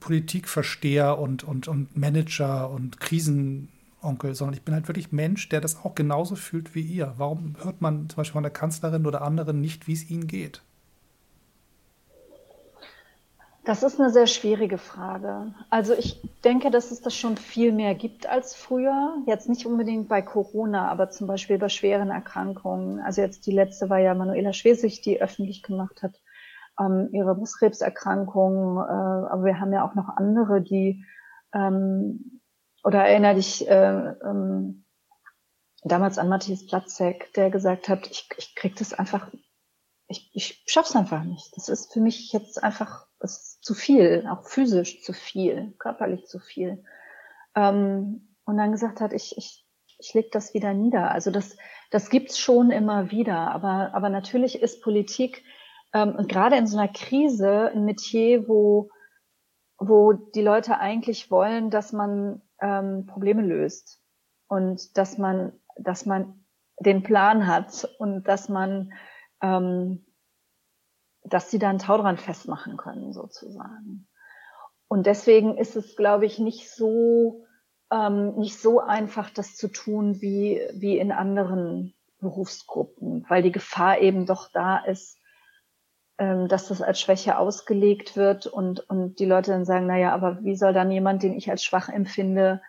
Politikversteher 0.00 1.18
und, 1.18 1.44
und, 1.44 1.66
und 1.66 1.96
Manager 1.96 2.70
und 2.70 3.00
Krisen 3.00 3.68
Onkel, 4.02 4.34
sondern 4.34 4.54
ich 4.54 4.62
bin 4.62 4.74
halt 4.74 4.88
wirklich 4.88 5.12
Mensch, 5.12 5.48
der 5.48 5.60
das 5.60 5.84
auch 5.84 5.94
genauso 5.94 6.36
fühlt 6.36 6.74
wie 6.74 6.82
ihr. 6.82 7.14
Warum 7.16 7.56
hört 7.62 7.80
man 7.80 8.08
zum 8.08 8.16
Beispiel 8.16 8.34
von 8.34 8.42
der 8.42 8.52
Kanzlerin 8.52 9.06
oder 9.06 9.22
anderen 9.22 9.60
nicht, 9.60 9.86
wie 9.86 9.92
es 9.92 10.08
ihnen 10.10 10.26
geht? 10.26 10.62
Das 13.68 13.82
ist 13.82 14.00
eine 14.00 14.08
sehr 14.08 14.26
schwierige 14.26 14.78
Frage. 14.78 15.52
Also 15.68 15.92
ich 15.92 16.22
denke, 16.42 16.70
dass 16.70 16.90
es 16.90 17.02
das 17.02 17.14
schon 17.14 17.36
viel 17.36 17.70
mehr 17.70 17.94
gibt 17.94 18.26
als 18.26 18.54
früher. 18.54 19.18
Jetzt 19.26 19.46
nicht 19.46 19.66
unbedingt 19.66 20.08
bei 20.08 20.22
Corona, 20.22 20.88
aber 20.88 21.10
zum 21.10 21.26
Beispiel 21.26 21.58
bei 21.58 21.68
schweren 21.68 22.08
Erkrankungen. 22.08 22.98
Also 23.00 23.20
jetzt 23.20 23.46
die 23.46 23.52
letzte 23.52 23.90
war 23.90 23.98
ja 23.98 24.14
Manuela 24.14 24.54
Schwesig, 24.54 25.02
die 25.02 25.20
öffentlich 25.20 25.62
gemacht 25.62 26.02
hat, 26.02 26.18
ähm, 26.80 27.10
ihre 27.12 27.34
Brustkrebserkrankung. 27.34 28.78
Äh, 28.78 28.80
aber 28.80 29.44
wir 29.44 29.60
haben 29.60 29.74
ja 29.74 29.84
auch 29.84 29.94
noch 29.94 30.16
andere, 30.16 30.62
die 30.62 31.04
ähm, 31.52 32.37
oder 32.84 33.04
erinnere 33.04 33.34
dich 33.34 33.68
äh, 33.68 34.14
ähm, 34.24 34.84
damals 35.82 36.18
an 36.18 36.28
Matthias 36.28 36.66
Platzek, 36.66 37.32
der 37.34 37.50
gesagt 37.50 37.88
hat, 37.88 38.10
ich, 38.10 38.28
ich 38.36 38.54
krieg 38.54 38.76
das 38.76 38.92
einfach, 38.92 39.30
ich, 40.06 40.30
ich 40.34 40.62
schaff's 40.66 40.96
einfach 40.96 41.24
nicht. 41.24 41.56
Das 41.56 41.68
ist 41.68 41.92
für 41.92 42.00
mich 42.00 42.32
jetzt 42.32 42.62
einfach 42.62 43.06
ist 43.20 43.64
zu 43.64 43.74
viel, 43.74 44.26
auch 44.30 44.44
physisch 44.44 45.02
zu 45.02 45.12
viel, 45.12 45.74
körperlich 45.78 46.26
zu 46.26 46.38
viel. 46.38 46.84
Ähm, 47.54 48.36
und 48.44 48.56
dann 48.56 48.72
gesagt 48.72 49.00
hat, 49.00 49.12
ich, 49.12 49.36
ich 49.36 49.66
schlägt 50.00 50.34
das 50.34 50.54
wieder 50.54 50.74
nieder. 50.74 51.10
Also 51.10 51.30
das, 51.30 51.56
das 51.90 52.10
gibt's 52.10 52.38
schon 52.38 52.70
immer 52.70 53.10
wieder. 53.10 53.50
Aber, 53.50 53.90
aber 53.94 54.08
natürlich 54.08 54.62
ist 54.62 54.82
Politik 54.82 55.42
ähm, 55.92 56.16
gerade 56.28 56.56
in 56.56 56.66
so 56.66 56.78
einer 56.78 56.92
Krise 56.92 57.70
ein 57.74 57.84
Metier, 57.84 58.48
wo, 58.48 58.90
wo 59.78 60.12
die 60.12 60.42
Leute 60.42 60.78
eigentlich 60.78 61.30
wollen, 61.30 61.70
dass 61.70 61.92
man 61.92 62.42
ähm, 62.60 63.06
Probleme 63.06 63.42
löst 63.42 64.02
und 64.48 64.96
dass 64.96 65.18
man, 65.18 65.52
dass 65.76 66.06
man 66.06 66.44
den 66.80 67.02
Plan 67.02 67.46
hat 67.46 67.88
und 67.98 68.24
dass 68.28 68.48
man, 68.48 68.92
ähm, 69.42 70.06
dass 71.24 71.50
sie 71.50 71.58
dann 71.58 71.78
Tau 71.78 71.98
dran 71.98 72.16
festmachen 72.16 72.76
können, 72.76 73.12
sozusagen. 73.12 74.08
Und 74.88 75.06
deswegen 75.06 75.58
ist 75.58 75.76
es, 75.76 75.96
glaube 75.96 76.24
ich, 76.24 76.38
nicht 76.38 76.70
so, 76.70 77.44
ähm, 77.92 78.36
nicht 78.36 78.58
so 78.58 78.80
einfach, 78.80 79.30
das 79.30 79.54
zu 79.56 79.68
tun 79.68 80.20
wie, 80.20 80.60
wie 80.72 80.98
in 80.98 81.12
anderen 81.12 81.94
Berufsgruppen, 82.20 83.24
weil 83.28 83.42
die 83.42 83.52
Gefahr 83.52 83.98
eben 84.00 84.26
doch 84.26 84.50
da 84.50 84.78
ist, 84.78 85.17
ähm, 86.18 86.48
dass 86.48 86.68
das 86.68 86.82
als 86.82 87.00
Schwäche 87.00 87.38
ausgelegt 87.38 88.16
wird 88.16 88.46
und, 88.46 88.80
und 88.90 89.18
die 89.20 89.24
Leute 89.24 89.52
dann 89.52 89.64
sagen, 89.64 89.86
naja, 89.86 90.12
aber 90.12 90.42
wie 90.42 90.56
soll 90.56 90.72
dann 90.72 90.90
jemand, 90.90 91.22
den 91.22 91.34
ich 91.34 91.50
als 91.50 91.62
schwach 91.62 91.88
empfinde, 91.88 92.60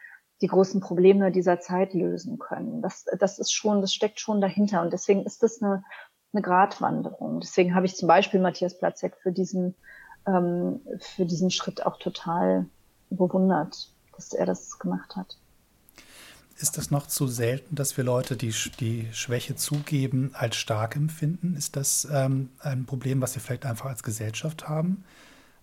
die 0.41 0.47
großen 0.47 0.81
Probleme 0.81 1.31
dieser 1.31 1.59
Zeit 1.59 1.93
lösen 1.93 2.37
können? 2.37 2.81
Das, 2.81 3.05
das 3.17 3.39
ist 3.39 3.51
schon, 3.51 3.81
das 3.81 3.93
steckt 3.93 4.19
schon 4.19 4.39
dahinter 4.39 4.81
und 4.81 4.93
deswegen 4.93 5.25
ist 5.25 5.41
das 5.41 5.61
eine, 5.61 5.83
eine 6.31 6.43
Gratwanderung. 6.43 7.39
Deswegen 7.39 7.73
habe 7.73 7.87
ich 7.87 7.95
zum 7.95 8.07
Beispiel 8.07 8.39
Matthias 8.39 8.77
Platzek 8.77 9.17
für 9.17 9.31
diesen, 9.31 9.73
ähm, 10.27 10.81
für 10.99 11.25
diesen 11.25 11.49
Schritt 11.49 11.85
auch 11.85 11.97
total 11.97 12.67
bewundert, 13.09 13.91
dass 14.15 14.33
er 14.33 14.45
das 14.45 14.77
gemacht 14.77 15.15
hat. 15.15 15.37
Ist 16.61 16.77
das 16.77 16.91
noch 16.91 17.07
zu 17.07 17.27
selten, 17.27 17.75
dass 17.75 17.95
wir 17.95 18.03
Leute, 18.03 18.35
die 18.35 18.53
die 18.81 19.07
Schwäche 19.13 19.55
zugeben, 19.55 20.31
als 20.33 20.57
stark 20.57 20.97
empfinden? 20.97 21.55
Ist 21.55 21.77
das 21.77 22.05
ähm, 22.11 22.49
ein 22.59 22.85
Problem, 22.85 23.21
was 23.21 23.33
wir 23.33 23.41
vielleicht 23.41 23.65
einfach 23.65 23.85
als 23.85 24.03
Gesellschaft 24.03 24.67
haben? 24.67 25.05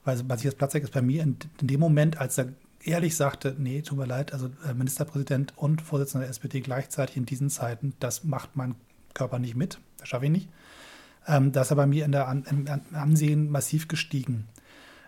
Weil 0.07 0.23
Matthias 0.23 0.55
Platzek 0.55 0.85
ist 0.85 0.95
bei 0.95 1.03
mir 1.03 1.23
in, 1.23 1.37
in, 1.61 1.67
dem 1.67 1.81
Moment, 1.81 2.17
als 2.19 2.39
er 2.39 2.49
ehrlich 2.83 3.15
sagte, 3.15 3.55
nee, 3.59 3.83
tut 3.83 3.99
mir 3.99 4.07
leid, 4.07 4.33
also 4.33 4.47
äh, 4.67 4.73
Ministerpräsident 4.73 5.53
und 5.57 5.83
Vorsitzender 5.83 6.25
der 6.25 6.31
SPD 6.31 6.61
gleichzeitig 6.61 7.19
in 7.19 7.27
diesen 7.27 7.51
Zeiten, 7.51 7.93
das 8.01 8.25
macht 8.25 8.57
mein 8.57 8.75
Körper 9.13 9.39
nicht 9.39 9.55
mit, 9.55 9.79
das 9.99 10.09
schaffe 10.09 10.25
ich 10.25 10.31
nicht. 10.31 10.49
Ähm, 11.27 11.53
da 11.53 11.61
ist 11.61 11.71
er 11.71 11.77
bei 11.77 11.87
mir 11.87 12.07
in 12.07 12.13
der 12.13 12.27
An 12.27 12.47
im 12.51 12.67
Ansehen 12.95 13.51
massiv 13.51 13.87
gestiegen. 13.87 14.49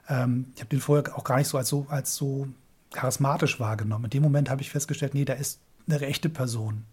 Ähm, 0.07 0.53
ich 0.55 0.61
habe 0.61 0.69
den 0.69 0.81
vorher 0.81 1.17
auch 1.17 1.25
gar 1.25 1.39
nicht 1.39 1.49
so 1.49 1.57
als 1.57 1.71
so, 1.71 1.87
als 1.89 2.15
so 2.15 2.47
charismatisch 2.93 3.59
wahrgenommen. 3.59 4.05
In 4.05 4.11
dem 4.11 4.23
Moment 4.23 4.51
habe 4.51 4.61
ich 4.61 4.69
festgestellt, 4.71 5.15
nee, 5.15 5.25
da 5.25 5.33
ist 5.33 5.61
eine 5.89 6.01
rechte 6.01 6.29
Person. 6.29 6.85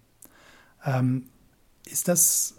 Ähm, 0.85 1.25
ist 1.85 2.07
das, 2.07 2.55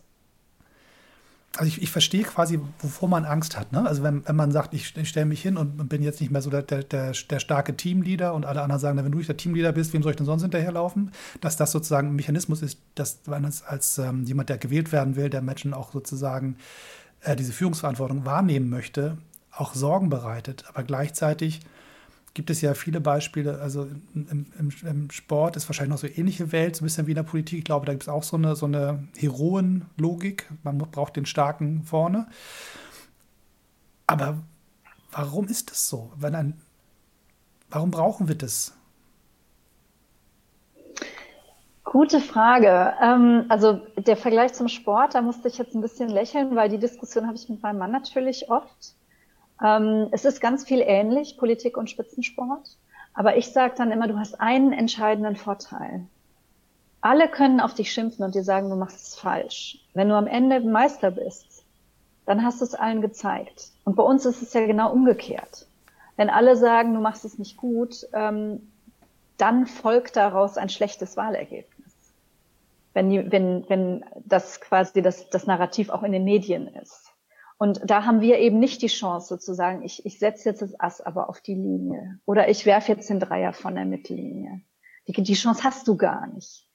also 1.57 1.69
ich, 1.69 1.83
ich, 1.83 1.91
verstehe 1.91 2.23
quasi, 2.23 2.61
wovor 2.81 3.09
man 3.09 3.25
Angst 3.25 3.59
hat. 3.59 3.73
Ne? 3.73 3.87
Also 3.87 4.03
wenn, 4.03 4.27
wenn 4.27 4.37
man 4.37 4.53
sagt, 4.53 4.75
ich, 4.75 4.97
ich 4.97 5.09
stelle 5.09 5.27
mich 5.27 5.43
hin 5.43 5.57
und 5.57 5.89
bin 5.89 6.03
jetzt 6.03 6.21
nicht 6.21 6.31
mehr 6.31 6.43
so 6.43 6.51
der, 6.51 6.63
der, 6.63 6.83
der, 6.83 7.15
starke 7.41 7.77
Teamleader 7.77 8.35
und 8.35 8.47
alle 8.47 8.63
anderen 8.63 8.81
sagen, 8.81 8.99
wenn 8.99 9.11
du 9.11 9.19
nicht 9.19 9.29
der 9.29 9.37
Teamleader 9.37 9.73
bist, 9.73 9.93
wem 9.93 10.03
soll 10.03 10.11
ich 10.11 10.17
denn 10.17 10.27
sonst 10.27 10.43
hinterherlaufen? 10.43 11.13
Dass 11.41 11.57
das 11.57 11.73
sozusagen 11.73 12.09
ein 12.09 12.17
Mechanismus 12.17 12.63
ist, 12.63 12.79
dass 12.95 13.21
man 13.27 13.45
als, 13.45 13.63
als 13.63 13.99
ähm, 13.99 14.25
jemand, 14.25 14.49
der 14.49 14.59
gewählt 14.59 14.93
werden 14.93 15.17
will, 15.17 15.31
der 15.31 15.43
Menschen 15.43 15.75
auch 15.75 15.93
sozusagen 15.93 16.57
äh, 17.23 17.37
diese 17.37 17.53
Führungsverantwortung 17.53 18.25
wahrnehmen 18.25 18.69
möchte, 18.69 19.19
auch 19.51 19.75
Sorgen 19.75 20.11
bereitet, 20.11 20.65
aber 20.69 20.83
gleichzeitig 20.83 21.61
gibt 22.37 22.51
es 22.51 22.61
ja 22.61 22.75
viele 22.75 23.01
Beispiele. 23.01 23.61
Also 23.61 23.89
im, 24.15 24.47
im, 24.59 24.71
im, 24.87 25.11
Sport 25.11 25.57
ist 25.57 25.69
wahrscheinlich 25.71 25.91
noch 25.91 25.99
so 25.99 26.07
eine 26.07 26.17
ähnliche 26.17 26.53
Welt, 26.53 26.77
so 26.77 26.85
ein 26.85 26.87
bisschen 26.87 27.07
wie 27.07 27.13
in 27.13 27.17
der 27.17 27.23
Politik. 27.23 27.61
Ich 27.61 27.65
glaube, 27.65 27.87
da 27.87 27.93
gibt 27.93 28.03
es 28.03 28.11
auch 28.11 28.23
so 28.23 28.37
eine, 28.37 28.55
so 28.55 28.67
eine 28.67 29.09
Heroenlogik. 29.17 30.47
Man 30.63 30.77
braucht 30.77 31.17
den 31.17 31.25
Starken 31.25 31.83
vorne. 31.85 32.27
Aber 34.07 34.39
warum 35.11 35.47
ist 35.47 35.71
das 35.71 35.89
so? 35.89 36.13
Ein, 36.21 36.61
warum 37.71 37.91
brauchen 37.91 38.29
wir 38.29 38.37
das? 38.37 38.75
Gute 41.85 42.21
Frage. 42.21 42.93
Ähm, 43.03 43.47
also 43.49 43.81
der 43.97 44.19
Vergleich 44.19 44.53
zum 44.53 44.69
Sport, 44.69 45.15
da 45.15 45.23
musste 45.23 45.49
ich 45.49 45.57
jetzt 45.57 45.75
ein 45.75 45.81
bisschen 45.81 46.11
lächeln, 46.11 46.55
weil 46.55 46.69
die 46.69 46.79
Diskussion 46.79 47.27
habe 47.27 47.37
ich 47.37 47.49
mit 47.49 47.63
meinem 47.63 47.79
Mann 47.79 47.93
natürlich 47.93 48.51
oft. 48.51 48.95
Ähm, 49.65 50.09
es 50.13 50.25
ist 50.25 50.41
ganz 50.41 50.65
viel 50.65 50.81
ähnlich, 50.81 51.39
Politik 51.39 51.77
und 51.77 51.91
Spitzensport. 51.91 52.77
Aber 53.15 53.37
ich 53.37 53.53
sage 53.53 53.75
dann 53.77 53.93
immer, 53.93 54.09
du 54.09 54.19
hast 54.19 54.41
einen 54.41 54.73
entscheidenden 54.73 55.37
Vorteil. 55.37 56.07
Alle 57.01 57.29
können 57.29 57.61
auf 57.61 57.73
dich 57.73 57.93
schimpfen 57.93 58.25
und 58.25 58.35
dir 58.35 58.45
sagen, 58.45 58.69
du 58.69 58.77
machst 58.77 59.07
es 59.07 59.15
falsch. 59.15 59.79
Wenn 59.95 60.09
du 60.09 60.17
am 60.17 60.27
Ende 60.27 60.61
Meister 60.61 61.11
bist, 61.11 61.65
dann 62.27 62.45
hast 62.45 62.61
du 62.61 62.65
es 62.65 62.75
allen 62.75 63.01
gezeigt. 63.01 63.71
Und 63.85 63.97
bei 63.97 64.03
uns 64.03 64.27
ist 64.27 64.43
es 64.43 64.53
ja 64.53 64.67
genau 64.67 64.93
umgekehrt. 64.93 65.67
Wenn 66.17 66.29
alle 66.31 66.57
sagen, 66.57 66.95
du 66.95 67.01
machst 67.01 67.25
es 67.25 67.39
nicht 67.39 67.57
gut, 67.57 68.07
ähm, 68.13 68.73
dann 69.37 69.67
folgt 69.67 70.17
daraus 70.17 70.57
ein 70.57 70.69
schlechtes 70.69 71.17
Wahlergebnis. 71.17 71.93
Wenn, 72.95 73.31
wenn, 73.31 73.69
wenn 73.69 74.05
das 74.25 74.61
quasi 74.61 75.03
das, 75.03 75.29
das 75.31 75.47
Narrativ 75.47 75.91
auch 75.91 76.03
in 76.03 76.13
den 76.13 76.25
Medien 76.25 76.69
ist. 76.69 77.06
Und 77.59 77.81
da 77.85 78.05
haben 78.05 78.21
wir 78.21 78.39
eben 78.39 78.59
nicht 78.59 78.83
die 78.83 78.89
Chance 78.89 79.29
sozusagen, 79.29 79.83
ich, 79.83 80.05
ich 80.05 80.19
setze 80.19 80.51
jetzt 80.51 80.63
das 80.63 80.79
Ass 80.79 81.01
aber 81.01 81.29
auf 81.29 81.41
die 81.41 81.55
Linie 81.55 82.21
oder 82.27 82.49
ich 82.49 82.67
werfe 82.67 82.93
jetzt 82.93 83.09
den 83.09 83.21
Dreier 83.21 83.53
von 83.53 83.75
der 83.75 83.87
Mittellinie. 83.87 84.61
Die, 85.09 85.13
die 85.13 85.35
Chance 85.35 85.65
hast 85.65 85.89
du 85.89 85.97
gar 85.97 86.27
nicht. 86.27 86.69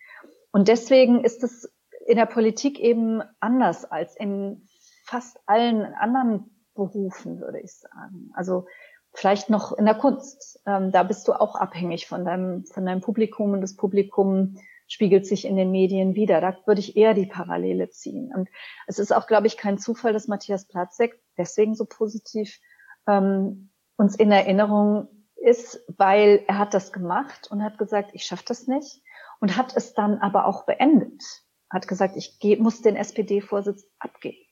Und 0.51 0.67
deswegen 0.67 1.23
ist 1.23 1.43
es 1.43 1.71
in 2.07 2.17
der 2.17 2.25
Politik 2.25 2.79
eben 2.79 3.21
anders 3.39 3.85
als 3.85 4.15
in 4.15 4.67
fast 5.05 5.39
allen 5.45 5.93
anderen 5.93 6.49
Berufen, 6.73 7.39
würde 7.39 7.59
ich 7.59 7.73
sagen. 7.73 8.31
Also 8.33 8.65
vielleicht 9.13 9.49
noch 9.49 9.77
in 9.77 9.85
der 9.85 9.95
Kunst. 9.95 10.61
Ähm, 10.65 10.91
da 10.91 11.03
bist 11.03 11.27
du 11.27 11.33
auch 11.33 11.55
abhängig 11.55 12.07
von 12.07 12.25
deinem, 12.25 12.65
von 12.65 12.85
deinem 12.85 13.01
Publikum 13.01 13.51
und 13.51 13.61
das 13.61 13.75
Publikum 13.75 14.57
spiegelt 14.91 15.25
sich 15.25 15.45
in 15.45 15.55
den 15.55 15.71
Medien 15.71 16.15
wieder. 16.15 16.41
Da 16.41 16.57
würde 16.65 16.81
ich 16.81 16.97
eher 16.97 17.13
die 17.13 17.25
Parallele 17.25 17.89
ziehen. 17.89 18.29
Und 18.35 18.49
es 18.87 18.99
ist 18.99 19.13
auch, 19.13 19.25
glaube 19.25 19.47
ich, 19.47 19.55
kein 19.55 19.77
Zufall, 19.77 20.11
dass 20.11 20.27
Matthias 20.27 20.67
Platzek 20.67 21.17
deswegen 21.37 21.75
so 21.75 21.85
positiv 21.85 22.59
ähm, 23.07 23.71
uns 23.95 24.17
in 24.17 24.33
Erinnerung 24.33 25.07
ist, 25.37 25.81
weil 25.97 26.43
er 26.45 26.57
hat 26.57 26.73
das 26.73 26.91
gemacht 26.91 27.49
und 27.49 27.63
hat 27.63 27.77
gesagt, 27.77 28.11
ich 28.13 28.25
schaffe 28.25 28.43
das 28.45 28.67
nicht 28.67 29.01
und 29.39 29.55
hat 29.55 29.77
es 29.77 29.93
dann 29.93 30.17
aber 30.17 30.45
auch 30.45 30.65
beendet. 30.65 31.23
Hat 31.69 31.87
gesagt, 31.87 32.17
ich 32.17 32.37
geh, 32.39 32.57
muss 32.57 32.81
den 32.81 32.97
SPD-Vorsitz 32.97 33.87
abgeben. 33.97 34.45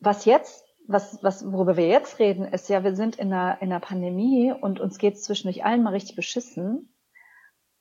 Was 0.00 0.24
jetzt, 0.24 0.64
was, 0.88 1.22
was, 1.22 1.52
worüber 1.52 1.76
wir 1.76 1.86
jetzt 1.86 2.18
reden, 2.18 2.44
ist 2.44 2.68
ja, 2.68 2.82
wir 2.82 2.96
sind 2.96 3.20
in 3.20 3.32
einer, 3.32 3.62
in 3.62 3.70
einer 3.70 3.78
Pandemie 3.78 4.52
und 4.52 4.80
uns 4.80 4.98
geht 4.98 5.14
es 5.14 5.22
zwischendurch 5.22 5.64
allen 5.64 5.84
mal 5.84 5.92
richtig 5.92 6.16
beschissen 6.16 6.92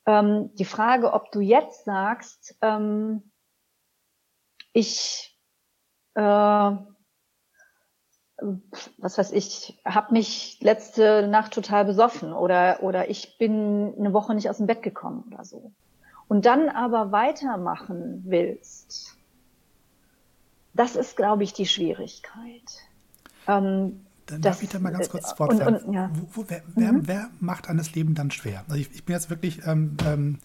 ähm, 0.09 0.49
die 0.55 0.65
Frage, 0.65 1.13
ob 1.13 1.31
du 1.31 1.39
jetzt 1.39 1.85
sagst, 1.85 2.57
ähm, 2.63 3.31
ich, 4.73 5.39
äh, 6.15 6.21
was 8.97 9.17
weiß 9.17 9.31
ich, 9.33 9.79
habe 9.85 10.13
mich 10.13 10.57
letzte 10.61 11.27
Nacht 11.27 11.53
total 11.53 11.85
besoffen 11.85 12.33
oder, 12.33 12.81
oder 12.81 13.09
ich 13.11 13.37
bin 13.37 13.93
eine 13.99 14.11
Woche 14.11 14.33
nicht 14.33 14.49
aus 14.49 14.57
dem 14.57 14.65
Bett 14.65 14.81
gekommen 14.81 15.31
oder 15.31 15.45
so. 15.45 15.73
Und 16.27 16.45
dann 16.47 16.69
aber 16.69 17.11
weitermachen 17.11 18.23
willst, 18.25 19.15
das 20.73 20.95
ist, 20.95 21.17
glaube 21.17 21.43
ich, 21.43 21.53
die 21.53 21.67
Schwierigkeit. 21.67 22.81
Ähm, 23.47 24.07
dann 24.29 24.41
darf 24.41 24.61
ich 24.61 24.69
da 24.69 24.79
mal 24.79 24.91
ganz 24.91 25.09
kurz 25.09 25.37
Wort 25.39 25.53
und, 25.53 25.83
und, 25.83 25.93
ja. 25.93 26.11
wo, 26.13 26.41
wo, 26.41 26.45
wer, 26.47 26.93
mhm. 26.93 27.07
wer, 27.07 27.29
macht 27.39 27.67
einem 27.67 27.79
das 27.79 27.93
Leben 27.95 28.15
dann 28.15 28.31
schwer? 28.31 28.63
Also 28.67 28.79
ich, 28.79 28.89
ich 28.93 29.03
bin 29.03 29.13
jetzt 29.13 29.29
wirklich 29.29 29.61
ähm, 29.65 29.97
ähm, 30.05 30.37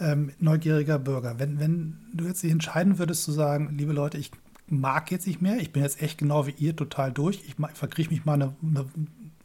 ähm, 0.00 0.32
neugieriger 0.38 0.98
Bürger. 0.98 1.38
Wenn, 1.38 1.60
wenn 1.60 1.98
du 2.12 2.24
jetzt 2.24 2.42
dich 2.42 2.50
entscheiden 2.50 2.98
würdest 2.98 3.24
zu 3.24 3.32
sagen, 3.32 3.74
liebe 3.76 3.92
Leute, 3.92 4.18
ich 4.18 4.32
mag 4.66 5.10
jetzt 5.10 5.26
nicht 5.26 5.40
mehr, 5.40 5.58
ich 5.58 5.72
bin 5.72 5.82
jetzt 5.82 6.02
echt 6.02 6.18
genau 6.18 6.46
wie 6.46 6.54
ihr 6.58 6.76
total 6.76 7.12
durch, 7.12 7.42
ich, 7.46 7.56
ich 7.58 7.78
verkriege 7.78 8.10
mich 8.10 8.24
mal 8.24 8.34
eine, 8.34 8.54
eine 8.62 8.86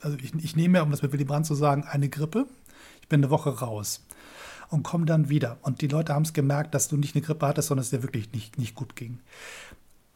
also 0.02 0.18
ich, 0.18 0.34
ich 0.36 0.56
nehme, 0.56 0.84
um 0.84 0.92
das 0.92 1.02
mit 1.02 1.14
Willy 1.14 1.24
Brandt 1.24 1.46
zu 1.46 1.56
sagen, 1.56 1.84
eine 1.84 2.10
Grippe, 2.10 2.46
ich 3.02 3.08
bin 3.08 3.22
eine 3.22 3.30
Woche 3.30 3.60
raus 3.60 4.06
und 4.70 4.84
komme 4.84 5.06
dann 5.06 5.30
wieder. 5.30 5.58
Und 5.62 5.82
die 5.82 5.88
Leute 5.88 6.14
haben 6.14 6.24
es 6.24 6.34
gemerkt, 6.34 6.74
dass 6.74 6.88
du 6.88 6.98
nicht 6.98 7.16
eine 7.16 7.24
Grippe 7.24 7.48
hattest, 7.48 7.68
sondern 7.68 7.84
es 7.84 7.92
dir 7.92 8.04
wirklich 8.04 8.32
nicht, 8.34 8.58
nicht 8.58 8.76
gut 8.76 8.96
ging. 8.96 9.20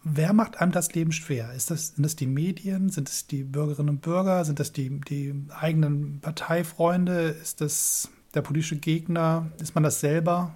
Wer 0.10 0.32
macht 0.32 0.62
einem 0.62 0.72
das 0.72 0.94
Leben 0.94 1.12
schwer? 1.12 1.52
Ist 1.54 1.70
das, 1.70 1.90
sind 1.90 2.04
das 2.04 2.16
die 2.16 2.28
Medien? 2.28 2.90
Sind 2.90 3.10
es 3.10 3.28
die 3.28 3.44
Bürgerinnen 3.44 3.90
und 3.90 4.02
Bürger? 4.02 4.46
Sind 4.46 4.58
das 4.58 4.72
die, 4.72 5.02
die 5.02 5.36
eigenen 5.50 6.22
Parteifreunde? 6.22 7.30
Ist 7.30 7.60
das 7.60 8.10
der 8.34 8.42
politische 8.42 8.78
Gegner? 8.78 9.52
Ist 9.62 9.76
man 9.76 9.84
das 9.84 10.00
selber? 10.00 10.56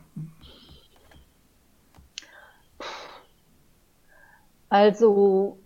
Also, 4.70 5.60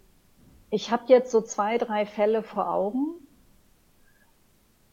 ich 0.71 0.89
habe 0.89 1.03
jetzt 1.07 1.29
so 1.29 1.41
zwei, 1.41 1.77
drei 1.77 2.07
Fälle 2.07 2.41
vor 2.41 2.71
Augen. 2.71 3.13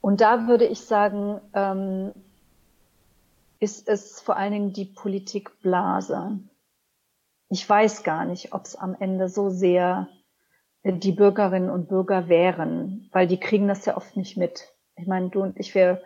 Und 0.02 0.20
da 0.20 0.48
würde 0.48 0.66
ich 0.66 0.80
sagen, 0.80 1.40
ähm, 1.54 2.12
ist 3.58 3.88
es 3.88 4.20
vor 4.20 4.36
allen 4.36 4.52
Dingen 4.52 4.72
die 4.74 4.84
Politikblase. 4.84 6.40
Ich 7.52 7.68
weiß 7.68 8.02
gar 8.02 8.24
nicht, 8.24 8.54
ob 8.54 8.64
es 8.64 8.76
am 8.76 8.96
Ende 8.98 9.28
so 9.28 9.50
sehr 9.50 10.08
die 10.84 11.12
Bürgerinnen 11.12 11.68
und 11.68 11.86
Bürger 11.86 12.30
wären, 12.30 13.10
weil 13.12 13.26
die 13.26 13.38
kriegen 13.38 13.68
das 13.68 13.84
ja 13.84 13.94
oft 13.94 14.16
nicht 14.16 14.38
mit. 14.38 14.72
Ich 14.96 15.06
meine, 15.06 15.28
du 15.28 15.42
und 15.42 15.60
ich, 15.60 15.74
wir 15.74 16.02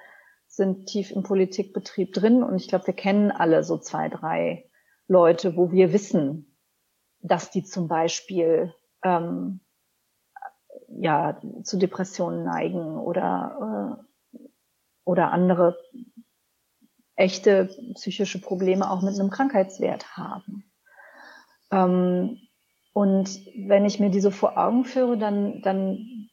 sind 0.48 0.86
tief 0.86 1.12
im 1.12 1.22
Politikbetrieb 1.22 2.12
drin 2.12 2.42
und 2.42 2.56
ich 2.56 2.66
glaube, 2.66 2.88
wir 2.88 2.94
kennen 2.94 3.30
alle 3.30 3.62
so 3.62 3.78
zwei, 3.78 4.08
drei 4.08 4.68
Leute, 5.06 5.56
wo 5.56 5.70
wir 5.70 5.92
wissen, 5.92 6.58
dass 7.20 7.52
die 7.52 7.62
zum 7.62 7.86
Beispiel 7.86 8.74
ähm, 9.04 9.60
ja 10.88 11.40
zu 11.62 11.78
Depressionen 11.78 12.42
neigen 12.42 12.98
oder 12.98 14.02
äh, 14.34 14.38
oder 15.04 15.30
andere 15.30 15.78
echte 17.14 17.70
psychische 17.94 18.40
Probleme 18.40 18.90
auch 18.90 19.00
mit 19.00 19.14
einem 19.14 19.30
Krankheitswert 19.30 20.16
haben. 20.16 20.65
Ähm, 21.70 22.40
und 22.92 23.40
wenn 23.54 23.84
ich 23.84 24.00
mir 24.00 24.10
diese 24.10 24.30
vor 24.30 24.56
Augen 24.56 24.84
führe, 24.84 25.18
dann, 25.18 25.60
dann, 25.62 26.30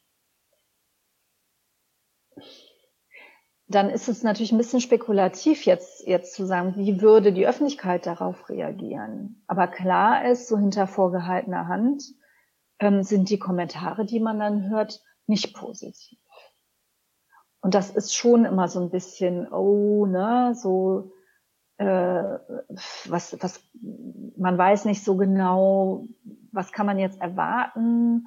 dann 3.66 3.90
ist 3.90 4.08
es 4.08 4.22
natürlich 4.22 4.52
ein 4.52 4.58
bisschen 4.58 4.80
spekulativ 4.80 5.66
jetzt, 5.66 6.06
jetzt 6.06 6.34
zu 6.34 6.46
sagen, 6.46 6.74
wie 6.76 7.00
würde 7.00 7.32
die 7.32 7.46
Öffentlichkeit 7.46 8.06
darauf 8.06 8.48
reagieren. 8.48 9.42
Aber 9.46 9.66
klar 9.66 10.24
ist, 10.24 10.48
so 10.48 10.56
hinter 10.56 10.86
vorgehaltener 10.86 11.68
Hand 11.68 12.02
ähm, 12.78 13.02
sind 13.02 13.30
die 13.30 13.38
Kommentare, 13.38 14.04
die 14.04 14.20
man 14.20 14.38
dann 14.38 14.70
hört, 14.70 15.02
nicht 15.26 15.54
positiv. 15.54 16.18
Und 17.60 17.74
das 17.74 17.90
ist 17.90 18.14
schon 18.14 18.44
immer 18.44 18.68
so 18.68 18.80
ein 18.80 18.90
bisschen, 18.90 19.50
oh, 19.50 20.04
ne, 20.04 20.54
so, 20.54 21.13
was, 21.76 23.36
was, 23.40 23.60
man 24.36 24.56
weiß 24.56 24.84
nicht 24.84 25.04
so 25.04 25.16
genau, 25.16 26.06
was 26.52 26.72
kann 26.72 26.86
man 26.86 26.98
jetzt 26.98 27.20
erwarten 27.20 28.26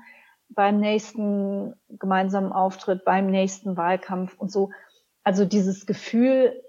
beim 0.50 0.80
nächsten 0.80 1.74
gemeinsamen 1.90 2.52
Auftritt, 2.52 3.06
beim 3.06 3.28
nächsten 3.28 3.78
Wahlkampf 3.78 4.38
und 4.38 4.52
so. 4.52 4.72
Also 5.24 5.46
dieses 5.46 5.86
Gefühl, 5.86 6.62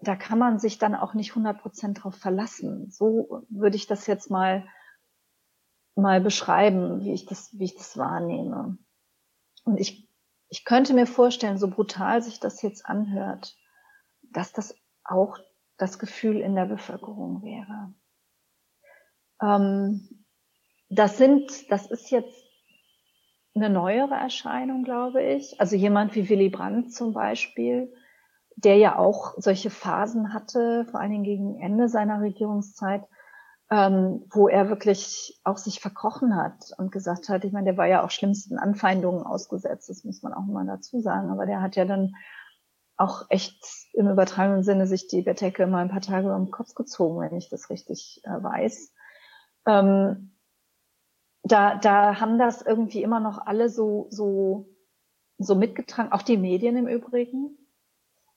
da 0.00 0.16
kann 0.16 0.38
man 0.38 0.58
sich 0.58 0.78
dann 0.78 0.94
auch 0.94 1.14
nicht 1.14 1.30
100 1.30 1.60
Prozent 1.60 2.02
drauf 2.02 2.14
verlassen. 2.14 2.90
So 2.90 3.44
würde 3.48 3.76
ich 3.76 3.86
das 3.86 4.06
jetzt 4.06 4.30
mal, 4.30 4.66
mal 5.96 6.20
beschreiben, 6.20 7.00
wie 7.00 7.12
ich 7.12 7.26
das, 7.26 7.50
wie 7.58 7.64
ich 7.64 7.76
das 7.76 7.96
wahrnehme. 7.96 8.78
Und 9.64 9.80
ich 9.80 10.08
ich 10.48 10.64
könnte 10.64 10.94
mir 10.94 11.06
vorstellen, 11.06 11.58
so 11.58 11.68
brutal 11.68 12.22
sich 12.22 12.40
das 12.40 12.62
jetzt 12.62 12.86
anhört, 12.86 13.54
dass 14.22 14.52
das 14.52 14.74
auch 15.04 15.38
das 15.78 15.98
Gefühl 15.98 16.40
in 16.40 16.54
der 16.54 16.66
Bevölkerung 16.66 17.42
wäre. 17.42 17.94
Ähm, 19.40 20.24
das 20.90 21.18
sind, 21.18 21.70
das 21.70 21.90
ist 21.90 22.10
jetzt 22.10 22.44
eine 23.54 23.70
neuere 23.70 24.14
Erscheinung, 24.14 24.84
glaube 24.84 25.22
ich. 25.22 25.60
Also 25.60 25.76
jemand 25.76 26.14
wie 26.14 26.28
Willy 26.28 26.48
Brandt 26.48 26.92
zum 26.92 27.12
Beispiel, 27.12 27.92
der 28.56 28.76
ja 28.76 28.98
auch 28.98 29.34
solche 29.36 29.70
Phasen 29.70 30.32
hatte, 30.32 30.86
vor 30.90 31.00
allen 31.00 31.12
Dingen 31.12 31.24
gegen 31.24 31.60
Ende 31.60 31.88
seiner 31.88 32.20
Regierungszeit, 32.20 33.04
ähm, 33.70 34.24
wo 34.30 34.48
er 34.48 34.68
wirklich 34.68 35.38
auch 35.44 35.58
sich 35.58 35.80
verkrochen 35.80 36.34
hat 36.36 36.72
und 36.78 36.90
gesagt 36.90 37.28
hat, 37.28 37.44
ich 37.44 37.52
meine, 37.52 37.66
der 37.66 37.76
war 37.76 37.86
ja 37.86 38.02
auch 38.02 38.10
schlimmsten 38.10 38.58
Anfeindungen 38.58 39.22
ausgesetzt, 39.24 39.90
das 39.90 40.04
muss 40.04 40.22
man 40.22 40.32
auch 40.32 40.46
mal 40.46 40.66
dazu 40.66 41.00
sagen, 41.00 41.30
aber 41.30 41.46
der 41.46 41.60
hat 41.60 41.76
ja 41.76 41.84
dann 41.84 42.14
auch 42.98 43.26
echt 43.30 43.64
im 43.94 44.08
übertragenen 44.08 44.62
Sinne 44.62 44.86
sich 44.86 45.08
die 45.08 45.22
Bettdecke 45.22 45.66
mal 45.66 45.82
ein 45.82 45.90
paar 45.90 46.00
Tage 46.00 46.34
um 46.34 46.46
den 46.46 46.50
Kopf 46.50 46.74
gezogen, 46.74 47.20
wenn 47.20 47.36
ich 47.36 47.48
das 47.48 47.70
richtig 47.70 48.20
äh, 48.24 48.42
weiß. 48.42 48.92
Ähm, 49.66 50.34
da, 51.42 51.76
da 51.76 52.20
haben 52.20 52.38
das 52.38 52.62
irgendwie 52.62 53.02
immer 53.02 53.20
noch 53.20 53.46
alle 53.46 53.70
so, 53.70 54.08
so, 54.10 54.68
so 55.38 55.54
mitgetragen, 55.54 56.12
auch 56.12 56.22
die 56.22 56.36
Medien 56.36 56.76
im 56.76 56.88
Übrigen. 56.88 57.56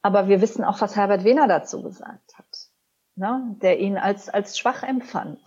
Aber 0.01 0.27
wir 0.27 0.41
wissen 0.41 0.63
auch, 0.63 0.79
was 0.81 0.95
Herbert 0.95 1.23
Wehner 1.23 1.47
dazu 1.47 1.81
gesagt 1.83 2.37
hat 2.37 2.71
ne, 3.15 3.55
der 3.61 3.79
ihn 3.79 3.97
als, 3.97 4.29
als 4.29 4.57
schwach 4.57 4.83
empfand. 4.83 5.41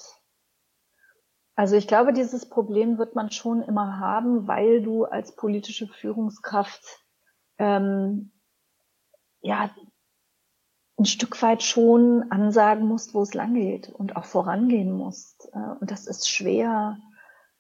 Also 1.56 1.76
ich 1.76 1.86
glaube, 1.86 2.12
dieses 2.12 2.48
Problem 2.48 2.98
wird 2.98 3.14
man 3.14 3.30
schon 3.30 3.62
immer 3.62 3.98
haben, 3.98 4.48
weil 4.48 4.82
du 4.82 5.04
als 5.04 5.36
politische 5.36 5.86
Führungskraft 5.86 7.04
ähm, 7.58 8.32
ja 9.44 9.70
ein 10.98 11.04
Stück 11.04 11.40
weit 11.42 11.62
schon 11.62 12.30
ansagen 12.30 12.86
musst, 12.86 13.14
wo 13.14 13.22
es 13.22 13.34
lang 13.34 13.54
geht 13.54 13.90
und 13.90 14.16
auch 14.16 14.24
vorangehen 14.24 14.92
musst. 14.92 15.48
Äh, 15.52 15.80
und 15.80 15.90
das 15.90 16.06
ist 16.06 16.28
schwer, 16.28 16.98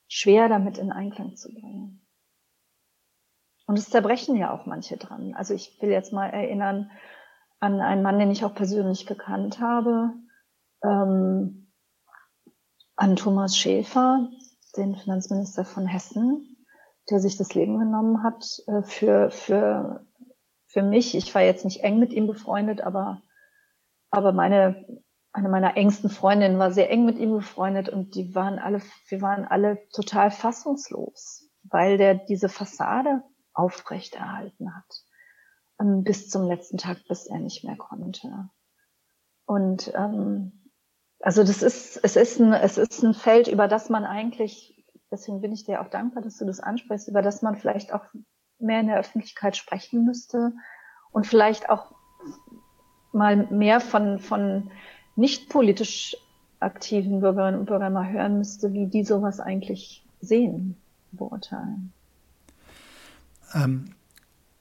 schwer 0.08 0.48
damit 0.48 0.78
in 0.78 0.92
Einklang 0.92 1.36
zu 1.36 1.52
bringen. 1.52 2.06
Und 3.66 3.78
es 3.78 3.90
zerbrechen 3.90 4.36
ja 4.36 4.52
auch 4.52 4.66
manche 4.66 4.96
dran. 4.96 5.34
Also 5.34 5.54
ich 5.54 5.80
will 5.80 5.90
jetzt 5.90 6.12
mal 6.12 6.28
erinnern, 6.28 6.90
an 7.60 7.80
einen 7.80 8.02
Mann, 8.02 8.18
den 8.18 8.30
ich 8.30 8.44
auch 8.44 8.54
persönlich 8.54 9.06
gekannt 9.06 9.60
habe, 9.60 10.12
ähm, 10.82 11.72
an 12.96 13.16
Thomas 13.16 13.56
Schäfer, 13.56 14.28
den 14.76 14.96
Finanzminister 14.96 15.64
von 15.64 15.86
Hessen, 15.86 16.56
der 17.10 17.20
sich 17.20 17.36
das 17.36 17.54
Leben 17.54 17.78
genommen 17.78 18.22
hat 18.22 18.62
äh, 18.66 18.82
für, 18.82 19.30
für, 19.30 20.06
für 20.74 20.82
mich. 20.82 21.14
Ich 21.14 21.34
war 21.34 21.40
jetzt 21.40 21.64
nicht 21.64 21.82
eng 21.82 21.98
mit 21.98 22.12
ihm 22.12 22.26
befreundet, 22.26 22.82
aber, 22.82 23.22
aber 24.10 24.32
meine, 24.32 24.84
eine 25.32 25.48
meiner 25.48 25.76
engsten 25.76 26.10
Freundinnen 26.10 26.58
war 26.58 26.72
sehr 26.72 26.90
eng 26.90 27.06
mit 27.06 27.16
ihm 27.16 27.30
befreundet 27.30 27.88
und 27.88 28.14
die 28.14 28.34
waren 28.34 28.58
alle, 28.58 28.82
wir 29.08 29.22
waren 29.22 29.46
alle 29.46 29.78
total 29.92 30.30
fassungslos, 30.30 31.48
weil 31.62 31.96
der 31.96 32.16
diese 32.16 32.48
Fassade 32.48 33.22
aufrechterhalten 33.54 34.74
hat 34.74 35.04
ähm, 35.80 36.02
bis 36.02 36.28
zum 36.28 36.46
letzten 36.48 36.76
Tag, 36.76 36.98
bis 37.08 37.26
er 37.26 37.38
nicht 37.38 37.64
mehr 37.64 37.76
konnte. 37.76 38.50
Und 39.46 39.92
ähm, 39.94 40.70
also 41.20 41.44
das 41.44 41.62
ist, 41.62 42.00
es 42.02 42.16
ist 42.16 42.40
ein, 42.40 42.52
es 42.52 42.78
ist 42.78 43.02
ein 43.02 43.14
Feld, 43.14 43.46
über 43.46 43.68
das 43.68 43.90
man 43.90 44.04
eigentlich, 44.04 44.84
deswegen 45.10 45.40
bin 45.40 45.52
ich 45.52 45.64
dir 45.64 45.80
auch 45.80 45.88
dankbar, 45.88 46.22
dass 46.22 46.36
du 46.36 46.44
das 46.44 46.58
ansprichst, 46.58 47.08
über 47.08 47.22
das 47.22 47.42
man 47.42 47.54
vielleicht 47.56 47.92
auch 47.92 48.04
mehr 48.58 48.80
in 48.80 48.86
der 48.86 48.98
Öffentlichkeit 48.98 49.56
sprechen 49.56 50.04
müsste 50.04 50.52
und 51.12 51.26
vielleicht 51.26 51.68
auch 51.68 51.94
mal 53.12 53.46
mehr 53.50 53.80
von, 53.80 54.18
von 54.18 54.70
nicht 55.16 55.48
politisch 55.48 56.16
aktiven 56.60 57.20
Bürgerinnen 57.20 57.60
und 57.60 57.66
Bürgern 57.66 57.92
mal 57.92 58.10
hören 58.10 58.38
müsste, 58.38 58.72
wie 58.72 58.86
die 58.86 59.04
sowas 59.04 59.40
eigentlich 59.40 60.04
sehen, 60.20 60.76
beurteilen. 61.12 61.92
Ähm, 63.54 63.94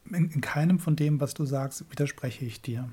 in, 0.10 0.30
in, 0.30 0.42
keinem 0.42 0.80
von 0.80 0.96
dem, 0.96 1.22
was 1.22 1.34
du 1.34 1.46
sagst, 1.46 1.90
widerspreche 1.90 2.46
ich 2.46 2.62
dir. 2.62 2.90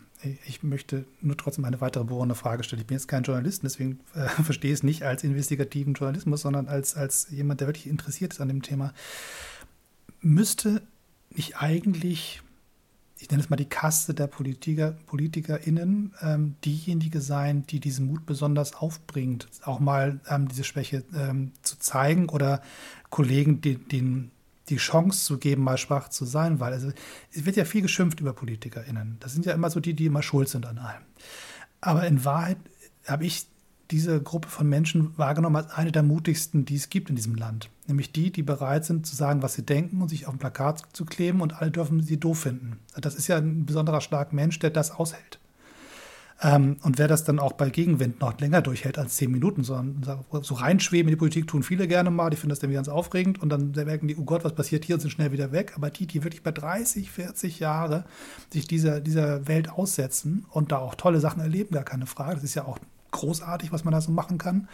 Ich 0.46 0.62
möchte 0.62 1.04
nur 1.20 1.36
trotzdem 1.36 1.64
eine 1.64 1.80
weitere 1.80 2.04
bohrende 2.04 2.34
Frage 2.34 2.62
stellen. 2.62 2.80
Ich 2.80 2.86
bin 2.86 2.96
jetzt 2.96 3.08
kein 3.08 3.24
Journalist, 3.24 3.62
deswegen 3.64 4.00
äh, 4.14 4.28
verstehe 4.42 4.72
es 4.72 4.82
nicht 4.82 5.02
als 5.02 5.24
investigativen 5.24 5.94
Journalismus, 5.94 6.42
sondern 6.42 6.68
als, 6.68 6.96
als 6.96 7.28
jemand, 7.30 7.60
der 7.60 7.68
wirklich 7.68 7.88
interessiert 7.88 8.32
ist 8.32 8.40
an 8.40 8.48
dem 8.48 8.62
Thema. 8.62 8.92
Müsste 10.22 10.82
nicht 11.30 11.56
eigentlich, 11.58 12.42
ich 13.18 13.30
nenne 13.30 13.42
es 13.42 13.50
mal 13.50 13.56
die 13.56 13.68
Kaste 13.68 14.14
der 14.14 14.26
Politiker, 14.26 14.92
PolitikerInnen, 15.06 16.14
ähm, 16.20 16.56
diejenige 16.64 17.20
sein, 17.20 17.66
die 17.66 17.80
diesen 17.80 18.06
Mut 18.06 18.26
besonders 18.26 18.74
aufbringt, 18.74 19.48
auch 19.62 19.80
mal 19.80 20.20
ähm, 20.28 20.48
diese 20.48 20.64
Schwäche 20.64 21.04
ähm, 21.14 21.52
zu 21.62 21.78
zeigen 21.78 22.28
oder 22.28 22.62
Kollegen 23.08 23.60
den, 23.60 23.88
den 23.88 24.30
die 24.68 24.76
Chance 24.76 25.24
zu 25.24 25.38
geben, 25.38 25.64
mal 25.64 25.78
schwach 25.78 26.08
zu 26.08 26.24
sein, 26.24 26.60
weil 26.60 26.72
also, 26.72 26.92
es 27.32 27.44
wird 27.44 27.56
ja 27.56 27.64
viel 27.64 27.82
geschimpft 27.82 28.20
über 28.20 28.32
PolitikerInnen. 28.32 29.16
Das 29.20 29.32
sind 29.32 29.44
ja 29.44 29.52
immer 29.52 29.68
so 29.68 29.80
die, 29.80 29.94
die 29.94 30.06
immer 30.06 30.22
schuld 30.22 30.48
sind 30.48 30.64
an 30.64 30.78
allem. 30.78 31.02
Aber 31.80 32.06
in 32.06 32.24
Wahrheit 32.24 32.58
habe 33.06 33.26
ich 33.26 33.46
diese 33.90 34.20
Gruppe 34.22 34.48
von 34.48 34.68
Menschen 34.68 35.16
wahrgenommen 35.18 35.56
als 35.56 35.70
eine 35.70 35.92
der 35.92 36.02
mutigsten, 36.02 36.64
die 36.64 36.76
es 36.76 36.90
gibt 36.90 37.10
in 37.10 37.16
diesem 37.16 37.34
Land. 37.34 37.68
Nämlich 37.86 38.12
die, 38.12 38.30
die 38.30 38.42
bereit 38.42 38.84
sind 38.84 39.06
zu 39.06 39.16
sagen, 39.16 39.42
was 39.42 39.54
sie 39.54 39.64
denken 39.64 40.00
und 40.00 40.08
sich 40.08 40.26
auf 40.26 40.34
ein 40.34 40.38
Plakat 40.38 40.82
zu 40.92 41.04
kleben 41.04 41.40
und 41.40 41.60
alle 41.60 41.70
dürfen 41.70 42.02
sie 42.02 42.18
doof 42.18 42.40
finden. 42.40 42.78
Das 42.96 43.14
ist 43.14 43.26
ja 43.26 43.38
ein 43.38 43.66
besonderer 43.66 44.00
starker 44.00 44.34
Mensch, 44.34 44.58
der 44.58 44.70
das 44.70 44.92
aushält. 44.92 45.40
Ähm, 46.42 46.78
und 46.82 46.98
wer 46.98 47.06
das 47.06 47.24
dann 47.24 47.38
auch 47.38 47.52
bei 47.52 47.68
Gegenwind 47.68 48.20
noch 48.20 48.38
länger 48.40 48.62
durchhält 48.62 48.96
als 48.96 49.16
zehn 49.16 49.30
Minuten, 49.30 49.62
sondern 49.62 50.24
so 50.40 50.54
reinschweben 50.54 51.08
in 51.08 51.16
die 51.16 51.18
Politik 51.18 51.46
tun 51.46 51.62
viele 51.62 51.86
gerne 51.86 52.10
mal, 52.10 52.30
die 52.30 52.36
finden 52.36 52.50
das 52.50 52.60
dann 52.60 52.72
ganz 52.72 52.88
aufregend 52.88 53.42
und 53.42 53.50
dann 53.50 53.72
merken 53.72 54.08
die, 54.08 54.16
oh 54.16 54.24
Gott, 54.24 54.42
was 54.42 54.54
passiert 54.54 54.84
hier 54.84 54.94
und 54.94 55.00
sind 55.00 55.10
schnell 55.10 55.32
wieder 55.32 55.52
weg. 55.52 55.72
Aber 55.76 55.90
die, 55.90 56.06
die 56.06 56.24
wirklich 56.24 56.42
bei 56.42 56.52
30, 56.52 57.10
40 57.10 57.60
Jahre 57.60 58.04
sich 58.50 58.66
dieser, 58.66 59.00
dieser 59.00 59.48
Welt 59.48 59.68
aussetzen 59.70 60.46
und 60.50 60.72
da 60.72 60.78
auch 60.78 60.94
tolle 60.94 61.20
Sachen 61.20 61.42
erleben, 61.42 61.74
gar 61.74 61.84
keine 61.84 62.06
Frage. 62.06 62.36
Das 62.36 62.44
ist 62.44 62.54
ja 62.54 62.64
auch 62.64 62.78
großartig, 63.10 63.72
was 63.72 63.84
man 63.84 63.92
da 63.92 64.00
so 64.00 64.12
machen 64.12 64.38
kann. 64.38 64.68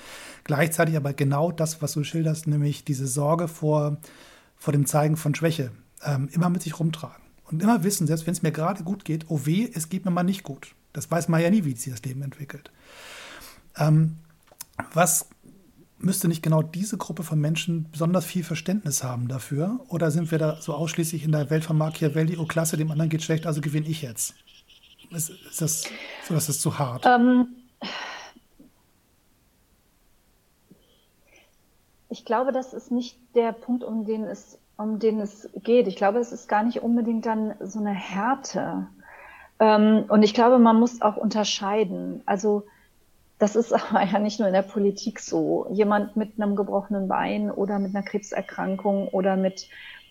Gleichzeitig 0.44 0.96
aber 0.96 1.12
genau 1.12 1.52
das, 1.52 1.82
was 1.82 1.92
du 1.92 2.04
schilderst, 2.04 2.46
nämlich 2.46 2.84
diese 2.84 3.06
Sorge 3.06 3.48
vor, 3.48 3.98
vor 4.56 4.72
dem 4.72 4.86
Zeigen 4.86 5.16
von 5.16 5.34
Schwäche, 5.34 5.72
ähm, 6.04 6.28
immer 6.32 6.50
mit 6.50 6.62
sich 6.62 6.78
rumtragen. 6.78 7.24
Und 7.44 7.62
immer 7.62 7.84
wissen, 7.84 8.06
selbst 8.06 8.26
wenn 8.26 8.32
es 8.32 8.42
mir 8.42 8.52
gerade 8.52 8.82
gut 8.82 9.04
geht, 9.04 9.26
oh 9.28 9.42
weh, 9.44 9.70
es 9.72 9.88
geht 9.88 10.04
mir 10.04 10.10
mal 10.10 10.24
nicht 10.24 10.42
gut 10.42 10.74
Das 10.92 11.10
weiß 11.10 11.28
man 11.28 11.40
ja 11.40 11.50
nie, 11.50 11.64
wie 11.64 11.74
sich 11.74 11.92
das 11.92 12.02
Leben 12.02 12.22
entwickelt. 12.22 12.70
Ähm, 13.76 14.16
was 14.92 15.28
müsste 15.98 16.28
nicht 16.28 16.42
genau 16.42 16.62
diese 16.62 16.98
Gruppe 16.98 17.22
von 17.22 17.40
Menschen 17.40 17.90
besonders 17.90 18.24
viel 18.24 18.44
Verständnis 18.44 19.02
haben 19.02 19.28
dafür? 19.28 19.80
Oder 19.88 20.10
sind 20.10 20.30
wir 20.30 20.38
da 20.38 20.60
so 20.60 20.74
ausschließlich 20.74 21.24
in 21.24 21.32
der 21.32 21.50
Welt 21.50 21.64
von 21.64 21.78
Machiavelli, 21.78 22.36
oh 22.36 22.46
klasse, 22.46 22.76
dem 22.76 22.90
anderen 22.90 23.10
geht 23.10 23.22
schlecht, 23.22 23.46
also 23.46 23.60
gewinne 23.60 23.86
ich 23.86 24.02
jetzt? 24.02 24.34
Ist, 25.10 25.30
ist 25.30 25.60
das 25.60 25.84
so, 26.26 26.34
dass 26.34 26.48
es 26.48 26.60
zu 26.60 26.78
hart? 26.78 27.06
Ähm, 27.06 27.48
ich 32.16 32.24
glaube, 32.24 32.50
das 32.50 32.72
ist 32.72 32.90
nicht 32.90 33.18
der 33.34 33.52
Punkt, 33.52 33.84
um 33.84 34.06
den 34.06 34.24
es, 34.24 34.58
um 34.78 34.98
den 34.98 35.20
es 35.20 35.50
geht. 35.62 35.86
Ich 35.86 35.96
glaube, 35.96 36.18
es 36.18 36.32
ist 36.32 36.48
gar 36.48 36.62
nicht 36.62 36.82
unbedingt 36.82 37.26
dann 37.26 37.54
so 37.60 37.78
eine 37.78 37.92
Härte. 37.92 38.86
Ähm, 39.60 40.06
und 40.08 40.22
ich 40.22 40.32
glaube, 40.32 40.58
man 40.58 40.80
muss 40.80 41.02
auch 41.02 41.18
unterscheiden. 41.18 42.22
Also 42.24 42.64
das 43.38 43.54
ist 43.54 43.72
aber 43.90 44.02
ja 44.02 44.18
nicht 44.18 44.38
nur 44.38 44.48
in 44.48 44.54
der 44.54 44.62
Politik 44.62 45.20
so. 45.20 45.66
Jemand 45.70 46.16
mit 46.16 46.40
einem 46.40 46.56
gebrochenen 46.56 47.06
Bein 47.06 47.50
oder 47.50 47.78
mit 47.78 47.94
einer 47.94 48.04
Krebserkrankung 48.04 49.08
oder 49.08 49.36
mit 49.36 49.68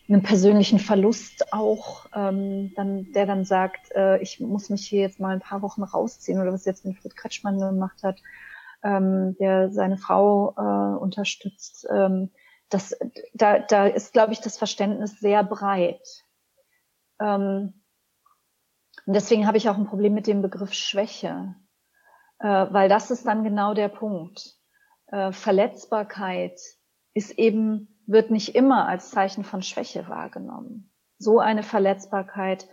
einem 0.07 0.21
persönlichen 0.21 0.77
Verlust 0.77 1.51
auch, 1.51 2.05
ähm, 2.15 2.71
dann, 2.75 3.11
der 3.13 3.25
dann 3.25 3.45
sagt, 3.45 3.91
äh, 3.95 4.19
ich 4.21 4.39
muss 4.39 4.69
mich 4.69 4.85
hier 4.85 5.01
jetzt 5.01 5.19
mal 5.19 5.33
ein 5.33 5.39
paar 5.39 5.63
Wochen 5.63 5.81
rausziehen 5.81 6.39
oder 6.39 6.53
was 6.53 6.65
jetzt 6.65 6.85
mit 6.85 6.97
Fritz 6.97 7.15
Kretschmann 7.15 7.59
gemacht 7.59 8.03
hat, 8.03 8.21
ähm, 8.85 9.35
der 9.39 9.71
seine 9.71 9.97
Frau 9.97 10.53
äh, 10.57 10.97
unterstützt. 10.97 11.85
Ähm, 11.91 12.31
das, 12.69 12.97
da, 13.33 13.59
da 13.59 13.87
ist, 13.87 14.13
glaube 14.13 14.31
ich, 14.31 14.39
das 14.39 14.57
Verständnis 14.57 15.19
sehr 15.19 15.43
breit. 15.43 16.23
Ähm, 17.19 17.81
und 19.05 19.13
deswegen 19.13 19.45
habe 19.45 19.57
ich 19.57 19.67
auch 19.69 19.77
ein 19.77 19.87
Problem 19.87 20.13
mit 20.13 20.27
dem 20.27 20.41
Begriff 20.41 20.73
Schwäche 20.73 21.55
äh, 22.39 22.67
weil 22.69 22.89
das 22.89 23.11
ist 23.11 23.25
dann 23.25 23.43
genau 23.43 23.73
der 23.73 23.89
Punkt. 23.89 24.55
Äh, 25.07 25.31
Verletzbarkeit 25.31 26.59
ist 27.13 27.31
eben, 27.37 28.01
wird 28.05 28.31
nicht 28.31 28.55
immer 28.55 28.87
als 28.87 29.11
Zeichen 29.11 29.43
von 29.43 29.61
Schwäche 29.61 30.07
wahrgenommen. 30.09 30.91
So 31.17 31.39
eine 31.39 31.63
Verletzbarkeit 31.63 32.67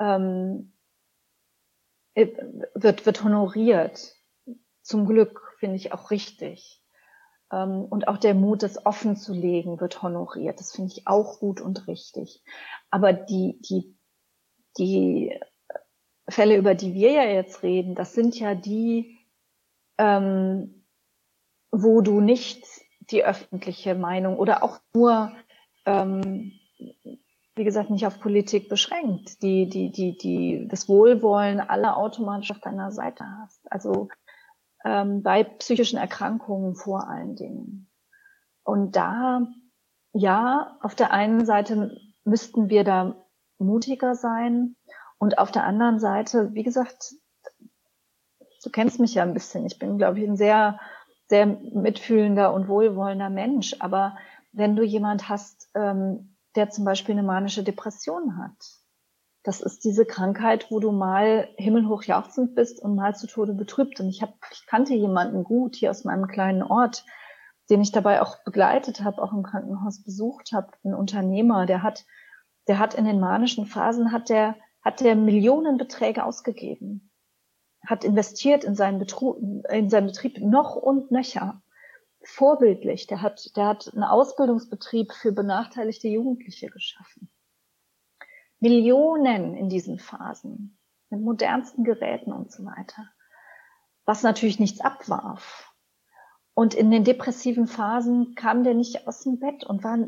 ähm, 0.00 0.72
äh, 2.14 2.26
wird, 2.74 3.06
wird 3.06 3.22
honoriert. 3.22 4.14
Zum 4.82 5.06
Glück 5.06 5.45
finde 5.58 5.76
ich 5.76 5.92
auch 5.92 6.10
richtig. 6.10 6.80
Ähm, 7.52 7.84
und 7.84 8.08
auch 8.08 8.18
der 8.18 8.34
Mut, 8.34 8.62
das 8.62 8.84
offen 8.84 9.16
zu 9.16 9.32
legen, 9.32 9.80
wird 9.80 10.02
honoriert. 10.02 10.60
Das 10.60 10.72
finde 10.72 10.92
ich 10.92 11.06
auch 11.06 11.38
gut 11.38 11.60
und 11.60 11.86
richtig. 11.86 12.42
Aber 12.90 13.12
die, 13.12 13.60
die, 13.62 13.96
die 14.78 15.38
Fälle, 16.28 16.56
über 16.56 16.74
die 16.74 16.94
wir 16.94 17.12
ja 17.12 17.24
jetzt 17.24 17.62
reden, 17.62 17.94
das 17.94 18.14
sind 18.14 18.38
ja 18.38 18.54
die, 18.54 19.18
ähm, 19.98 20.84
wo 21.70 22.00
du 22.00 22.20
nicht 22.20 22.64
die 23.10 23.24
öffentliche 23.24 23.94
Meinung 23.94 24.36
oder 24.36 24.62
auch 24.62 24.80
nur, 24.92 25.32
ähm, 25.84 26.52
wie 27.54 27.64
gesagt, 27.64 27.90
nicht 27.90 28.06
auf 28.06 28.20
Politik 28.20 28.68
beschränkt, 28.68 29.42
die, 29.42 29.68
die, 29.68 29.90
die, 29.90 30.16
die 30.18 30.66
das 30.68 30.88
Wohlwollen 30.88 31.60
aller 31.60 31.96
automatisch 31.96 32.50
auf 32.50 32.60
deiner 32.60 32.90
Seite 32.90 33.24
hast. 33.40 33.60
Also 33.70 34.08
ähm, 34.86 35.22
bei 35.22 35.42
psychischen 35.44 35.98
Erkrankungen 35.98 36.76
vor 36.76 37.08
allen 37.08 37.34
Dingen. 37.34 37.90
Und 38.62 38.96
da, 38.96 39.46
ja, 40.12 40.78
auf 40.80 40.94
der 40.94 41.12
einen 41.12 41.44
Seite 41.44 41.98
müssten 42.24 42.68
wir 42.68 42.84
da 42.84 43.26
mutiger 43.58 44.14
sein 44.14 44.76
und 45.18 45.38
auf 45.38 45.50
der 45.50 45.64
anderen 45.64 45.98
Seite, 45.98 46.54
wie 46.54 46.62
gesagt, 46.62 47.14
du 48.62 48.70
kennst 48.70 49.00
mich 49.00 49.14
ja 49.14 49.22
ein 49.22 49.34
bisschen. 49.34 49.66
Ich 49.66 49.78
bin, 49.78 49.98
glaube 49.98 50.20
ich, 50.20 50.28
ein 50.28 50.36
sehr, 50.36 50.78
sehr 51.28 51.46
mitfühlender 51.46 52.52
und 52.52 52.68
wohlwollender 52.68 53.30
Mensch. 53.30 53.76
Aber 53.80 54.16
wenn 54.52 54.76
du 54.76 54.82
jemand 54.82 55.28
hast, 55.28 55.68
ähm, 55.74 56.36
der 56.54 56.70
zum 56.70 56.84
Beispiel 56.84 57.14
eine 57.14 57.22
manische 57.22 57.62
Depression 57.62 58.38
hat, 58.38 58.56
das 59.46 59.60
ist 59.60 59.84
diese 59.84 60.04
Krankheit, 60.04 60.72
wo 60.72 60.80
du 60.80 60.90
mal 60.90 61.48
himmelhoch 61.56 62.02
jauchzend 62.02 62.56
bist 62.56 62.82
und 62.82 62.96
mal 62.96 63.14
zu 63.14 63.28
Tode 63.28 63.54
betrübt. 63.54 64.00
Und 64.00 64.08
ich 64.08 64.20
habe, 64.20 64.32
ich 64.50 64.66
kannte 64.66 64.92
jemanden 64.92 65.44
gut 65.44 65.76
hier 65.76 65.90
aus 65.90 66.02
meinem 66.02 66.26
kleinen 66.26 66.64
Ort, 66.64 67.04
den 67.70 67.80
ich 67.80 67.92
dabei 67.92 68.22
auch 68.22 68.42
begleitet 68.42 69.04
habe, 69.04 69.22
auch 69.22 69.32
im 69.32 69.44
Krankenhaus 69.44 70.02
besucht 70.02 70.50
habe, 70.52 70.72
ein 70.82 70.94
Unternehmer, 70.94 71.64
der 71.64 71.84
hat, 71.84 72.04
der 72.66 72.80
hat 72.80 72.94
in 72.94 73.04
den 73.04 73.20
manischen 73.20 73.66
Phasen 73.66 74.10
hat 74.10 74.30
der 74.30 74.56
hat 74.82 75.00
er 75.02 75.14
Millionenbeträge 75.14 76.24
ausgegeben, 76.24 77.12
hat 77.84 78.04
investiert 78.04 78.64
in 78.64 78.74
seinen, 78.74 78.98
Betrug, 78.98 79.38
in 79.68 79.90
seinen 79.90 80.06
Betrieb 80.06 80.40
noch 80.40 80.74
und 80.74 81.12
nöcher. 81.12 81.62
Vorbildlich. 82.22 83.06
Der 83.06 83.22
hat, 83.22 83.56
der 83.56 83.66
hat 83.66 83.92
einen 83.92 84.04
Ausbildungsbetrieb 84.04 85.12
für 85.12 85.30
benachteiligte 85.30 86.08
Jugendliche 86.08 86.68
geschaffen. 86.68 87.28
Millionen 88.68 89.56
in 89.56 89.68
diesen 89.68 90.00
Phasen 90.00 90.76
mit 91.08 91.20
modernsten 91.20 91.84
Geräten 91.84 92.32
und 92.32 92.50
so 92.50 92.64
weiter. 92.64 93.08
Was 94.06 94.24
natürlich 94.24 94.58
nichts 94.58 94.80
abwarf. 94.80 95.72
Und 96.52 96.74
in 96.74 96.90
den 96.90 97.04
depressiven 97.04 97.68
Phasen 97.68 98.34
kam 98.34 98.64
der 98.64 98.74
nicht 98.74 99.06
aus 99.06 99.20
dem 99.20 99.38
Bett 99.38 99.62
und 99.62 99.84
war, 99.84 99.98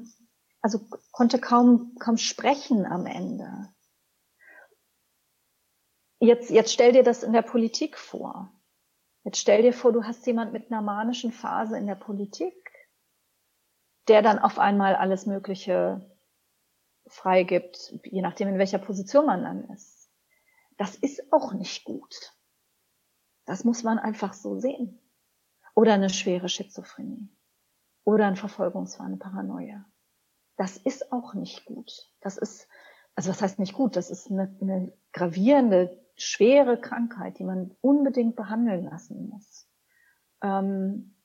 also 0.60 0.80
konnte 1.12 1.38
kaum, 1.38 1.94
kaum 2.00 2.16
sprechen 2.16 2.84
am 2.84 3.06
Ende. 3.06 3.72
Jetzt, 6.18 6.50
jetzt 6.50 6.72
stell 6.72 6.92
dir 6.92 7.04
das 7.04 7.22
in 7.22 7.32
der 7.32 7.42
Politik 7.42 7.96
vor. 7.96 8.52
Jetzt 9.22 9.38
stell 9.38 9.62
dir 9.62 9.72
vor, 9.72 9.92
du 9.92 10.02
hast 10.02 10.26
jemand 10.26 10.52
mit 10.52 10.72
einer 10.72 10.82
manischen 10.82 11.30
Phase 11.30 11.78
in 11.78 11.86
der 11.86 11.94
Politik, 11.94 12.56
der 14.08 14.22
dann 14.22 14.40
auf 14.40 14.58
einmal 14.58 14.96
alles 14.96 15.26
Mögliche 15.26 16.17
freigibt, 17.08 17.94
je 18.04 18.22
nachdem, 18.22 18.48
in 18.48 18.58
welcher 18.58 18.78
Position 18.78 19.26
man 19.26 19.42
dann 19.42 19.64
ist. 19.70 20.10
Das 20.76 20.94
ist 20.94 21.32
auch 21.32 21.52
nicht 21.52 21.84
gut. 21.84 22.34
Das 23.44 23.64
muss 23.64 23.82
man 23.82 23.98
einfach 23.98 24.34
so 24.34 24.58
sehen. 24.58 25.00
Oder 25.74 25.94
eine 25.94 26.10
schwere 26.10 26.48
Schizophrenie. 26.48 27.28
Oder 28.04 28.26
ein 28.26 28.36
Verfolgungswahn, 28.36 29.08
eine 29.08 29.16
Paranoia. 29.16 29.84
Das 30.56 30.76
ist 30.76 31.12
auch 31.12 31.34
nicht 31.34 31.64
gut. 31.64 32.10
Das 32.20 32.36
ist, 32.36 32.68
also 33.14 33.30
was 33.30 33.42
heißt 33.42 33.58
nicht 33.58 33.74
gut? 33.74 33.96
Das 33.96 34.10
ist 34.10 34.30
eine, 34.30 34.56
eine 34.60 34.92
gravierende 35.12 36.04
schwere 36.16 36.80
Krankheit, 36.80 37.38
die 37.38 37.44
man 37.44 37.76
unbedingt 37.80 38.34
behandeln 38.36 38.84
lassen 38.84 39.28
muss. 39.28 39.68
Ähm, 40.42 41.16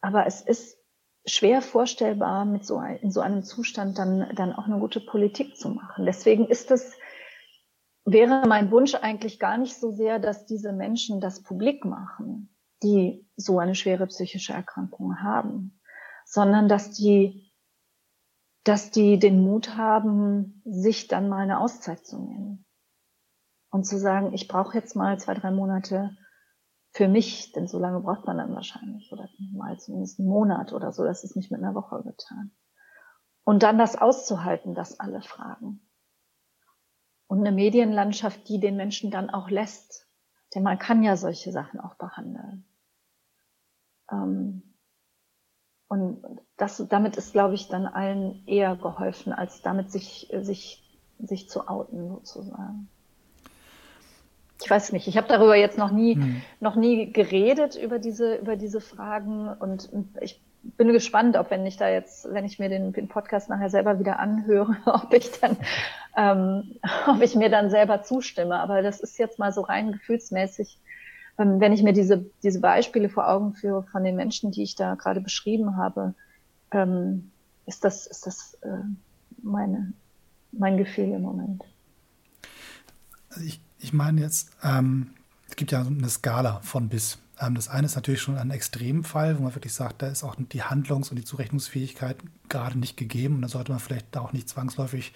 aber 0.00 0.26
es 0.26 0.42
ist 0.42 0.78
schwer 1.26 1.60
vorstellbar, 1.60 2.44
mit 2.44 2.64
so 2.64 2.78
ein, 2.78 2.96
in 2.98 3.10
so 3.10 3.20
einem 3.20 3.42
Zustand 3.42 3.98
dann, 3.98 4.30
dann 4.34 4.52
auch 4.52 4.66
eine 4.66 4.78
gute 4.78 5.00
Politik 5.00 5.56
zu 5.56 5.70
machen. 5.70 6.06
Deswegen 6.06 6.46
ist 6.46 6.70
es, 6.70 6.96
wäre 8.04 8.46
mein 8.46 8.70
Wunsch 8.70 8.94
eigentlich 8.94 9.38
gar 9.38 9.58
nicht 9.58 9.76
so 9.76 9.90
sehr, 9.90 10.18
dass 10.18 10.46
diese 10.46 10.72
Menschen 10.72 11.20
das 11.20 11.42
publik 11.42 11.84
machen, 11.84 12.56
die 12.82 13.26
so 13.36 13.58
eine 13.58 13.74
schwere 13.74 14.06
psychische 14.06 14.52
Erkrankung 14.52 15.20
haben, 15.20 15.80
sondern 16.24 16.68
dass 16.68 16.92
die, 16.92 17.52
dass 18.64 18.90
die 18.90 19.18
den 19.18 19.42
Mut 19.42 19.76
haben, 19.76 20.62
sich 20.64 21.08
dann 21.08 21.28
mal 21.28 21.42
eine 21.42 21.58
Auszeit 21.60 22.06
zu 22.06 22.20
nehmen 22.20 22.64
und 23.70 23.84
zu 23.84 23.98
sagen, 23.98 24.32
ich 24.32 24.46
brauche 24.46 24.78
jetzt 24.78 24.94
mal 24.94 25.18
zwei, 25.18 25.34
drei 25.34 25.50
Monate 25.50 26.16
für 26.96 27.08
mich, 27.08 27.52
denn 27.52 27.68
so 27.68 27.78
lange 27.78 28.00
braucht 28.00 28.26
man 28.26 28.38
dann 28.38 28.54
wahrscheinlich, 28.54 29.12
oder 29.12 29.28
mal 29.52 29.78
zumindest 29.78 30.18
einen 30.18 30.28
Monat 30.28 30.72
oder 30.72 30.92
so, 30.92 31.04
das 31.04 31.24
ist 31.24 31.36
nicht 31.36 31.50
mit 31.50 31.62
einer 31.62 31.74
Woche 31.74 32.02
getan. 32.02 32.52
Und 33.44 33.62
dann 33.62 33.76
das 33.76 33.96
auszuhalten, 33.96 34.74
dass 34.74 34.98
alle 34.98 35.20
fragen. 35.20 35.86
Und 37.26 37.40
eine 37.40 37.52
Medienlandschaft, 37.52 38.48
die 38.48 38.60
den 38.60 38.76
Menschen 38.76 39.10
dann 39.10 39.28
auch 39.28 39.50
lässt. 39.50 40.08
Denn 40.54 40.62
man 40.62 40.78
kann 40.78 41.02
ja 41.02 41.18
solche 41.18 41.52
Sachen 41.52 41.80
auch 41.80 41.96
behandeln. 41.96 42.64
Ähm, 44.10 44.74
und 45.88 46.24
das, 46.56 46.82
damit 46.88 47.18
ist, 47.18 47.32
glaube 47.32 47.56
ich, 47.56 47.68
dann 47.68 47.84
allen 47.84 48.46
eher 48.46 48.74
geholfen, 48.74 49.34
als 49.34 49.60
damit 49.60 49.90
sich, 49.92 50.32
sich, 50.40 50.98
sich 51.18 51.50
zu 51.50 51.68
outen, 51.68 52.08
sozusagen 52.08 52.88
ich 54.66 54.70
weiß 54.70 54.90
nicht, 54.90 55.06
ich 55.06 55.16
habe 55.16 55.28
darüber 55.28 55.54
jetzt 55.54 55.78
noch 55.78 55.92
nie, 55.92 56.16
hm. 56.16 56.42
noch 56.58 56.74
nie 56.74 57.12
geredet 57.12 57.76
über 57.76 58.00
diese, 58.00 58.34
über 58.34 58.56
diese 58.56 58.80
Fragen 58.80 59.46
und 59.46 59.88
ich 60.20 60.42
bin 60.76 60.92
gespannt, 60.92 61.36
ob 61.36 61.52
wenn 61.52 61.64
ich 61.66 61.76
da 61.76 61.88
jetzt, 61.88 62.26
wenn 62.32 62.44
ich 62.44 62.58
mir 62.58 62.68
den, 62.68 62.92
den 62.92 63.06
Podcast 63.06 63.48
nachher 63.48 63.70
selber 63.70 64.00
wieder 64.00 64.18
anhöre, 64.18 64.76
ob 64.86 65.14
ich 65.14 65.30
dann, 65.40 65.56
ähm, 66.16 66.80
ob 67.06 67.22
ich 67.22 67.36
mir 67.36 67.48
dann 67.48 67.70
selber 67.70 68.02
zustimme. 68.02 68.58
Aber 68.58 68.82
das 68.82 68.98
ist 68.98 69.20
jetzt 69.20 69.38
mal 69.38 69.52
so 69.52 69.60
rein 69.60 69.92
gefühlsmäßig, 69.92 70.80
ähm, 71.38 71.60
wenn 71.60 71.72
ich 71.72 71.84
mir 71.84 71.92
diese, 71.92 72.28
diese 72.42 72.60
Beispiele 72.60 73.08
vor 73.08 73.28
Augen 73.28 73.54
führe 73.54 73.84
von 73.84 74.02
den 74.02 74.16
Menschen, 74.16 74.50
die 74.50 74.64
ich 74.64 74.74
da 74.74 74.96
gerade 74.96 75.20
beschrieben 75.20 75.76
habe, 75.76 76.14
ähm, 76.72 77.30
ist 77.66 77.84
das, 77.84 78.08
ist 78.08 78.26
das 78.26 78.54
äh, 78.62 78.82
meine, 79.40 79.92
mein 80.50 80.76
Gefühl 80.76 81.12
im 81.12 81.22
Moment. 81.22 81.62
Also 83.28 83.44
ich 83.44 83.60
ich 83.78 83.92
meine 83.92 84.20
jetzt, 84.20 84.50
ähm, 84.62 85.10
es 85.48 85.56
gibt 85.56 85.72
ja 85.72 85.80
eine 85.80 86.08
Skala 86.08 86.60
von 86.60 86.88
bis. 86.88 87.18
Ähm, 87.40 87.54
das 87.54 87.68
eine 87.68 87.86
ist 87.86 87.94
natürlich 87.94 88.20
schon 88.20 88.38
ein 88.38 88.50
Extremfall, 88.50 89.38
wo 89.38 89.42
man 89.42 89.54
wirklich 89.54 89.74
sagt, 89.74 90.02
da 90.02 90.08
ist 90.08 90.24
auch 90.24 90.36
die 90.38 90.62
Handlungs- 90.62 91.10
und 91.10 91.16
die 91.16 91.24
Zurechnungsfähigkeit 91.24 92.16
gerade 92.48 92.78
nicht 92.78 92.96
gegeben. 92.96 93.36
Und 93.36 93.42
da 93.42 93.48
sollte 93.48 93.72
man 93.72 93.80
vielleicht 93.80 94.16
auch 94.16 94.32
nicht 94.32 94.48
zwangsläufig 94.48 95.12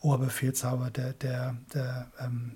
Oberbefehlshaber 0.00 0.90
der, 0.90 1.12
der, 1.14 1.56
der, 1.74 2.10
ähm, 2.20 2.52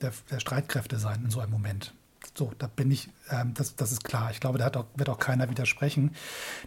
der, 0.00 0.12
der 0.30 0.40
Streitkräfte 0.40 0.98
sein 0.98 1.24
in 1.24 1.30
so 1.30 1.40
einem 1.40 1.52
Moment. 1.52 1.94
So, 2.34 2.52
da 2.58 2.66
bin 2.66 2.90
ich, 2.90 3.10
ähm, 3.30 3.52
das, 3.54 3.76
das 3.76 3.92
ist 3.92 4.04
klar. 4.04 4.30
Ich 4.30 4.40
glaube, 4.40 4.58
da 4.58 4.68
auch, 4.68 4.86
wird 4.96 5.08
auch 5.08 5.18
keiner 5.18 5.50
widersprechen. 5.50 6.12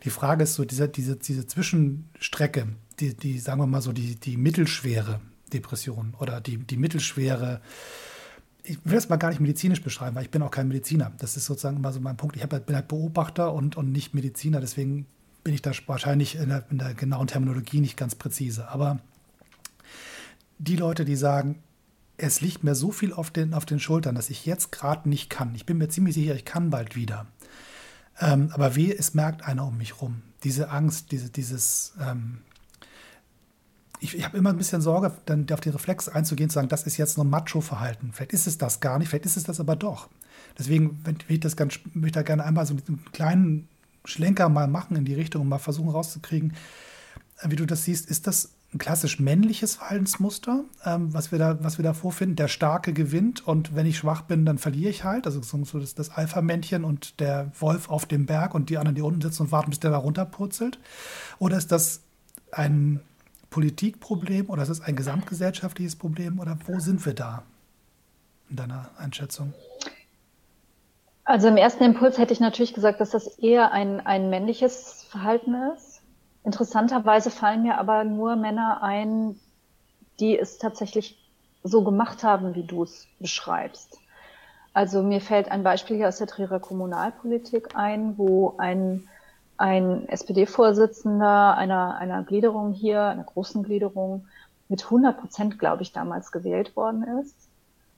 Die 0.04 0.10
Frage 0.10 0.44
ist 0.44 0.54
so, 0.54 0.64
diese, 0.64 0.88
diese, 0.88 1.16
diese 1.16 1.48
Zwischenstrecke, 1.48 2.68
die, 3.00 3.16
die, 3.16 3.40
sagen 3.40 3.60
wir 3.60 3.68
mal 3.68 3.82
so, 3.82 3.92
die, 3.92 4.16
die 4.16 4.38
mittelschwere 4.38 5.20
Depression 5.56 6.14
oder 6.20 6.42
die, 6.42 6.58
die 6.58 6.78
mittelschwere, 6.78 7.62
ich 8.64 8.80
will 8.84 8.96
das 8.96 9.10
mal 9.10 9.18
gar 9.18 9.30
nicht 9.30 9.42
medizinisch 9.42 9.82
beschreiben, 9.82 10.16
weil 10.16 10.24
ich 10.24 10.32
bin 10.32 10.42
auch 10.42 10.52
kein 10.52 10.68
Mediziner. 10.68 11.12
Das 11.20 11.38
ist 11.38 11.46
sozusagen 11.46 11.78
immer 11.78 11.94
so 11.94 12.00
mein 12.00 12.18
Punkt. 12.18 12.36
Ich 12.36 12.44
bin 12.48 12.76
halt 12.76 12.88
Beobachter 12.88 13.54
und, 13.54 13.78
und 13.78 13.92
nicht 13.92 14.14
Mediziner, 14.14 14.60
deswegen 14.60 15.06
bin 15.44 15.54
ich 15.54 15.62
da 15.62 15.72
wahrscheinlich 15.86 16.36
in 16.36 16.50
der, 16.50 16.66
in 16.72 16.80
der 16.80 16.96
genauen 16.96 17.28
Terminologie 17.28 17.80
nicht 17.80 17.98
ganz 17.98 18.16
präzise. 18.16 18.68
Aber 18.70 19.00
die 20.58 20.76
Leute, 20.76 21.06
die 21.06 21.16
sagen, 21.16 21.62
es 22.18 22.42
liegt 22.42 22.64
mir 22.64 22.76
so 22.76 22.92
viel 22.92 23.14
auf 23.14 23.30
den, 23.30 23.54
auf 23.54 23.66
den 23.66 23.80
Schultern, 23.80 24.16
dass 24.16 24.30
ich 24.30 24.46
jetzt 24.46 24.72
gerade 24.72 25.08
nicht 25.08 25.30
kann. 25.30 25.54
Ich 25.54 25.66
bin 25.66 25.78
mir 25.78 25.90
ziemlich 25.90 26.16
sicher, 26.16 26.36
ich 26.36 26.46
kann 26.46 26.70
bald 26.70 26.96
wieder. 26.96 27.28
Ähm, 28.20 28.50
aber 28.54 28.76
wie, 28.76 28.92
es 28.92 29.14
merkt 29.14 29.46
einer 29.46 29.68
um 29.68 29.78
mich 29.78 30.02
rum. 30.02 30.22
Diese 30.44 30.70
Angst, 30.70 31.12
diese, 31.12 31.30
dieses, 31.30 31.94
ähm, 32.02 32.40
ich, 34.00 34.18
ich 34.18 34.26
habe 34.26 34.38
immer 34.38 34.50
ein 34.50 34.58
bisschen 34.58 34.82
Sorge, 34.82 35.12
dann 35.26 35.48
auf 35.52 35.62
die 35.62 35.70
Reflex 35.70 36.10
einzugehen, 36.10 36.50
zu 36.50 36.56
sagen, 36.56 36.70
das 36.70 36.84
ist 36.84 36.98
jetzt 36.98 37.18
nur 37.18 37.26
Macho-Verhalten. 37.26 38.12
Vielleicht 38.14 38.34
ist 38.34 38.48
es 38.48 38.58
das 38.58 38.80
gar 38.80 39.00
nicht, 39.00 39.10
vielleicht 39.10 39.26
ist 39.26 39.38
es 39.38 39.44
das 39.44 39.60
aber 39.60 39.76
doch. 39.76 40.10
Deswegen 40.58 41.06
will 41.06 41.18
ich 41.28 41.40
das 41.40 41.56
ganz, 41.56 41.80
möchte 41.94 42.08
ich 42.08 42.12
da 42.14 42.22
gerne 42.22 42.44
einmal 42.44 42.66
so 42.66 42.74
einen 42.74 43.06
kleinen 43.12 43.68
Schlenker 44.06 44.50
mal 44.50 44.68
machen 44.68 44.96
in 44.96 45.06
die 45.06 45.14
Richtung 45.14 45.44
und 45.44 45.50
mal 45.50 45.60
versuchen 45.60 45.90
rauszukriegen, 45.90 46.54
äh, 47.42 47.50
wie 47.50 47.56
du 47.56 47.66
das 47.66 47.84
siehst. 47.84 48.10
Ist 48.10 48.28
das 48.28 48.52
ein 48.74 48.78
klassisch 48.78 49.20
männliches 49.20 49.76
Verhaltensmuster, 49.76 50.66
ähm, 50.84 51.14
was, 51.14 51.32
wir 51.32 51.40
da, 51.40 51.64
was 51.64 51.78
wir 51.78 51.84
da 51.84 51.94
vorfinden. 51.94 52.36
Der 52.36 52.50
Starke 52.50 52.94
gewinnt 52.94 53.48
und 53.48 53.76
wenn 53.76 53.86
ich 53.86 53.98
schwach 53.98 54.22
bin, 54.24 54.46
dann 54.46 54.58
verliere 54.58 54.90
ich 54.90 55.04
halt. 55.04 55.26
Also 55.26 55.42
so 55.42 55.80
das, 55.80 55.96
das 55.96 56.10
Alpha-Männchen 56.10 56.84
und 56.84 57.20
der 57.20 57.52
Wolf 57.60 57.90
auf 57.90 58.06
dem 58.06 58.26
Berg 58.26 58.54
und 58.54 58.70
die 58.70 58.78
anderen, 58.78 58.96
die 58.96 59.02
unten 59.02 59.22
sitzen 59.22 59.44
und 59.44 59.52
warten, 59.52 59.70
bis 59.70 59.80
der 59.80 59.92
da 59.92 59.98
runterpurzelt. 59.98 60.80
Oder 61.40 61.58
ist 61.58 61.72
das 61.72 62.02
ein 62.52 63.00
Politikproblem 63.56 64.50
oder 64.50 64.64
ist 64.64 64.70
es 64.70 64.82
ein 64.82 64.96
gesamtgesellschaftliches 64.96 65.96
Problem 65.96 66.40
oder 66.40 66.58
wo 66.68 66.80
sind 66.80 67.06
wir 67.06 67.14
da 67.14 67.44
in 68.50 68.58
deiner 68.58 68.90
Einschätzung? 68.98 69.54
Also 71.24 71.48
im 71.48 71.58
ersten 71.58 71.84
Impuls 71.84 72.20
hätte 72.20 72.34
ich 72.34 72.40
natürlich 72.40 72.76
gesagt, 72.76 73.02
dass 73.02 73.10
das 73.10 73.26
eher 73.40 73.72
ein, 73.72 74.06
ein 74.06 74.30
männliches 74.30 75.08
Verhalten 75.10 75.56
ist 75.76 75.96
Interessanterweise 76.46 77.32
fallen 77.32 77.64
mir 77.64 77.80
aber 77.80 78.04
nur 78.04 78.36
Männer 78.36 78.84
ein, 78.84 79.40
die 80.20 80.38
es 80.38 80.60
tatsächlich 80.60 81.18
so 81.64 81.84
gemacht 81.84 82.24
haben, 82.24 82.54
wie 82.54 82.64
du 82.64 82.84
es 82.84 83.08
beschreibst. 83.20 83.98
Also 84.72 85.02
mir 85.02 85.22
fällt 85.22 85.50
ein 85.50 85.64
Beispiel 85.64 85.98
hier 85.98 86.08
aus 86.08 86.20
der 86.20 86.28
Trierer 86.28 86.60
Kommunalpolitik 86.60 87.76
ein, 87.76 88.16
wo 88.20 88.54
ein, 88.60 89.10
ein 89.58 90.08
SPD-Vorsitzender 90.10 91.56
einer, 91.56 91.98
einer 91.98 92.24
Gliederung 92.24 92.74
hier, 92.74 93.04
einer 93.04 93.24
großen 93.24 93.64
Gliederung, 93.64 94.28
mit 94.68 94.84
100 94.84 95.20
Prozent, 95.20 95.60
glaube 95.60 95.84
ich, 95.84 95.92
damals 95.92 96.32
gewählt 96.32 96.76
worden 96.76 97.04
ist. 97.20 97.50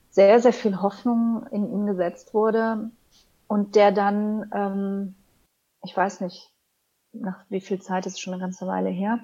Sehr, 0.10 0.40
sehr 0.42 0.54
viel 0.54 0.82
Hoffnung 0.82 1.46
in 1.52 1.72
ihn 1.72 1.86
gesetzt 1.86 2.34
wurde 2.34 2.92
und 3.48 3.76
der 3.76 3.92
dann, 3.92 4.52
ähm, 4.54 5.16
ich 5.84 5.96
weiß 5.96 6.22
nicht, 6.22 6.52
nach 7.14 7.46
wie 7.50 7.62
viel 7.62 7.82
Zeit 7.82 8.06
ist 8.06 8.20
schon 8.20 8.34
eine 8.34 8.42
ganze 8.42 8.68
Weile 8.68 8.90
her, 8.90 9.20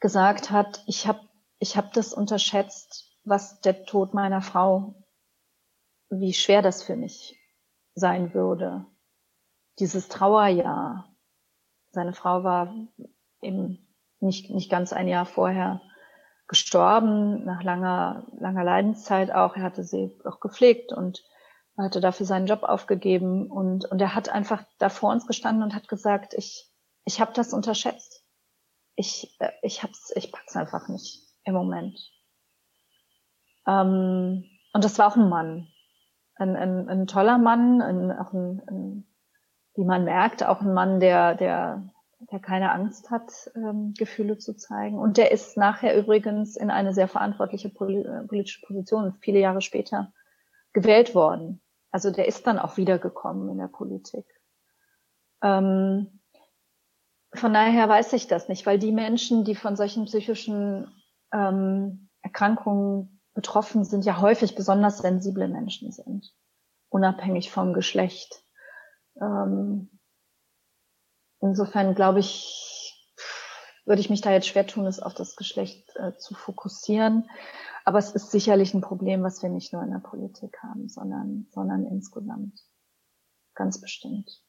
gesagt 0.00 0.50
hat, 0.50 0.82
ich 0.86 1.06
habe 1.06 1.20
ich 1.58 1.76
hab 1.76 1.92
das 1.92 2.12
unterschätzt, 2.12 3.16
was 3.24 3.60
der 3.60 3.84
Tod 3.84 4.12
meiner 4.12 4.42
Frau, 4.42 4.94
wie 6.10 6.34
schwer 6.34 6.62
das 6.62 6.82
für 6.82 6.96
mich 6.96 7.40
sein 7.94 8.34
würde. 8.34 8.86
Dieses 9.78 10.08
Trauerjahr. 10.08 11.14
Seine 11.90 12.12
Frau 12.12 12.44
war 12.44 12.74
eben 13.40 13.86
nicht, 14.20 14.50
nicht 14.50 14.70
ganz 14.70 14.92
ein 14.92 15.08
Jahr 15.08 15.26
vorher 15.26 15.80
gestorben, 16.46 17.44
nach 17.44 17.62
langer, 17.62 18.26
langer 18.38 18.64
Leidenszeit 18.64 19.32
auch. 19.32 19.56
Er 19.56 19.62
hatte 19.62 19.84
sie 19.84 20.18
auch 20.24 20.40
gepflegt 20.40 20.92
und 20.92 21.24
hatte 21.76 22.00
dafür 22.00 22.26
seinen 22.26 22.46
Job 22.46 22.62
aufgegeben 22.62 23.50
und, 23.50 23.84
und 23.86 24.00
er 24.00 24.14
hat 24.14 24.28
einfach 24.28 24.64
da 24.78 24.88
vor 24.88 25.10
uns 25.10 25.26
gestanden 25.26 25.62
und 25.62 25.74
hat 25.74 25.88
gesagt, 25.88 26.34
ich, 26.34 26.70
ich 27.04 27.20
habe 27.20 27.32
das 27.34 27.52
unterschätzt. 27.52 28.24
Ich, 28.94 29.36
äh, 29.40 29.50
ich 29.62 29.82
hab's, 29.82 30.12
ich 30.14 30.30
pack's 30.30 30.56
einfach 30.56 30.88
nicht 30.88 31.26
im 31.44 31.54
Moment. 31.54 31.98
Ähm, 33.66 34.44
und 34.72 34.84
das 34.84 34.98
war 34.98 35.08
auch 35.08 35.16
ein 35.16 35.28
Mann. 35.28 35.68
Ein, 36.36 36.56
ein, 36.56 36.88
ein 36.88 37.06
toller 37.06 37.38
Mann, 37.38 37.80
ein, 37.80 38.12
auch 38.12 38.32
ein, 38.32 38.62
ein, 38.68 39.13
wie 39.74 39.84
man 39.84 40.04
merkt, 40.04 40.44
auch 40.44 40.60
ein 40.60 40.72
Mann, 40.72 41.00
der, 41.00 41.34
der, 41.34 41.88
der 42.30 42.38
keine 42.38 42.72
Angst 42.72 43.10
hat, 43.10 43.50
ähm, 43.56 43.94
Gefühle 43.96 44.38
zu 44.38 44.56
zeigen. 44.56 44.98
Und 44.98 45.16
der 45.16 45.32
ist 45.32 45.56
nachher 45.56 45.96
übrigens 45.96 46.56
in 46.56 46.70
eine 46.70 46.94
sehr 46.94 47.08
verantwortliche 47.08 47.70
politische 47.70 48.64
Position, 48.66 49.14
viele 49.20 49.40
Jahre 49.40 49.60
später, 49.60 50.12
gewählt 50.72 51.14
worden. 51.14 51.60
Also 51.90 52.10
der 52.10 52.26
ist 52.26 52.46
dann 52.46 52.58
auch 52.58 52.76
wiedergekommen 52.76 53.48
in 53.50 53.58
der 53.58 53.68
Politik. 53.68 54.26
Ähm, 55.42 56.20
von 57.32 57.52
daher 57.52 57.88
weiß 57.88 58.12
ich 58.12 58.28
das 58.28 58.48
nicht, 58.48 58.64
weil 58.66 58.78
die 58.78 58.92
Menschen, 58.92 59.44
die 59.44 59.56
von 59.56 59.76
solchen 59.76 60.04
psychischen 60.04 60.86
ähm, 61.32 62.08
Erkrankungen 62.22 63.20
betroffen 63.34 63.84
sind, 63.84 64.04
ja 64.04 64.20
häufig 64.20 64.54
besonders 64.54 64.98
sensible 64.98 65.48
Menschen 65.48 65.90
sind, 65.90 66.32
unabhängig 66.88 67.50
vom 67.50 67.74
Geschlecht. 67.74 68.43
Ähm, 69.20 69.98
insofern 71.40 71.94
glaube 71.94 72.20
ich, 72.20 72.94
würde 73.84 74.00
ich 74.00 74.10
mich 74.10 74.20
da 74.20 74.32
jetzt 74.32 74.48
schwer 74.48 74.66
tun, 74.66 74.86
es 74.86 75.00
auf 75.00 75.14
das 75.14 75.36
Geschlecht 75.36 75.94
äh, 75.96 76.16
zu 76.16 76.34
fokussieren. 76.34 77.28
Aber 77.84 77.98
es 77.98 78.12
ist 78.12 78.30
sicherlich 78.30 78.72
ein 78.72 78.80
Problem, 78.80 79.22
was 79.22 79.42
wir 79.42 79.50
nicht 79.50 79.72
nur 79.72 79.82
in 79.82 79.90
der 79.90 79.98
Politik 79.98 80.56
haben, 80.62 80.88
sondern, 80.88 81.46
sondern 81.50 81.84
insgesamt. 81.86 82.58
Ganz 83.54 83.80
bestimmt. 83.80 84.42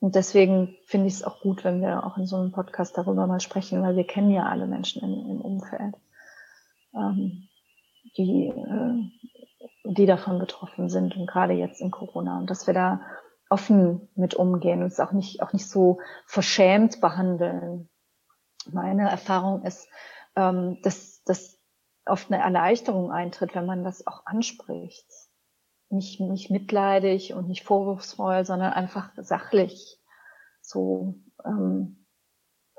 Und 0.00 0.14
deswegen 0.14 0.76
finde 0.86 1.08
ich 1.08 1.14
es 1.14 1.24
auch 1.24 1.40
gut, 1.40 1.64
wenn 1.64 1.80
wir 1.80 2.06
auch 2.06 2.16
in 2.18 2.26
so 2.26 2.36
einem 2.36 2.52
Podcast 2.52 2.96
darüber 2.96 3.26
mal 3.26 3.40
sprechen, 3.40 3.82
weil 3.82 3.96
wir 3.96 4.06
kennen 4.06 4.30
ja 4.30 4.44
alle 4.44 4.68
Menschen 4.68 5.02
im, 5.02 5.28
im 5.28 5.40
Umfeld, 5.40 5.96
ähm, 6.94 7.48
die, 8.16 8.46
äh, 8.46 9.92
die 9.92 10.06
davon 10.06 10.38
betroffen 10.38 10.88
sind 10.88 11.16
und 11.16 11.26
gerade 11.26 11.54
jetzt 11.54 11.80
in 11.80 11.90
Corona. 11.90 12.38
Und 12.38 12.48
dass 12.48 12.68
wir 12.68 12.74
da 12.74 13.00
offen 13.50 14.08
mit 14.14 14.34
umgehen 14.34 14.82
und 14.82 14.88
es 14.88 15.00
auch 15.00 15.12
nicht, 15.12 15.42
auch 15.42 15.52
nicht 15.52 15.68
so 15.68 16.00
verschämt 16.26 17.00
behandeln. 17.00 17.88
Meine 18.70 19.08
Erfahrung 19.08 19.62
ist, 19.64 19.88
ähm, 20.36 20.78
dass, 20.82 21.22
dass 21.24 21.58
oft 22.06 22.30
eine 22.30 22.42
Erleichterung 22.42 23.10
eintritt, 23.10 23.54
wenn 23.54 23.66
man 23.66 23.84
das 23.84 24.06
auch 24.06 24.26
anspricht. 24.26 25.06
Nicht, 25.90 26.20
nicht 26.20 26.50
mitleidig 26.50 27.32
und 27.32 27.48
nicht 27.48 27.64
vorwurfsvoll, 27.64 28.44
sondern 28.44 28.72
einfach 28.72 29.10
sachlich. 29.16 29.98
So, 30.60 31.14
ähm, 31.44 32.04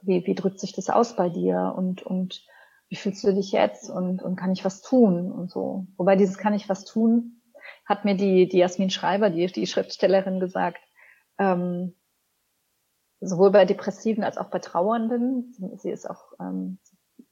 wie, 0.02 0.26
wie 0.26 0.36
drückt 0.36 0.60
sich 0.60 0.74
das 0.74 0.90
aus 0.90 1.16
bei 1.16 1.30
dir 1.30 1.74
und, 1.76 2.04
und 2.04 2.46
wie 2.88 2.96
fühlst 2.96 3.24
du 3.24 3.34
dich 3.34 3.52
jetzt 3.52 3.90
und, 3.90 4.22
und 4.22 4.36
kann 4.36 4.52
ich 4.52 4.66
was 4.66 4.82
tun 4.82 5.32
und 5.32 5.50
so. 5.50 5.88
Wobei 5.98 6.16
dieses 6.16 6.38
kann 6.38 6.54
ich 6.54 6.70
was 6.70 6.86
tun, 6.86 7.39
hat 7.90 8.06
mir 8.06 8.16
die, 8.16 8.48
die 8.48 8.60
Jasmin 8.60 8.92
Schreiber, 8.92 9.32
die, 9.32 9.48
die 9.48 9.68
Schriftstellerin 9.68 10.40
gesagt, 10.40 10.80
ähm, 11.40 11.96
sowohl 13.20 13.52
bei 13.52 13.66
Depressiven 13.66 14.24
als 14.24 14.38
auch 14.38 14.50
bei 14.50 14.60
Trauernden, 14.60 15.54
sie 15.78 15.90
ist 15.90 16.10
auch, 16.10 16.34
ähm, 16.40 16.78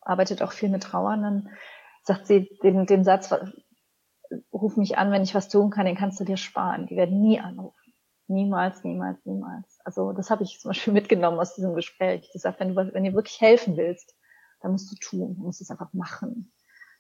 arbeitet 0.02 0.42
auch 0.42 0.52
viel 0.52 0.70
mit 0.70 0.84
Trauernden, 0.84 1.50
sagt 2.04 2.26
sie 2.26 2.50
den, 2.64 2.88
den 2.88 3.04
Satz, 3.04 3.34
ruf 4.52 4.76
mich 4.78 4.98
an, 4.98 5.12
wenn 5.12 5.24
ich 5.24 5.36
was 5.36 5.48
tun 5.48 5.70
kann, 5.70 5.86
den 5.86 5.96
kannst 5.96 6.20
du 6.20 6.26
dir 6.26 6.38
sparen. 6.38 6.88
Die 6.88 6.98
werden 6.98 7.22
nie 7.22 7.40
anrufen. 7.40 7.94
Niemals, 8.28 8.84
niemals, 8.84 9.24
niemals. 9.26 9.80
Also 9.86 10.12
das 10.12 10.30
habe 10.30 10.44
ich 10.44 10.60
zum 10.60 10.70
Beispiel 10.70 10.92
mitgenommen 10.92 11.40
aus 11.40 11.56
diesem 11.56 11.76
Gespräch. 11.76 12.30
Die 12.34 12.40
sagt, 12.40 12.60
wenn 12.60 12.76
du, 12.76 12.94
wenn 12.94 13.04
du 13.04 13.14
wirklich 13.14 13.40
helfen 13.40 13.78
willst, 13.78 14.16
dann 14.62 14.72
musst 14.72 14.92
du 14.92 14.96
tun, 14.96 15.36
du 15.36 15.44
musst 15.44 15.62
es 15.62 15.70
einfach 15.70 15.94
machen. 15.94 16.52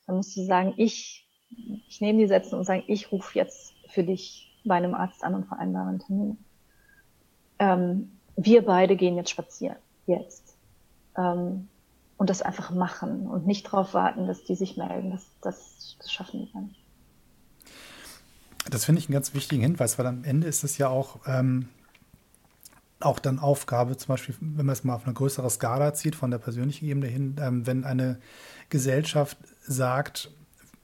Dann 0.05 0.15
musst 0.15 0.37
du 0.37 0.45
sagen, 0.45 0.73
ich, 0.77 1.26
ich 1.49 2.01
nehme 2.01 2.19
die 2.19 2.27
Sätze 2.27 2.55
und 2.55 2.65
sagen, 2.65 2.83
ich 2.87 3.11
rufe 3.11 3.37
jetzt 3.37 3.73
für 3.89 4.03
dich 4.03 4.47
bei 4.65 4.75
einem 4.75 4.93
Arzt 4.93 5.23
an 5.23 5.35
und 5.35 5.45
vereinbare 5.45 5.89
einen 5.89 5.99
Termin. 5.99 6.37
Ähm, 7.59 8.11
wir 8.35 8.63
beide 8.63 8.95
gehen 8.95 9.15
jetzt 9.15 9.29
spazieren. 9.29 9.77
Jetzt. 10.05 10.55
Ähm, 11.17 11.67
und 12.17 12.29
das 12.29 12.41
einfach 12.41 12.71
machen 12.71 13.27
und 13.27 13.45
nicht 13.45 13.67
darauf 13.67 13.93
warten, 13.93 14.27
dass 14.27 14.43
die 14.43 14.55
sich 14.55 14.77
melden. 14.77 15.11
Das, 15.11 15.25
das, 15.41 15.97
das 15.99 16.11
schaffen 16.11 16.45
die 16.45 16.51
gar 16.51 16.61
nicht. 16.61 16.79
Das 18.69 18.85
finde 18.85 18.99
ich 18.99 19.07
einen 19.07 19.13
ganz 19.13 19.33
wichtigen 19.33 19.61
Hinweis, 19.61 19.97
weil 19.97 20.07
am 20.07 20.23
Ende 20.23 20.47
ist 20.47 20.63
es 20.63 20.77
ja 20.77 20.89
auch, 20.89 21.19
ähm, 21.25 21.69
auch 22.99 23.19
dann 23.19 23.39
Aufgabe, 23.39 23.95
zum 23.97 24.07
Beispiel, 24.07 24.35
wenn 24.39 24.65
man 24.65 24.73
es 24.73 24.83
mal 24.83 24.95
auf 24.95 25.05
eine 25.05 25.13
größere 25.13 25.49
Skala 25.49 25.93
zieht, 25.93 26.15
von 26.15 26.31
der 26.31 26.39
persönlichen 26.39 26.85
Ebene 26.85 27.07
hin, 27.07 27.35
ähm, 27.39 27.65
wenn 27.65 27.85
eine 27.85 28.19
Gesellschaft 28.69 29.37
sagt, 29.61 30.31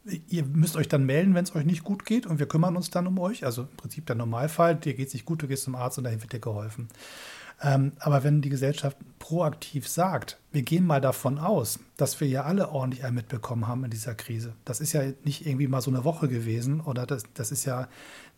ihr 0.05 0.43
müsst 0.43 0.75
euch 0.75 0.87
dann 0.87 1.05
melden, 1.05 1.33
wenn 1.33 1.43
es 1.43 1.55
euch 1.55 1.65
nicht 1.65 1.83
gut 1.83 2.05
geht 2.05 2.25
und 2.25 2.39
wir 2.39 2.47
kümmern 2.47 2.75
uns 2.75 2.89
dann 2.89 3.07
um 3.07 3.17
euch. 3.19 3.45
Also 3.45 3.63
im 3.63 3.77
Prinzip 3.77 4.05
der 4.05 4.15
Normalfall, 4.15 4.75
dir 4.75 4.93
geht 4.93 5.07
es 5.07 5.13
nicht 5.13 5.25
gut, 5.25 5.41
du 5.41 5.47
gehst 5.47 5.63
zum 5.63 5.75
Arzt 5.75 5.97
und 5.97 6.03
dahin 6.03 6.21
wird 6.21 6.33
dir 6.33 6.39
geholfen. 6.39 6.87
Ähm, 7.63 7.93
aber 7.99 8.23
wenn 8.23 8.41
die 8.41 8.49
Gesellschaft 8.49 8.97
proaktiv 9.19 9.87
sagt, 9.87 10.37
wir 10.51 10.63
gehen 10.63 10.85
mal 10.85 10.99
davon 10.99 11.39
aus, 11.39 11.79
dass 11.95 12.19
wir 12.19 12.27
ja 12.27 12.43
alle 12.43 12.69
ordentlich 12.69 13.05
ein 13.05 13.13
mitbekommen 13.13 13.67
haben 13.67 13.85
in 13.85 13.89
dieser 13.89 14.15
Krise. 14.15 14.53
Das 14.65 14.81
ist 14.81 14.91
ja 14.91 15.01
nicht 15.23 15.45
irgendwie 15.45 15.67
mal 15.67 15.81
so 15.81 15.89
eine 15.89 16.03
Woche 16.03 16.27
gewesen 16.27 16.81
oder 16.81 17.05
das, 17.05 17.23
das 17.33 17.51
ist 17.51 17.63
ja 17.63 17.87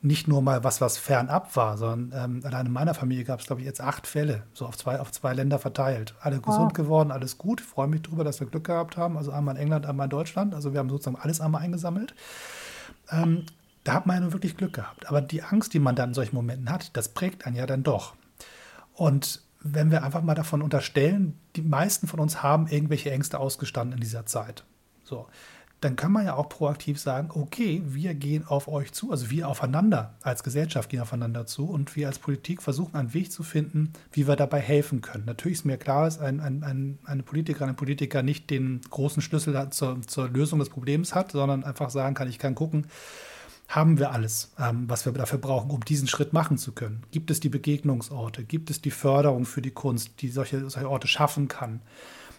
nicht 0.04 0.28
nur 0.28 0.44
mal 0.44 0.64
was, 0.64 0.82
was 0.82 1.00
fernab 1.00 1.56
war, 1.56 1.78
sondern 1.78 2.36
ähm, 2.36 2.46
allein 2.46 2.68
in 2.68 2.72
meiner 2.72 2.94
Familie 2.94 3.24
gab 3.24 3.40
es, 3.40 3.48
glaube 3.48 3.62
ich, 3.62 3.66
jetzt 3.66 3.82
acht 3.82 4.06
Fälle, 4.06 4.44
so 4.54 4.68
auf 4.68 4.78
zwei, 4.78 5.00
auf 5.00 5.12
zwei 5.12 5.34
Länder 5.34 5.58
verteilt. 5.58 6.14
Alle 6.22 6.40
gesund 6.40 6.72
oh. 6.72 6.74
geworden, 6.74 7.12
alles 7.12 7.40
gut. 7.40 7.62
Freue 7.62 7.88
mich 7.88 8.04
darüber, 8.04 8.24
dass 8.24 8.40
wir 8.40 8.48
Glück 8.48 8.66
gehabt 8.66 8.96
haben. 8.96 9.18
Also 9.18 9.32
einmal 9.32 9.56
in 9.56 9.62
England, 9.64 9.88
einmal 9.88 10.06
in 10.06 10.12
Deutschland. 10.12 10.54
Also 10.54 10.74
wir 10.74 10.80
haben 10.80 10.90
sozusagen 10.90 11.18
alles 11.18 11.42
einmal 11.42 11.64
eingesammelt. 11.64 12.14
Ähm, 13.10 13.46
da 13.84 13.94
hat 13.94 14.06
man 14.06 14.18
ja 14.18 14.22
nur 14.22 14.34
wirklich 14.34 14.56
Glück 14.56 14.74
gehabt. 14.74 15.10
Aber 15.10 15.22
die 15.22 15.42
Angst, 15.42 15.74
die 15.74 15.80
man 15.80 15.96
dann 15.96 16.10
in 16.10 16.14
solchen 16.14 16.36
Momenten 16.36 16.70
hat, 16.70 16.96
das 16.96 17.10
prägt 17.10 17.48
einen 17.48 17.56
ja 17.56 17.66
dann 17.66 17.82
doch. 17.82 18.14
Und 18.96 19.42
wenn 19.60 19.92
wir 19.92 20.04
einfach 20.04 20.22
mal 20.22 20.36
davon 20.36 20.62
unterstellen, 20.62 21.40
die 21.56 21.62
meisten 21.62 22.08
von 22.08 22.20
uns 22.20 22.42
haben 22.44 22.68
irgendwelche 22.68 23.12
Ängste 23.12 23.40
ausgestanden 23.40 23.98
in 23.98 24.02
dieser 24.02 24.26
Zeit. 24.26 24.64
So, 25.04 25.28
dann 25.82 25.96
kann 25.96 26.12
man 26.12 26.26
ja 26.26 26.36
auch 26.36 26.50
proaktiv 26.50 27.00
sagen, 27.00 27.30
okay, 27.34 27.82
wir 27.86 28.16
gehen 28.16 28.48
auf 28.48 28.68
euch 28.68 28.92
zu, 28.92 29.12
also 29.12 29.30
wir 29.30 29.48
aufeinander 29.48 30.16
als 30.22 30.44
Gesellschaft 30.44 30.90
gehen 30.90 31.02
aufeinander 31.02 31.46
zu 31.46 31.70
und 31.70 31.96
wir 31.96 32.08
als 32.08 32.18
Politik 32.18 32.62
versuchen 32.62 32.96
einen 32.96 33.14
Weg 33.14 33.32
zu 33.32 33.44
finden, 33.44 33.94
wie 34.12 34.28
wir 34.28 34.36
dabei 34.36 34.60
helfen 34.60 35.02
können. 35.02 35.26
Natürlich 35.26 35.60
ist 35.60 35.66
mir 35.66 35.78
klar, 35.78 36.06
dass 36.06 36.20
ein, 36.20 36.40
ein, 36.40 36.64
ein, 36.64 37.00
eine 37.06 37.24
Politikerin, 37.24 37.70
ein 37.70 37.76
Politiker 37.76 38.24
nicht 38.24 38.50
den 38.50 38.82
großen 38.90 39.22
Schlüssel 39.22 39.70
zur, 39.72 40.02
zur 40.02 40.30
Lösung 40.30 40.60
des 40.60 40.70
Problems 40.70 41.14
hat, 41.14 41.32
sondern 41.32 41.64
einfach 41.64 41.90
sagen 41.90 42.16
kann, 42.16 42.30
ich 42.30 42.40
kann 42.40 42.56
gucken, 42.56 42.88
haben 43.68 43.98
wir 43.98 44.12
alles, 44.12 44.52
ähm, 44.60 44.86
was 44.88 45.06
wir 45.06 45.14
dafür 45.14 45.40
brauchen, 45.40 45.72
um 45.72 45.84
diesen 45.84 46.08
Schritt 46.08 46.34
machen 46.34 46.58
zu 46.58 46.72
können? 46.72 47.04
Gibt 47.12 47.32
es 47.32 47.40
die 47.40 47.50
Begegnungsorte? 47.50 48.44
Gibt 48.44 48.70
es 48.70 48.82
die 48.82 48.92
Förderung 48.92 49.46
für 49.46 49.62
die 49.62 49.72
Kunst, 49.72 50.22
die 50.22 50.30
solche, 50.30 50.70
solche 50.70 50.90
Orte 50.90 51.08
schaffen 51.08 51.48
kann? 51.48 51.82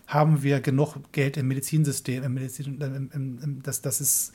Haben 0.07 0.43
wir 0.43 0.61
genug 0.61 0.97
Geld 1.13 1.37
im 1.37 1.49
Medizinsystem, 1.49 2.23
im 2.23 2.35
Medizin, 2.35 2.81
im, 2.81 3.11
im, 3.13 3.39
im, 3.43 3.63
dass, 3.63 3.83
dass 3.83 4.01
es 4.01 4.33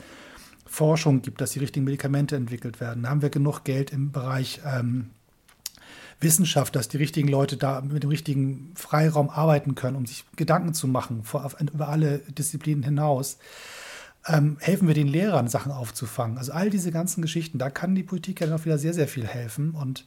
Forschung 0.65 1.21
gibt, 1.21 1.39
dass 1.39 1.51
die 1.51 1.59
richtigen 1.59 1.85
Medikamente 1.85 2.35
entwickelt 2.35 2.81
werden? 2.81 3.07
Haben 3.09 3.21
wir 3.21 3.29
genug 3.29 3.63
Geld 3.63 3.91
im 3.91 4.11
Bereich 4.11 4.59
ähm, 4.65 5.11
Wissenschaft, 6.19 6.75
dass 6.75 6.89
die 6.89 6.97
richtigen 6.97 7.29
Leute 7.29 7.55
da 7.55 7.81
mit 7.81 8.03
dem 8.03 8.09
richtigen 8.09 8.73
Freiraum 8.75 9.29
arbeiten 9.29 9.75
können, 9.75 9.95
um 9.95 10.05
sich 10.05 10.25
Gedanken 10.35 10.73
zu 10.73 10.87
machen 10.87 11.23
vor, 11.23 11.49
über 11.73 11.87
alle 11.87 12.19
Disziplinen 12.19 12.83
hinaus? 12.83 13.37
Ähm, 14.27 14.57
helfen 14.59 14.87
wir 14.87 14.95
den 14.95 15.07
Lehrern, 15.07 15.47
Sachen 15.47 15.71
aufzufangen. 15.71 16.37
Also 16.37 16.51
all 16.51 16.69
diese 16.69 16.91
ganzen 16.91 17.21
Geschichten, 17.21 17.57
da 17.57 17.69
kann 17.69 17.95
die 17.95 18.03
Politik 18.03 18.41
ja 18.41 18.47
noch 18.47 18.65
wieder 18.65 18.77
sehr, 18.77 18.93
sehr 18.93 19.07
viel 19.07 19.25
helfen. 19.25 19.71
Und 19.71 20.05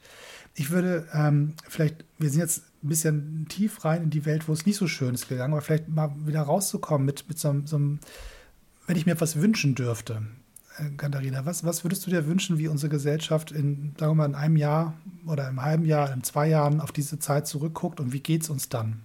ich 0.55 0.71
würde 0.71 1.09
ähm, 1.13 1.55
vielleicht, 1.69 2.05
wir 2.19 2.31
sind 2.31 2.41
jetzt 2.41 2.63
ein 2.83 2.89
bisschen 2.89 3.47
tief 3.49 3.85
rein 3.85 4.05
in 4.05 4.11
die 4.11 4.25
Welt, 4.25 4.49
wo 4.49 4.53
es 4.53 4.67
nicht 4.67 4.77
so 4.77 4.87
schön 4.87 5.15
ist 5.15 5.29
gegangen, 5.29 5.53
aber 5.53 5.63
vielleicht 5.63 5.89
mal 5.89 6.15
wieder 6.27 6.43
rauszukommen 6.43 7.05
mit, 7.05 7.29
mit 7.29 7.39
so, 7.39 7.55
so 7.65 7.77
einem, 7.77 7.99
wenn 8.87 8.97
ich 8.97 9.07
mir 9.07 9.13
etwas 9.13 9.37
wünschen 9.37 9.75
dürfte. 9.75 10.23
Äh, 10.79 10.91
Katharina, 10.97 11.45
was, 11.45 11.65
was 11.65 11.85
würdest 11.85 12.07
du 12.07 12.11
dir 12.11 12.27
wünschen, 12.27 12.59
wie 12.59 12.69
unsere 12.69 12.91
Gesellschaft 12.91 13.51
in, 13.51 13.95
sagen 13.99 14.13
wir 14.13 14.15
mal, 14.15 14.27
in 14.27 14.35
einem 14.37 14.57
Jahr 14.57 14.95
oder 15.27 15.49
im 15.49 15.61
halben 15.61 15.85
Jahr, 15.85 16.13
in 16.13 16.23
zwei 16.23 16.49
Jahren 16.49 16.81
auf 16.81 16.93
diese 16.93 17.19
Zeit 17.19 17.49
zurückguckt 17.49 17.99
und 17.99 18.13
wie 18.13 18.21
geht 18.21 18.43
es 18.43 18.51
uns 18.51 18.69
dann? 18.69 19.03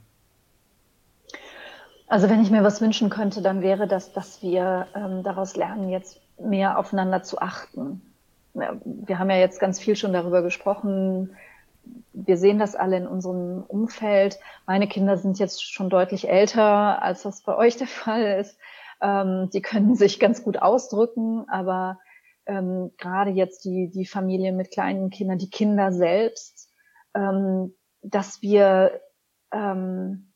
Also 2.10 2.28
wenn 2.28 2.42
ich 2.42 2.50
mir 2.50 2.64
was 2.64 2.82
wünschen 2.82 3.12
könnte, 3.12 3.44
dann 3.44 3.62
wäre 3.62 3.88
das, 3.88 4.12
dass 4.12 4.42
wir 4.42 4.88
ähm, 4.96 5.22
daraus 5.22 5.56
lernen, 5.56 5.90
jetzt 5.90 6.20
mehr 6.40 6.80
aufeinander 6.80 7.22
zu 7.22 7.40
achten. 7.40 8.02
Wir 8.54 9.20
haben 9.20 9.30
ja 9.30 9.38
jetzt 9.38 9.60
ganz 9.60 9.80
viel 9.80 9.96
schon 9.96 10.12
darüber 10.12 10.42
gesprochen. 10.42 11.36
Wir 12.14 12.38
sehen 12.38 12.58
das 12.58 12.76
alle 12.76 12.98
in 12.98 13.06
unserem 13.06 13.64
Umfeld. 13.68 14.40
Meine 14.66 14.88
Kinder 14.88 15.18
sind 15.18 15.38
jetzt 15.38 15.64
schon 15.64 15.92
deutlich 15.92 16.28
älter, 16.28 17.02
als 17.04 17.22
das 17.22 17.42
bei 17.42 17.56
euch 17.56 17.78
der 17.78 17.88
Fall 17.88 18.40
ist. 18.40 18.58
Ähm, 19.02 19.52
die 19.54 19.62
können 19.62 19.96
sich 19.96 20.20
ganz 20.20 20.44
gut 20.44 20.58
ausdrücken, 20.58 21.48
aber 21.48 22.00
ähm, 22.48 22.92
gerade 22.98 23.30
jetzt 23.30 23.66
die, 23.66 23.92
die 23.92 24.08
Familien 24.08 24.58
mit 24.58 24.72
kleinen 24.72 25.12
Kindern, 25.12 25.38
die 25.38 25.52
Kinder 25.52 25.92
selbst, 25.92 26.72
ähm, 27.14 27.76
dass 28.02 28.42
wir 28.42 29.00
ähm, 29.52 30.29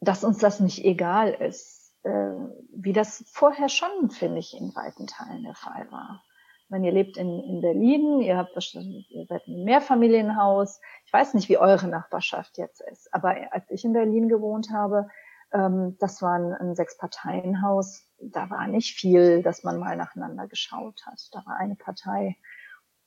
dass 0.00 0.24
uns 0.24 0.38
das 0.38 0.60
nicht 0.60 0.84
egal 0.84 1.32
ist, 1.32 1.92
äh, 2.02 2.32
wie 2.74 2.92
das 2.92 3.24
vorher 3.32 3.68
schon, 3.68 4.10
finde 4.10 4.38
ich, 4.38 4.56
in 4.56 4.74
weiten 4.74 5.06
Teilen 5.06 5.42
der 5.42 5.54
Fall 5.54 5.90
war. 5.90 6.22
Wenn 6.68 6.84
ihr 6.84 6.92
lebt 6.92 7.16
in, 7.16 7.40
in 7.44 7.60
Berlin, 7.60 8.20
ihr 8.20 8.36
habt 8.36 8.54
bestimmt, 8.54 9.06
ihr 9.08 9.26
seid 9.26 9.46
in 9.46 9.54
einem 9.54 9.64
Mehrfamilienhaus. 9.64 10.80
Ich 11.04 11.12
weiß 11.12 11.34
nicht, 11.34 11.48
wie 11.48 11.58
eure 11.58 11.86
Nachbarschaft 11.86 12.58
jetzt 12.58 12.80
ist, 12.80 13.12
aber 13.14 13.36
als 13.52 13.70
ich 13.70 13.84
in 13.84 13.92
Berlin 13.92 14.28
gewohnt 14.28 14.70
habe, 14.72 15.08
ähm, 15.52 15.96
das 16.00 16.22
war 16.22 16.34
ein, 16.38 16.52
ein 16.54 16.74
Sechs-Parteien-Haus. 16.74 18.04
Da 18.20 18.50
war 18.50 18.66
nicht 18.66 18.98
viel, 18.98 19.42
dass 19.42 19.62
man 19.62 19.78
mal 19.78 19.96
nacheinander 19.96 20.48
geschaut 20.48 21.02
hat. 21.06 21.20
Da 21.32 21.44
war 21.46 21.56
eine 21.56 21.76
Partei, 21.76 22.36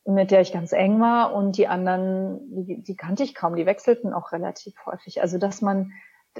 mit 0.05 0.31
der 0.31 0.41
ich 0.41 0.53
ganz 0.53 0.71
eng 0.71 0.99
war 1.01 1.33
und 1.33 1.57
die 1.57 1.67
anderen, 1.67 2.65
die, 2.65 2.81
die 2.81 2.95
kannte 2.95 3.23
ich 3.23 3.35
kaum. 3.35 3.55
Die 3.55 3.65
wechselten 3.65 4.13
auch 4.13 4.31
relativ 4.31 4.73
häufig. 4.85 5.21
Also, 5.21 5.37
dass 5.37 5.61
man 5.61 5.91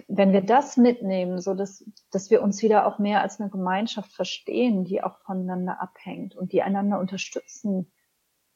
wenn 0.08 0.34
wir 0.34 0.42
das 0.42 0.78
mitnehmen, 0.78 1.42
so 1.42 1.54
dass, 1.54 1.84
dass 2.12 2.30
wir 2.30 2.42
uns 2.42 2.62
wieder 2.62 2.86
auch 2.86 3.00
mehr 3.00 3.22
als 3.22 3.40
eine 3.40 3.50
Gemeinschaft 3.50 4.12
verstehen, 4.12 4.86
die 4.86 5.04
auch 5.04 5.20
voneinander 5.20 5.82
abhängt 5.82 6.36
und 6.36 6.52
die 6.52 6.62
einander 6.62 7.00
unterstützen 7.00 7.92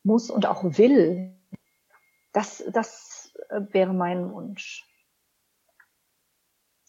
muss 0.04 0.30
und 0.30 0.46
auch 0.46 0.64
will, 0.64 1.36
das, 2.34 2.64
das 2.72 3.34
äh, 3.50 3.62
wäre 3.72 3.94
mein 3.94 4.32
Wunsch. 4.32 4.88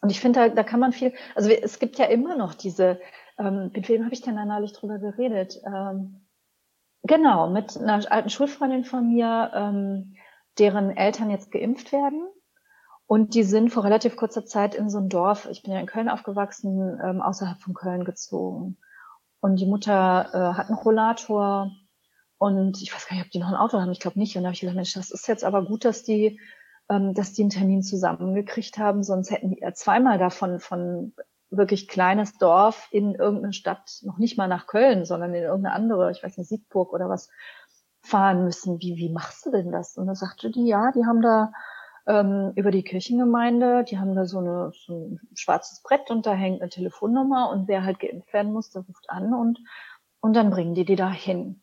Und 0.00 0.10
ich 0.10 0.20
finde, 0.20 0.40
da, 0.40 0.48
da 0.54 0.62
kann 0.62 0.80
man 0.80 0.92
viel, 0.92 1.14
also 1.34 1.50
es 1.50 1.78
gibt 1.78 1.98
ja 1.98 2.06
immer 2.06 2.36
noch 2.36 2.54
diese, 2.54 3.00
ähm, 3.38 3.70
mit 3.74 3.88
wem 3.88 4.04
habe 4.04 4.14
ich 4.14 4.20
denn 4.20 4.36
da 4.36 4.44
neulich 4.44 4.72
drüber 4.72 4.98
geredet? 4.98 5.60
Ähm, 5.66 6.26
genau, 7.02 7.48
mit 7.48 7.76
einer 7.76 8.10
alten 8.10 8.30
Schulfreundin 8.30 8.84
von 8.84 9.08
mir, 9.08 9.50
ähm, 9.54 10.16
deren 10.58 10.96
Eltern 10.96 11.30
jetzt 11.30 11.50
geimpft 11.50 11.92
werden 11.92 12.28
und 13.06 13.34
die 13.34 13.42
sind 13.42 13.70
vor 13.70 13.84
relativ 13.84 14.16
kurzer 14.16 14.46
Zeit 14.46 14.74
in 14.74 14.88
so 14.88 14.98
ein 14.98 15.08
Dorf, 15.08 15.46
ich 15.50 15.62
bin 15.62 15.72
ja 15.72 15.80
in 15.80 15.86
Köln 15.86 16.08
aufgewachsen, 16.08 16.98
ähm, 17.04 17.20
außerhalb 17.20 17.60
von 17.60 17.74
Köln 17.74 18.04
gezogen. 18.04 18.78
Und 19.40 19.56
die 19.56 19.66
Mutter 19.66 20.30
äh, 20.32 20.56
hat 20.56 20.68
einen 20.68 20.78
Rollator 20.78 21.70
und 22.38 22.80
ich 22.80 22.94
weiß 22.94 23.06
gar 23.06 23.16
nicht, 23.16 23.26
ob 23.26 23.30
die 23.30 23.38
noch 23.38 23.48
ein 23.48 23.56
Auto 23.56 23.78
haben, 23.78 23.92
ich 23.92 24.00
glaube 24.00 24.18
nicht. 24.18 24.36
Und 24.36 24.42
da 24.42 24.48
habe 24.48 24.54
ich 24.54 24.60
gesagt, 24.60 24.76
Mensch, 24.76 24.94
das 24.94 25.10
ist 25.10 25.28
jetzt 25.28 25.44
aber 25.44 25.64
gut, 25.64 25.84
dass 25.84 26.02
die, 26.02 26.40
ähm, 26.88 27.12
dass 27.14 27.34
die 27.34 27.42
einen 27.42 27.50
Termin 27.50 27.82
zusammengekriegt 27.82 28.78
haben, 28.78 29.02
sonst 29.02 29.30
hätten 29.30 29.50
die 29.50 29.60
ja 29.60 29.74
zweimal 29.74 30.18
davon 30.18 30.60
von 30.60 31.14
wirklich 31.50 31.88
kleines 31.88 32.38
Dorf 32.38 32.88
in 32.90 33.14
irgendeine 33.14 33.52
Stadt, 33.52 33.98
noch 34.02 34.18
nicht 34.18 34.38
mal 34.38 34.48
nach 34.48 34.66
Köln, 34.66 35.04
sondern 35.04 35.34
in 35.34 35.42
irgendeine 35.42 35.74
andere, 35.74 36.10
ich 36.10 36.22
weiß 36.22 36.38
nicht, 36.38 36.48
Siegburg 36.48 36.92
oder 36.92 37.08
was, 37.08 37.28
fahren 38.04 38.44
müssen. 38.44 38.80
Wie, 38.80 38.96
wie 38.96 39.10
machst 39.10 39.46
du 39.46 39.50
denn 39.50 39.72
das? 39.72 39.96
Und 39.96 40.06
dann 40.06 40.14
sagte 40.14 40.50
die, 40.50 40.66
ja, 40.66 40.92
die 40.92 41.06
haben 41.06 41.22
da 41.22 41.52
ähm, 42.06 42.52
über 42.54 42.70
die 42.70 42.82
Kirchengemeinde. 42.82 43.84
Die 43.84 43.98
haben 43.98 44.14
da 44.14 44.26
so, 44.26 44.38
eine, 44.38 44.72
so 44.74 44.92
ein 44.92 45.20
schwarzes 45.34 45.82
Brett 45.82 46.10
und 46.10 46.26
da 46.26 46.32
hängt 46.32 46.60
eine 46.60 46.70
Telefonnummer 46.70 47.50
und 47.50 47.68
wer 47.68 47.84
halt 47.84 48.00
geimpft 48.00 48.32
werden 48.32 48.52
muss, 48.52 48.70
der 48.70 48.82
ruft 48.82 49.08
an 49.10 49.34
und, 49.34 49.60
und 50.20 50.34
dann 50.34 50.50
bringen 50.50 50.74
die 50.74 50.84
die 50.84 50.96
da 50.96 51.10
hin. 51.10 51.62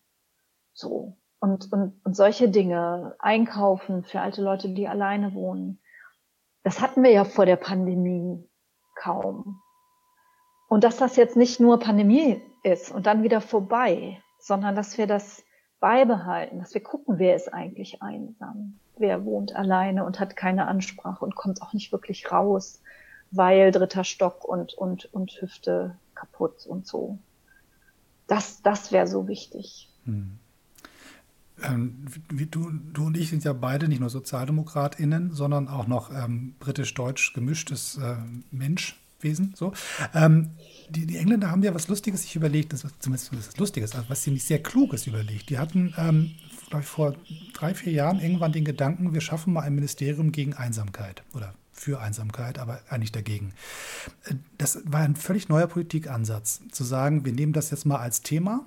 So. 0.73 1.17
Und, 1.39 1.71
und, 1.73 1.99
und 2.05 2.15
solche 2.15 2.49
Dinge, 2.49 3.15
einkaufen 3.17 4.03
für 4.03 4.21
alte 4.21 4.43
Leute, 4.43 4.69
die 4.69 4.87
alleine 4.87 5.33
wohnen, 5.33 5.81
das 6.63 6.81
hatten 6.81 7.01
wir 7.03 7.11
ja 7.11 7.23
vor 7.23 7.47
der 7.47 7.55
Pandemie 7.55 8.47
kaum. 8.95 9.61
Und 10.69 10.83
dass 10.83 10.97
das 10.97 11.15
jetzt 11.15 11.35
nicht 11.35 11.59
nur 11.59 11.79
Pandemie 11.79 12.41
ist 12.63 12.91
und 12.91 13.07
dann 13.07 13.23
wieder 13.23 13.41
vorbei, 13.41 14.21
sondern 14.39 14.75
dass 14.75 14.97
wir 14.97 15.07
das 15.07 15.43
beibehalten, 15.82 16.59
dass 16.59 16.73
wir 16.73 16.82
gucken, 16.82 17.19
wer 17.19 17.36
ist 17.36 17.53
eigentlich 17.53 18.01
einsam 18.01 18.79
wer 19.01 19.25
wohnt 19.25 19.53
alleine 19.53 20.05
und 20.05 20.19
hat 20.19 20.38
keine 20.38 20.67
Ansprache 20.67 21.25
und 21.25 21.36
kommt 21.36 21.61
auch 21.61 21.73
nicht 21.73 21.91
wirklich 21.91 22.32
raus, 22.32 22.82
weil 23.32 23.71
dritter 23.71 24.05
Stock 24.05 24.45
und, 24.45 24.73
und, 24.73 25.13
und 25.13 25.32
Hüfte 25.41 25.97
kaputt 26.15 26.65
und 26.65 26.88
so. 26.88 27.17
Das, 28.27 28.61
das 28.61 28.93
wäre 28.93 29.07
so 29.07 29.27
wichtig. 29.27 29.89
Hm. 30.05 30.39
Ähm, 31.63 32.05
du, 32.29 32.71
du 32.71 33.05
und 33.05 33.17
ich 33.17 33.29
sind 33.29 33.43
ja 33.43 33.53
beide 33.53 33.88
nicht 33.88 33.99
nur 33.99 34.09
SozialdemokratInnen, 34.09 35.32
sondern 35.32 35.67
auch 35.67 35.88
noch 35.88 36.11
ähm, 36.11 36.55
britisch-deutsch 36.59 37.34
gemischtes 37.34 37.97
äh, 37.97 38.15
Mensch. 38.49 38.97
Wesen. 39.24 39.53
So. 39.55 39.74
Ähm, 40.13 40.51
die, 40.89 41.05
die, 41.05 41.17
Engländer 41.17 41.49
haben 41.49 41.63
ja 41.63 41.74
was 41.74 41.88
Lustiges 41.88 42.24
sich 42.24 42.36
überlegt, 42.36 42.74
das, 42.74 42.86
zumindest 42.99 43.36
was 43.36 43.57
Lustiges, 43.57 43.95
also 43.95 44.09
was 44.09 44.22
ziemlich 44.22 44.43
sehr 44.43 44.61
Kluges 44.61 45.07
überlegt. 45.07 45.49
Die 45.49 45.57
hatten, 45.57 45.93
ähm, 45.97 46.32
vor 46.82 47.15
drei, 47.53 47.74
vier 47.74 47.91
Jahren 47.91 48.19
irgendwann 48.19 48.53
den 48.53 48.63
Gedanken, 48.65 49.13
wir 49.13 49.22
schaffen 49.22 49.53
mal 49.53 49.61
ein 49.61 49.76
Ministerium 49.76 50.32
gegen 50.32 50.53
Einsamkeit 50.53 51.24
oder 51.34 51.53
für 51.82 51.99
Einsamkeit, 51.99 52.59
aber 52.59 52.80
eigentlich 52.89 53.11
dagegen. 53.11 53.53
Äh, 54.26 54.36
das 54.57 54.80
war 54.86 55.01
ein 55.01 55.15
völlig 55.15 55.49
neuer 55.49 55.67
Politikansatz, 55.67 56.61
zu 56.72 56.84
sagen, 56.84 57.26
wir 57.26 57.34
nehmen 57.34 57.53
das 57.53 57.72
jetzt 57.72 57.86
mal 57.86 57.97
als 57.97 58.22
Thema, 58.22 58.65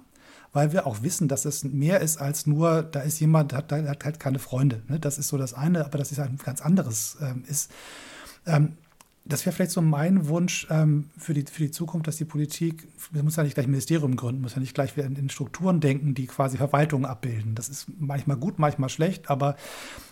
weil 0.53 0.73
wir 0.73 0.87
auch 0.87 1.03
wissen, 1.03 1.29
dass 1.29 1.45
es 1.45 1.65
mehr 1.65 2.01
ist 2.01 2.19
als 2.19 2.47
nur, 2.47 2.83
da 2.83 3.01
ist 3.01 3.21
jemand, 3.21 3.53
hat, 3.53 3.73
hat 3.73 4.05
halt 4.05 4.21
keine 4.21 4.39
Freunde. 4.39 4.83
Ne? 4.89 5.01
Das 5.01 5.19
ist 5.19 5.29
so 5.29 5.39
das 5.39 5.55
eine, 5.55 5.85
aber 5.85 5.99
das 5.99 6.13
ist 6.13 6.19
ein 6.19 6.39
ganz 6.45 6.61
anderes 6.61 7.17
ähm, 7.21 7.45
ist. 7.47 7.71
Ähm, 8.47 8.77
das 9.27 9.47
wäre 9.47 9.55
vielleicht 9.55 9.71
so 9.71 9.81
mein 9.81 10.29
Wunsch 10.29 10.67
ähm, 10.71 11.09
für, 11.17 11.33
die, 11.33 11.45
für 11.51 11.63
die 11.63 11.71
Zukunft, 11.71 12.07
dass 12.07 12.17
die 12.17 12.27
Politik, 12.27 12.87
wir 13.11 13.23
muss 13.23 13.37
ja 13.37 13.43
nicht 13.43 13.55
gleich 13.55 13.67
ein 13.67 13.71
Ministerium 13.71 14.17
gründen, 14.17 14.43
muss 14.43 14.55
ja 14.55 14.61
nicht 14.61 14.75
gleich 14.75 14.97
in, 14.99 15.17
in 15.17 15.31
Strukturen 15.31 15.81
denken, 15.81 16.15
die 16.15 16.27
quasi 16.27 16.59
Verwaltung 16.59 17.07
abbilden. 17.07 17.55
Das 17.55 17.71
ist 17.71 17.87
manchmal 17.99 18.37
gut, 18.37 18.59
manchmal 18.59 18.91
schlecht, 18.91 19.31
aber 19.31 19.57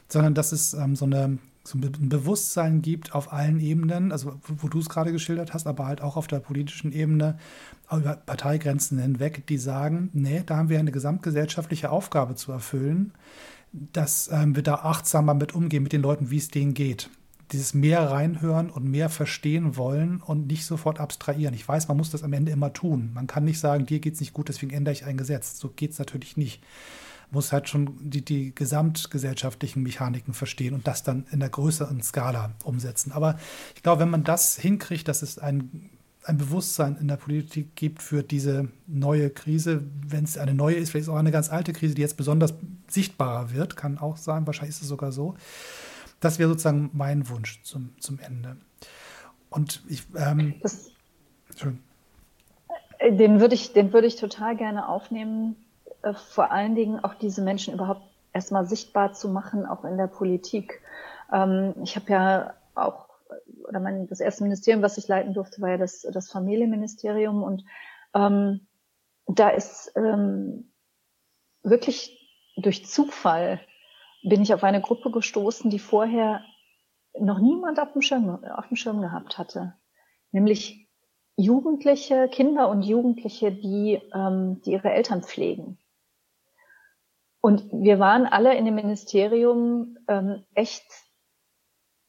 sondern 0.08 0.34
dass 0.34 0.52
es 0.52 0.72
ähm, 0.72 0.96
so, 0.96 1.04
eine, 1.04 1.38
so 1.62 1.78
ein 1.78 2.08
Bewusstsein 2.08 2.80
gibt 2.80 3.14
auf 3.14 3.32
allen 3.32 3.60
Ebenen, 3.60 4.12
also 4.12 4.38
wo, 4.46 4.62
wo 4.62 4.68
du 4.68 4.78
es 4.78 4.88
gerade 4.88 5.12
geschildert 5.12 5.52
hast, 5.52 5.66
aber 5.66 5.86
halt 5.86 6.00
auch 6.00 6.16
auf 6.16 6.26
der 6.26 6.40
politischen 6.40 6.92
Ebene, 6.92 7.38
über 7.90 8.16
Parteigrenzen 8.16 8.98
hinweg, 8.98 9.46
die 9.46 9.58
sagen, 9.58 10.08
nee, 10.14 10.42
da 10.46 10.56
haben 10.56 10.70
wir 10.70 10.78
eine 10.78 10.92
gesamtgesellschaftliche 10.92 11.90
Aufgabe 11.90 12.34
zu 12.34 12.50
erfüllen, 12.50 13.12
dass 13.72 14.30
ähm, 14.32 14.56
wir 14.56 14.62
da 14.62 14.76
achtsamer 14.76 15.34
mit 15.34 15.54
umgehen, 15.54 15.82
mit 15.82 15.92
den 15.92 16.00
Leuten, 16.00 16.30
wie 16.30 16.38
es 16.38 16.48
denen 16.48 16.72
geht 16.72 17.10
dieses 17.53 17.74
mehr 17.74 18.11
reinhören 18.11 18.70
und 18.70 18.84
mehr 18.84 19.09
verstehen 19.09 19.76
wollen 19.76 20.20
und 20.20 20.46
nicht 20.46 20.64
sofort 20.64 21.00
abstrahieren. 21.00 21.55
Ich 21.55 21.66
weiß, 21.66 21.88
man 21.88 21.96
muss 21.96 22.11
das 22.11 22.22
am 22.22 22.32
Ende 22.32 22.53
immer 22.53 22.72
tun. 22.72 23.11
Man 23.14 23.26
kann 23.26 23.44
nicht 23.44 23.61
sagen, 23.61 23.86
dir 23.86 24.00
geht 24.00 24.14
es 24.14 24.20
nicht 24.20 24.32
gut, 24.32 24.48
deswegen 24.48 24.72
ändere 24.72 24.92
ich 24.92 25.05
ein 25.05 25.16
Gesetz. 25.16 25.59
So 25.59 25.68
geht 25.68 25.92
es 25.92 25.98
natürlich 25.98 26.36
nicht. 26.36 26.62
Man 27.30 27.38
muss 27.38 27.53
halt 27.53 27.68
schon 27.68 27.96
die, 28.00 28.24
die 28.24 28.55
gesamtgesellschaftlichen 28.55 29.82
Mechaniken 29.82 30.34
verstehen 30.34 30.74
und 30.74 30.86
das 30.86 31.03
dann 31.03 31.26
in 31.30 31.40
der 31.40 31.48
größeren 31.48 32.03
Skala 32.03 32.53
umsetzen. 32.64 33.12
Aber 33.12 33.38
ich 33.74 33.82
glaube, 33.82 34.00
wenn 34.03 34.11
man 34.11 34.24
das 34.24 34.57
hinkriegt, 34.57 35.09
dass 35.09 35.22
es 35.22 35.38
ein, 35.38 35.90
ein 36.24 36.38
Bewusstsein 36.38 36.96
in 37.00 37.09
der 37.09 37.16
Politik 37.16 37.74
gibt 37.76 38.03
für 38.03 38.22
diese 38.22 38.68
neue 38.86 39.30
Krise, 39.30 39.82
wenn 40.07 40.24
es 40.24 40.38
eine 40.38 40.55
neue 40.55 40.76
ist, 40.76 40.90
vielleicht 40.90 41.03
ist 41.03 41.09
es 41.09 41.14
auch 41.14 41.18
eine 41.18 41.32
ganz 41.32 41.50
alte 41.50 41.72
Krise, 41.72 41.94
die 41.94 42.03
jetzt 42.03 42.16
besonders 42.16 42.55
sichtbarer 42.88 43.53
wird, 43.53 43.76
kann 43.76 43.98
auch 43.98 44.16
sein, 44.16 44.46
wahrscheinlich 44.46 44.76
ist 44.76 44.82
es 44.82 44.88
sogar 44.88 45.12
so 45.12 45.36
das 46.23 46.39
wäre 46.39 46.49
sozusagen 46.49 46.91
mein 46.93 47.29
Wunsch 47.29 47.62
zum, 47.62 47.95
zum 48.01 48.18
Ende. 48.20 48.57
Und 49.51 49.83
ich. 49.89 50.05
Ähm, 50.16 50.55
das, 50.62 50.91
den 53.03 53.41
würde 53.41 53.55
ich, 53.55 53.73
den 53.73 53.93
würde 53.93 54.07
ich 54.07 54.16
total 54.16 54.57
gerne 54.57 54.89
aufnehmen. 54.89 55.57
Äh, 56.03 56.14
vor 56.14 56.53
allen 56.53 56.75
Dingen 56.75 57.03
auch 57.05 57.14
diese 57.14 57.43
Menschen 57.43 57.75
überhaupt 57.75 58.03
erstmal 58.33 58.66
sichtbar 58.66 59.12
zu 59.12 59.29
machen, 59.29 59.66
auch 59.66 59.85
in 59.85 59.97
der 59.97 60.07
Politik. 60.07 60.81
Ähm, 61.33 61.75
ich 61.83 61.97
habe 61.97 62.12
ja 62.12 62.55
auch, 62.75 63.09
oder 63.68 63.81
mein, 63.81 64.07
das 64.07 64.20
erste 64.20 64.45
Ministerium, 64.45 64.83
was 64.83 64.99
ich 64.99 65.09
leiten 65.09 65.35
durfte, 65.35 65.61
war 65.61 65.70
ja 65.70 65.79
das, 65.79 66.03
das 66.12 66.31
Familienministerium 66.31 67.43
und 67.43 67.64
ähm, 68.14 68.66
da 69.27 69.51
ist 69.51 69.93
ähm, 69.97 70.70
wirklich 71.62 72.18
durch 72.57 72.87
Zufall 72.87 73.61
bin 74.23 74.43
ich 74.43 74.55
auf 74.55 74.64
eine 74.64 74.81
Gruppe 74.81 75.11
gestoßen, 75.11 75.70
die 75.70 75.79
vorher 75.79 76.45
noch 77.18 77.39
niemand 77.39 77.79
auf 77.81 77.93
dem 77.93 78.03
Schirm, 78.03 78.45
auf 78.45 78.68
dem 78.68 78.77
Schirm 78.77 79.01
gehabt 79.01 79.39
hatte. 79.39 79.75
Nämlich 80.31 80.89
Jugendliche, 81.37 82.29
Kinder 82.29 82.68
und 82.68 82.83
Jugendliche, 82.83 83.53
die, 83.53 84.01
ähm, 84.14 84.61
die 84.62 84.73
ihre 84.73 84.91
Eltern 84.91 85.23
pflegen. 85.23 85.79
Und 87.41 87.64
wir 87.73 87.99
waren 87.99 88.27
alle 88.27 88.57
in 88.57 88.64
dem 88.64 88.77
Ministerium 88.77 89.99
ähm, 90.09 90.45
echt 90.55 90.87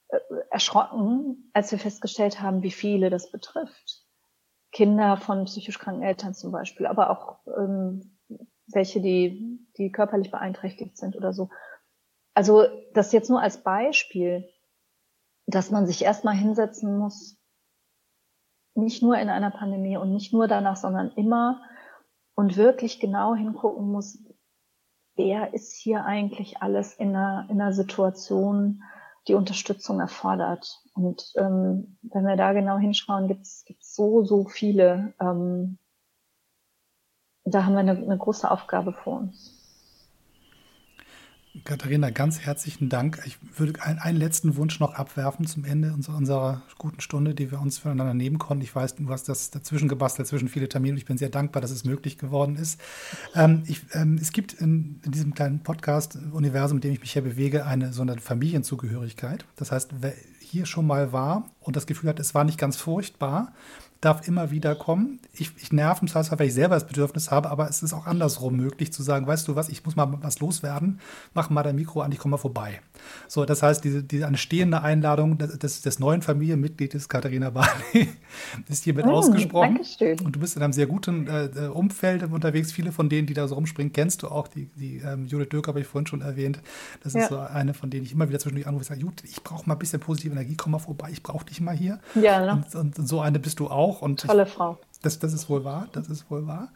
äh, 0.09 0.19
erschrocken, 0.51 1.49
als 1.53 1.71
wir 1.71 1.79
festgestellt 1.79 2.39
haben, 2.39 2.61
wie 2.61 2.71
viele 2.71 3.09
das 3.09 3.31
betrifft. 3.31 4.05
Kinder 4.71 5.17
von 5.17 5.45
psychisch 5.45 5.79
kranken 5.79 6.03
Eltern 6.03 6.33
zum 6.33 6.51
Beispiel, 6.51 6.85
aber 6.85 7.09
auch 7.09 7.39
ähm, 7.57 8.19
welche, 8.67 9.01
die, 9.01 9.59
die 9.77 9.91
körperlich 9.91 10.31
beeinträchtigt 10.31 10.97
sind 10.97 11.15
oder 11.15 11.33
so. 11.33 11.49
Also 12.33 12.65
das 12.93 13.11
jetzt 13.11 13.29
nur 13.29 13.41
als 13.41 13.63
Beispiel, 13.63 14.49
dass 15.45 15.71
man 15.71 15.85
sich 15.85 16.03
erstmal 16.03 16.35
hinsetzen 16.35 16.97
muss, 16.97 17.37
nicht 18.75 19.03
nur 19.03 19.17
in 19.17 19.29
einer 19.29 19.51
Pandemie 19.51 19.97
und 19.97 20.13
nicht 20.13 20.33
nur 20.33 20.47
danach, 20.47 20.77
sondern 20.77 21.11
immer 21.11 21.61
und 22.35 22.57
wirklich 22.57 22.99
genau 22.99 23.35
hingucken 23.35 23.91
muss, 23.91 24.17
wer 25.15 25.53
ist 25.53 25.73
hier 25.75 26.05
eigentlich 26.05 26.61
alles 26.61 26.95
in 26.95 27.15
einer, 27.15 27.47
in 27.49 27.61
einer 27.61 27.73
Situation, 27.73 28.83
die 29.27 29.35
Unterstützung 29.35 29.99
erfordert. 29.99 30.81
Und 30.95 31.31
ähm, 31.37 31.97
wenn 32.01 32.25
wir 32.25 32.35
da 32.35 32.53
genau 32.53 32.77
hinschauen, 32.77 33.27
gibt 33.27 33.45
es 33.45 33.65
so, 33.79 34.23
so 34.23 34.45
viele. 34.45 35.13
Ähm, 35.19 35.77
da 37.45 37.65
haben 37.65 37.73
wir 37.73 37.79
eine, 37.79 37.91
eine 37.91 38.17
große 38.17 38.49
Aufgabe 38.49 38.93
vor 38.93 39.19
uns. 39.19 39.62
Katharina, 41.65 42.09
ganz 42.09 42.39
herzlichen 42.39 42.89
Dank. 42.89 43.21
Ich 43.25 43.37
würde 43.59 43.79
einen, 43.83 44.17
letzten 44.17 44.55
Wunsch 44.55 44.79
noch 44.79 44.95
abwerfen 44.95 45.45
zum 45.45 45.65
Ende 45.65 45.93
unserer, 45.93 46.17
unserer, 46.17 46.63
guten 46.79 46.99
Stunde, 46.99 47.35
die 47.35 47.51
wir 47.51 47.61
uns 47.61 47.77
voneinander 47.77 48.15
nehmen 48.15 48.39
konnten. 48.39 48.63
Ich 48.63 48.75
weiß, 48.75 48.95
du 48.95 49.07
hast 49.09 49.29
das 49.29 49.51
dazwischen 49.51 49.87
gebastelt, 49.87 50.27
zwischen 50.27 50.47
viele 50.47 50.67
Termine. 50.67 50.97
Ich 50.97 51.05
bin 51.05 51.19
sehr 51.19 51.29
dankbar, 51.29 51.61
dass 51.61 51.69
es 51.69 51.83
möglich 51.83 52.17
geworden 52.17 52.55
ist. 52.55 52.81
Ähm, 53.35 53.61
ich, 53.67 53.81
ähm, 53.93 54.17
es 54.19 54.31
gibt 54.31 54.53
in, 54.53 54.99
in, 55.05 55.11
diesem 55.11 55.35
kleinen 55.35 55.61
Podcast-Universum, 55.61 56.79
in 56.79 56.81
dem 56.81 56.93
ich 56.93 57.01
mich 57.01 57.13
hier 57.13 57.21
bewege, 57.21 57.67
eine 57.67 57.93
so 57.93 58.01
eine 58.01 58.17
Familienzugehörigkeit. 58.17 59.45
Das 59.55 59.71
heißt, 59.71 59.91
wer 59.99 60.15
hier 60.39 60.65
schon 60.65 60.87
mal 60.87 61.13
war 61.13 61.51
und 61.59 61.75
das 61.75 61.85
Gefühl 61.85 62.09
hat, 62.09 62.19
es 62.19 62.33
war 62.33 62.45
nicht 62.45 62.57
ganz 62.57 62.77
furchtbar, 62.77 63.53
darf 64.03 64.27
immer 64.27 64.51
wieder 64.51 64.75
kommen. 64.75 65.19
Ich, 65.33 65.51
ich 65.57 65.71
nerv 65.71 66.01
im 66.01 66.07
Zweifelsfall, 66.07 66.39
weil 66.39 66.47
ich 66.47 66.53
selber 66.53 66.75
das 66.75 66.87
Bedürfnis 66.87 67.31
habe, 67.31 67.49
aber 67.49 67.69
es 67.69 67.83
ist 67.83 67.93
auch 67.93 68.05
andersrum 68.05 68.55
möglich 68.55 68.91
zu 68.91 69.03
sagen, 69.03 69.27
weißt 69.27 69.47
du 69.47 69.55
was, 69.55 69.69
ich 69.69 69.85
muss 69.85 69.95
mal 69.95 70.17
was 70.21 70.39
loswerden, 70.39 70.99
mach 71.33 71.49
mal 71.49 71.63
dein 71.63 71.75
Mikro 71.75 72.01
an, 72.01 72.11
ich 72.11 72.19
komme 72.19 72.31
mal 72.31 72.37
vorbei. 72.37 72.81
So, 73.27 73.45
das 73.45 73.63
heißt, 73.63 73.83
diese, 73.83 74.03
diese 74.03 74.27
eine 74.27 74.37
stehende 74.37 74.81
Einladung 74.81 75.37
des, 75.37 75.81
des 75.81 75.99
neuen 75.99 76.21
Familienmitgliedes 76.21 77.09
Katharina 77.09 77.49
Barley 77.49 78.09
ist 78.67 78.83
hiermit 78.83 79.05
mm, 79.05 79.09
ausgesprochen. 79.09 79.75
Dankeschön. 79.75 80.19
Und 80.21 80.35
du 80.35 80.39
bist 80.39 80.55
in 80.55 80.63
einem 80.63 80.73
sehr 80.73 80.87
guten 80.87 81.27
äh, 81.27 81.45
äh, 81.45 81.67
Umfeld 81.67 82.23
unterwegs. 82.23 82.71
Viele 82.71 82.91
von 82.91 83.09
denen, 83.09 83.27
die 83.27 83.33
da 83.33 83.47
so 83.47 83.55
rumspringen, 83.55 83.93
kennst 83.93 84.23
du 84.23 84.27
auch. 84.27 84.47
Die, 84.47 84.65
die 84.75 84.97
ähm, 84.97 85.25
Judith 85.25 85.49
Dirk 85.49 85.67
habe 85.67 85.79
ich 85.79 85.87
vorhin 85.87 86.07
schon 86.07 86.21
erwähnt. 86.21 86.61
Das 87.03 87.13
ja. 87.13 87.21
ist 87.21 87.29
so 87.29 87.37
eine, 87.37 87.73
von 87.73 87.89
denen 87.89 88.05
ich 88.05 88.13
immer 88.13 88.27
wieder 88.29 88.39
zwischendurch 88.39 88.67
anrufe 88.67 88.81
und 88.81 88.87
sage, 88.87 89.01
Judith, 89.01 89.29
ich 89.29 89.43
brauche 89.43 89.67
mal 89.67 89.75
ein 89.75 89.79
bisschen 89.79 89.99
positive 89.99 90.33
Energie, 90.33 90.55
komm 90.55 90.73
mal 90.73 90.79
vorbei, 90.79 91.09
ich 91.11 91.23
brauche 91.23 91.45
dich 91.45 91.61
mal 91.61 91.75
hier. 91.75 91.99
Ja, 92.15 92.39
ne? 92.45 92.63
und, 92.73 92.97
und, 92.97 93.07
so 93.07 93.21
eine 93.21 93.39
bist 93.39 93.59
du 93.59 93.67
auch. 93.67 94.01
Und 94.01 94.21
Tolle 94.21 94.45
Frau. 94.45 94.77
Das, 95.03 95.19
das 95.19 95.33
ist 95.33 95.49
wohl 95.49 95.63
wahr, 95.63 95.87
das 95.91 96.07
ist 96.07 96.31
wohl 96.31 96.47
wahr. 96.47 96.69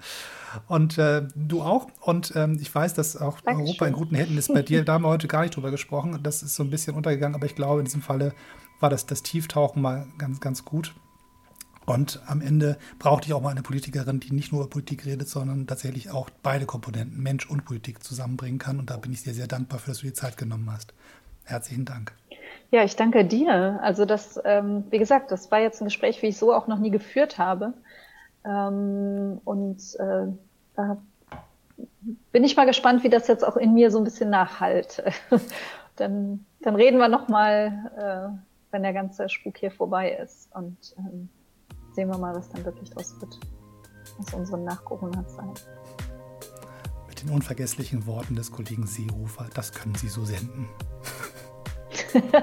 Und 0.67 0.97
äh, 0.97 1.23
du 1.33 1.61
auch. 1.61 1.87
Und 2.01 2.33
ähm, 2.35 2.57
ich 2.61 2.73
weiß, 2.73 2.93
dass 2.93 3.15
auch 3.15 3.41
Dankeschön. 3.41 3.67
Europa 3.67 3.87
in 3.87 3.93
guten 3.93 4.15
Händen 4.15 4.37
ist 4.37 4.53
bei 4.53 4.61
dir. 4.61 4.85
Da 4.85 4.93
haben 4.93 5.03
wir 5.03 5.09
heute 5.09 5.27
gar 5.27 5.41
nicht 5.41 5.55
drüber 5.55 5.71
gesprochen. 5.71 6.19
Das 6.21 6.43
ist 6.43 6.55
so 6.55 6.63
ein 6.63 6.69
bisschen 6.69 6.95
untergegangen, 6.95 7.35
aber 7.35 7.45
ich 7.45 7.55
glaube, 7.55 7.79
in 7.79 7.85
diesem 7.85 8.01
Falle 8.01 8.33
war 8.79 8.89
das, 8.89 9.05
das 9.05 9.23
Tieftauchen 9.23 9.81
mal 9.81 10.07
ganz, 10.17 10.39
ganz 10.39 10.65
gut. 10.65 10.93
Und 11.85 12.21
am 12.27 12.41
Ende 12.41 12.77
brauchte 12.99 13.27
ich 13.27 13.33
auch 13.33 13.41
mal 13.41 13.51
eine 13.51 13.61
Politikerin, 13.61 14.19
die 14.19 14.33
nicht 14.33 14.51
nur 14.51 14.61
über 14.61 14.69
Politik 14.69 15.05
redet, 15.05 15.29
sondern 15.29 15.67
tatsächlich 15.67 16.11
auch 16.11 16.29
beide 16.43 16.65
Komponenten, 16.65 17.23
Mensch 17.23 17.49
und 17.49 17.63
Politik, 17.63 18.03
zusammenbringen 18.03 18.59
kann. 18.59 18.77
Und 18.77 18.89
da 18.89 18.97
bin 18.97 19.13
ich 19.13 19.23
dir 19.23 19.33
sehr 19.33 19.47
dankbar 19.47 19.79
für, 19.79 19.91
dass 19.91 19.99
du 19.99 20.07
die 20.07 20.13
Zeit 20.13 20.35
genommen 20.35 20.69
hast. 20.69 20.93
Herzlichen 21.45 21.85
Dank. 21.85 22.11
Ja, 22.71 22.83
ich 22.83 22.97
danke 22.97 23.23
dir. 23.23 23.79
Also 23.81 24.03
das, 24.03 24.37
ähm, 24.43 24.83
wie 24.89 24.99
gesagt, 24.99 25.31
das 25.31 25.49
war 25.49 25.61
jetzt 25.61 25.81
ein 25.81 25.85
Gespräch, 25.85 26.21
wie 26.21 26.27
ich 26.27 26.37
so 26.37 26.53
auch 26.53 26.67
noch 26.67 26.79
nie 26.79 26.91
geführt 26.91 27.37
habe. 27.37 27.73
Ähm, 28.47 29.41
und 29.43 29.81
äh, 29.99 30.27
da 30.75 30.97
bin 32.31 32.43
ich 32.43 32.55
mal 32.55 32.65
gespannt, 32.65 33.03
wie 33.03 33.09
das 33.09 33.27
jetzt 33.27 33.45
auch 33.45 33.57
in 33.57 33.73
mir 33.73 33.91
so 33.91 33.97
ein 33.97 34.03
bisschen 34.03 34.29
nachhalt. 34.29 35.03
dann, 35.97 36.45
dann 36.61 36.75
reden 36.75 36.97
wir 36.97 37.09
noch 37.09 37.27
mal, 37.27 37.91
äh, 37.97 38.37
wenn 38.71 38.83
der 38.83 38.93
ganze 38.93 39.27
Spuk 39.29 39.57
hier 39.57 39.71
vorbei 39.71 40.11
ist 40.11 40.49
und 40.55 40.77
ähm, 40.97 41.29
sehen 41.91 42.09
wir 42.09 42.17
mal, 42.17 42.35
was 42.35 42.49
dann 42.49 42.63
wirklich 42.63 42.89
draus 42.89 43.19
wird 43.19 43.39
aus 44.19 44.33
unserem 44.33 44.63
Nach-Corona-Zeit. 44.63 45.67
Mit 47.07 47.21
den 47.21 47.29
unvergesslichen 47.31 48.05
Worten 48.07 48.35
des 48.35 48.51
Kollegen 48.51 48.87
Seehofer, 48.87 49.47
das 49.53 49.73
können 49.73 49.95
Sie 49.95 50.07
so 50.07 50.23
senden. 50.23 50.69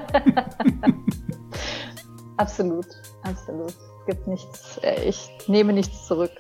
absolut, 2.37 2.87
absolut. 3.23 3.75
Gibt 4.07 4.27
nichts, 4.27 4.79
äh, 4.83 5.09
ich 5.09 5.31
nehme 5.47 5.73
nichts 5.73 6.07
zurück. 6.07 6.33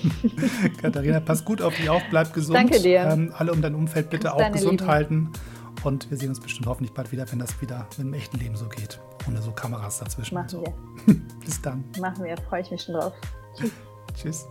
Katharina, 0.80 1.20
pass 1.20 1.44
gut 1.44 1.60
auf 1.60 1.74
dich 1.76 1.90
auf, 1.90 2.02
bleib 2.10 2.32
gesund. 2.32 2.56
Danke 2.56 2.80
dir. 2.80 3.00
Ähm, 3.00 3.32
alle 3.36 3.52
um 3.52 3.60
dein 3.60 3.74
Umfeld 3.74 4.10
bitte 4.10 4.32
auch 4.32 4.52
gesund 4.52 4.80
Lieben. 4.80 4.92
halten. 4.92 5.32
Und 5.82 6.10
wir 6.10 6.16
sehen 6.16 6.30
uns 6.30 6.40
bestimmt 6.40 6.66
hoffentlich 6.66 6.92
bald 6.92 7.12
wieder, 7.12 7.30
wenn 7.30 7.38
das 7.38 7.60
wieder 7.60 7.86
im 7.98 8.14
echten 8.14 8.38
Leben 8.38 8.56
so 8.56 8.68
geht. 8.68 9.00
Ohne 9.28 9.42
so 9.42 9.52
Kameras 9.52 9.98
dazwischen. 9.98 10.34
Machen 10.34 10.48
so. 10.48 10.62
wir. 10.62 11.14
Bis 11.44 11.60
dann. 11.60 11.84
Machen 12.00 12.24
wir, 12.24 12.36
freue 12.48 12.62
ich 12.62 12.70
mich 12.70 12.82
schon 12.82 12.94
drauf. 12.94 13.12
Tschüss. 14.14 14.48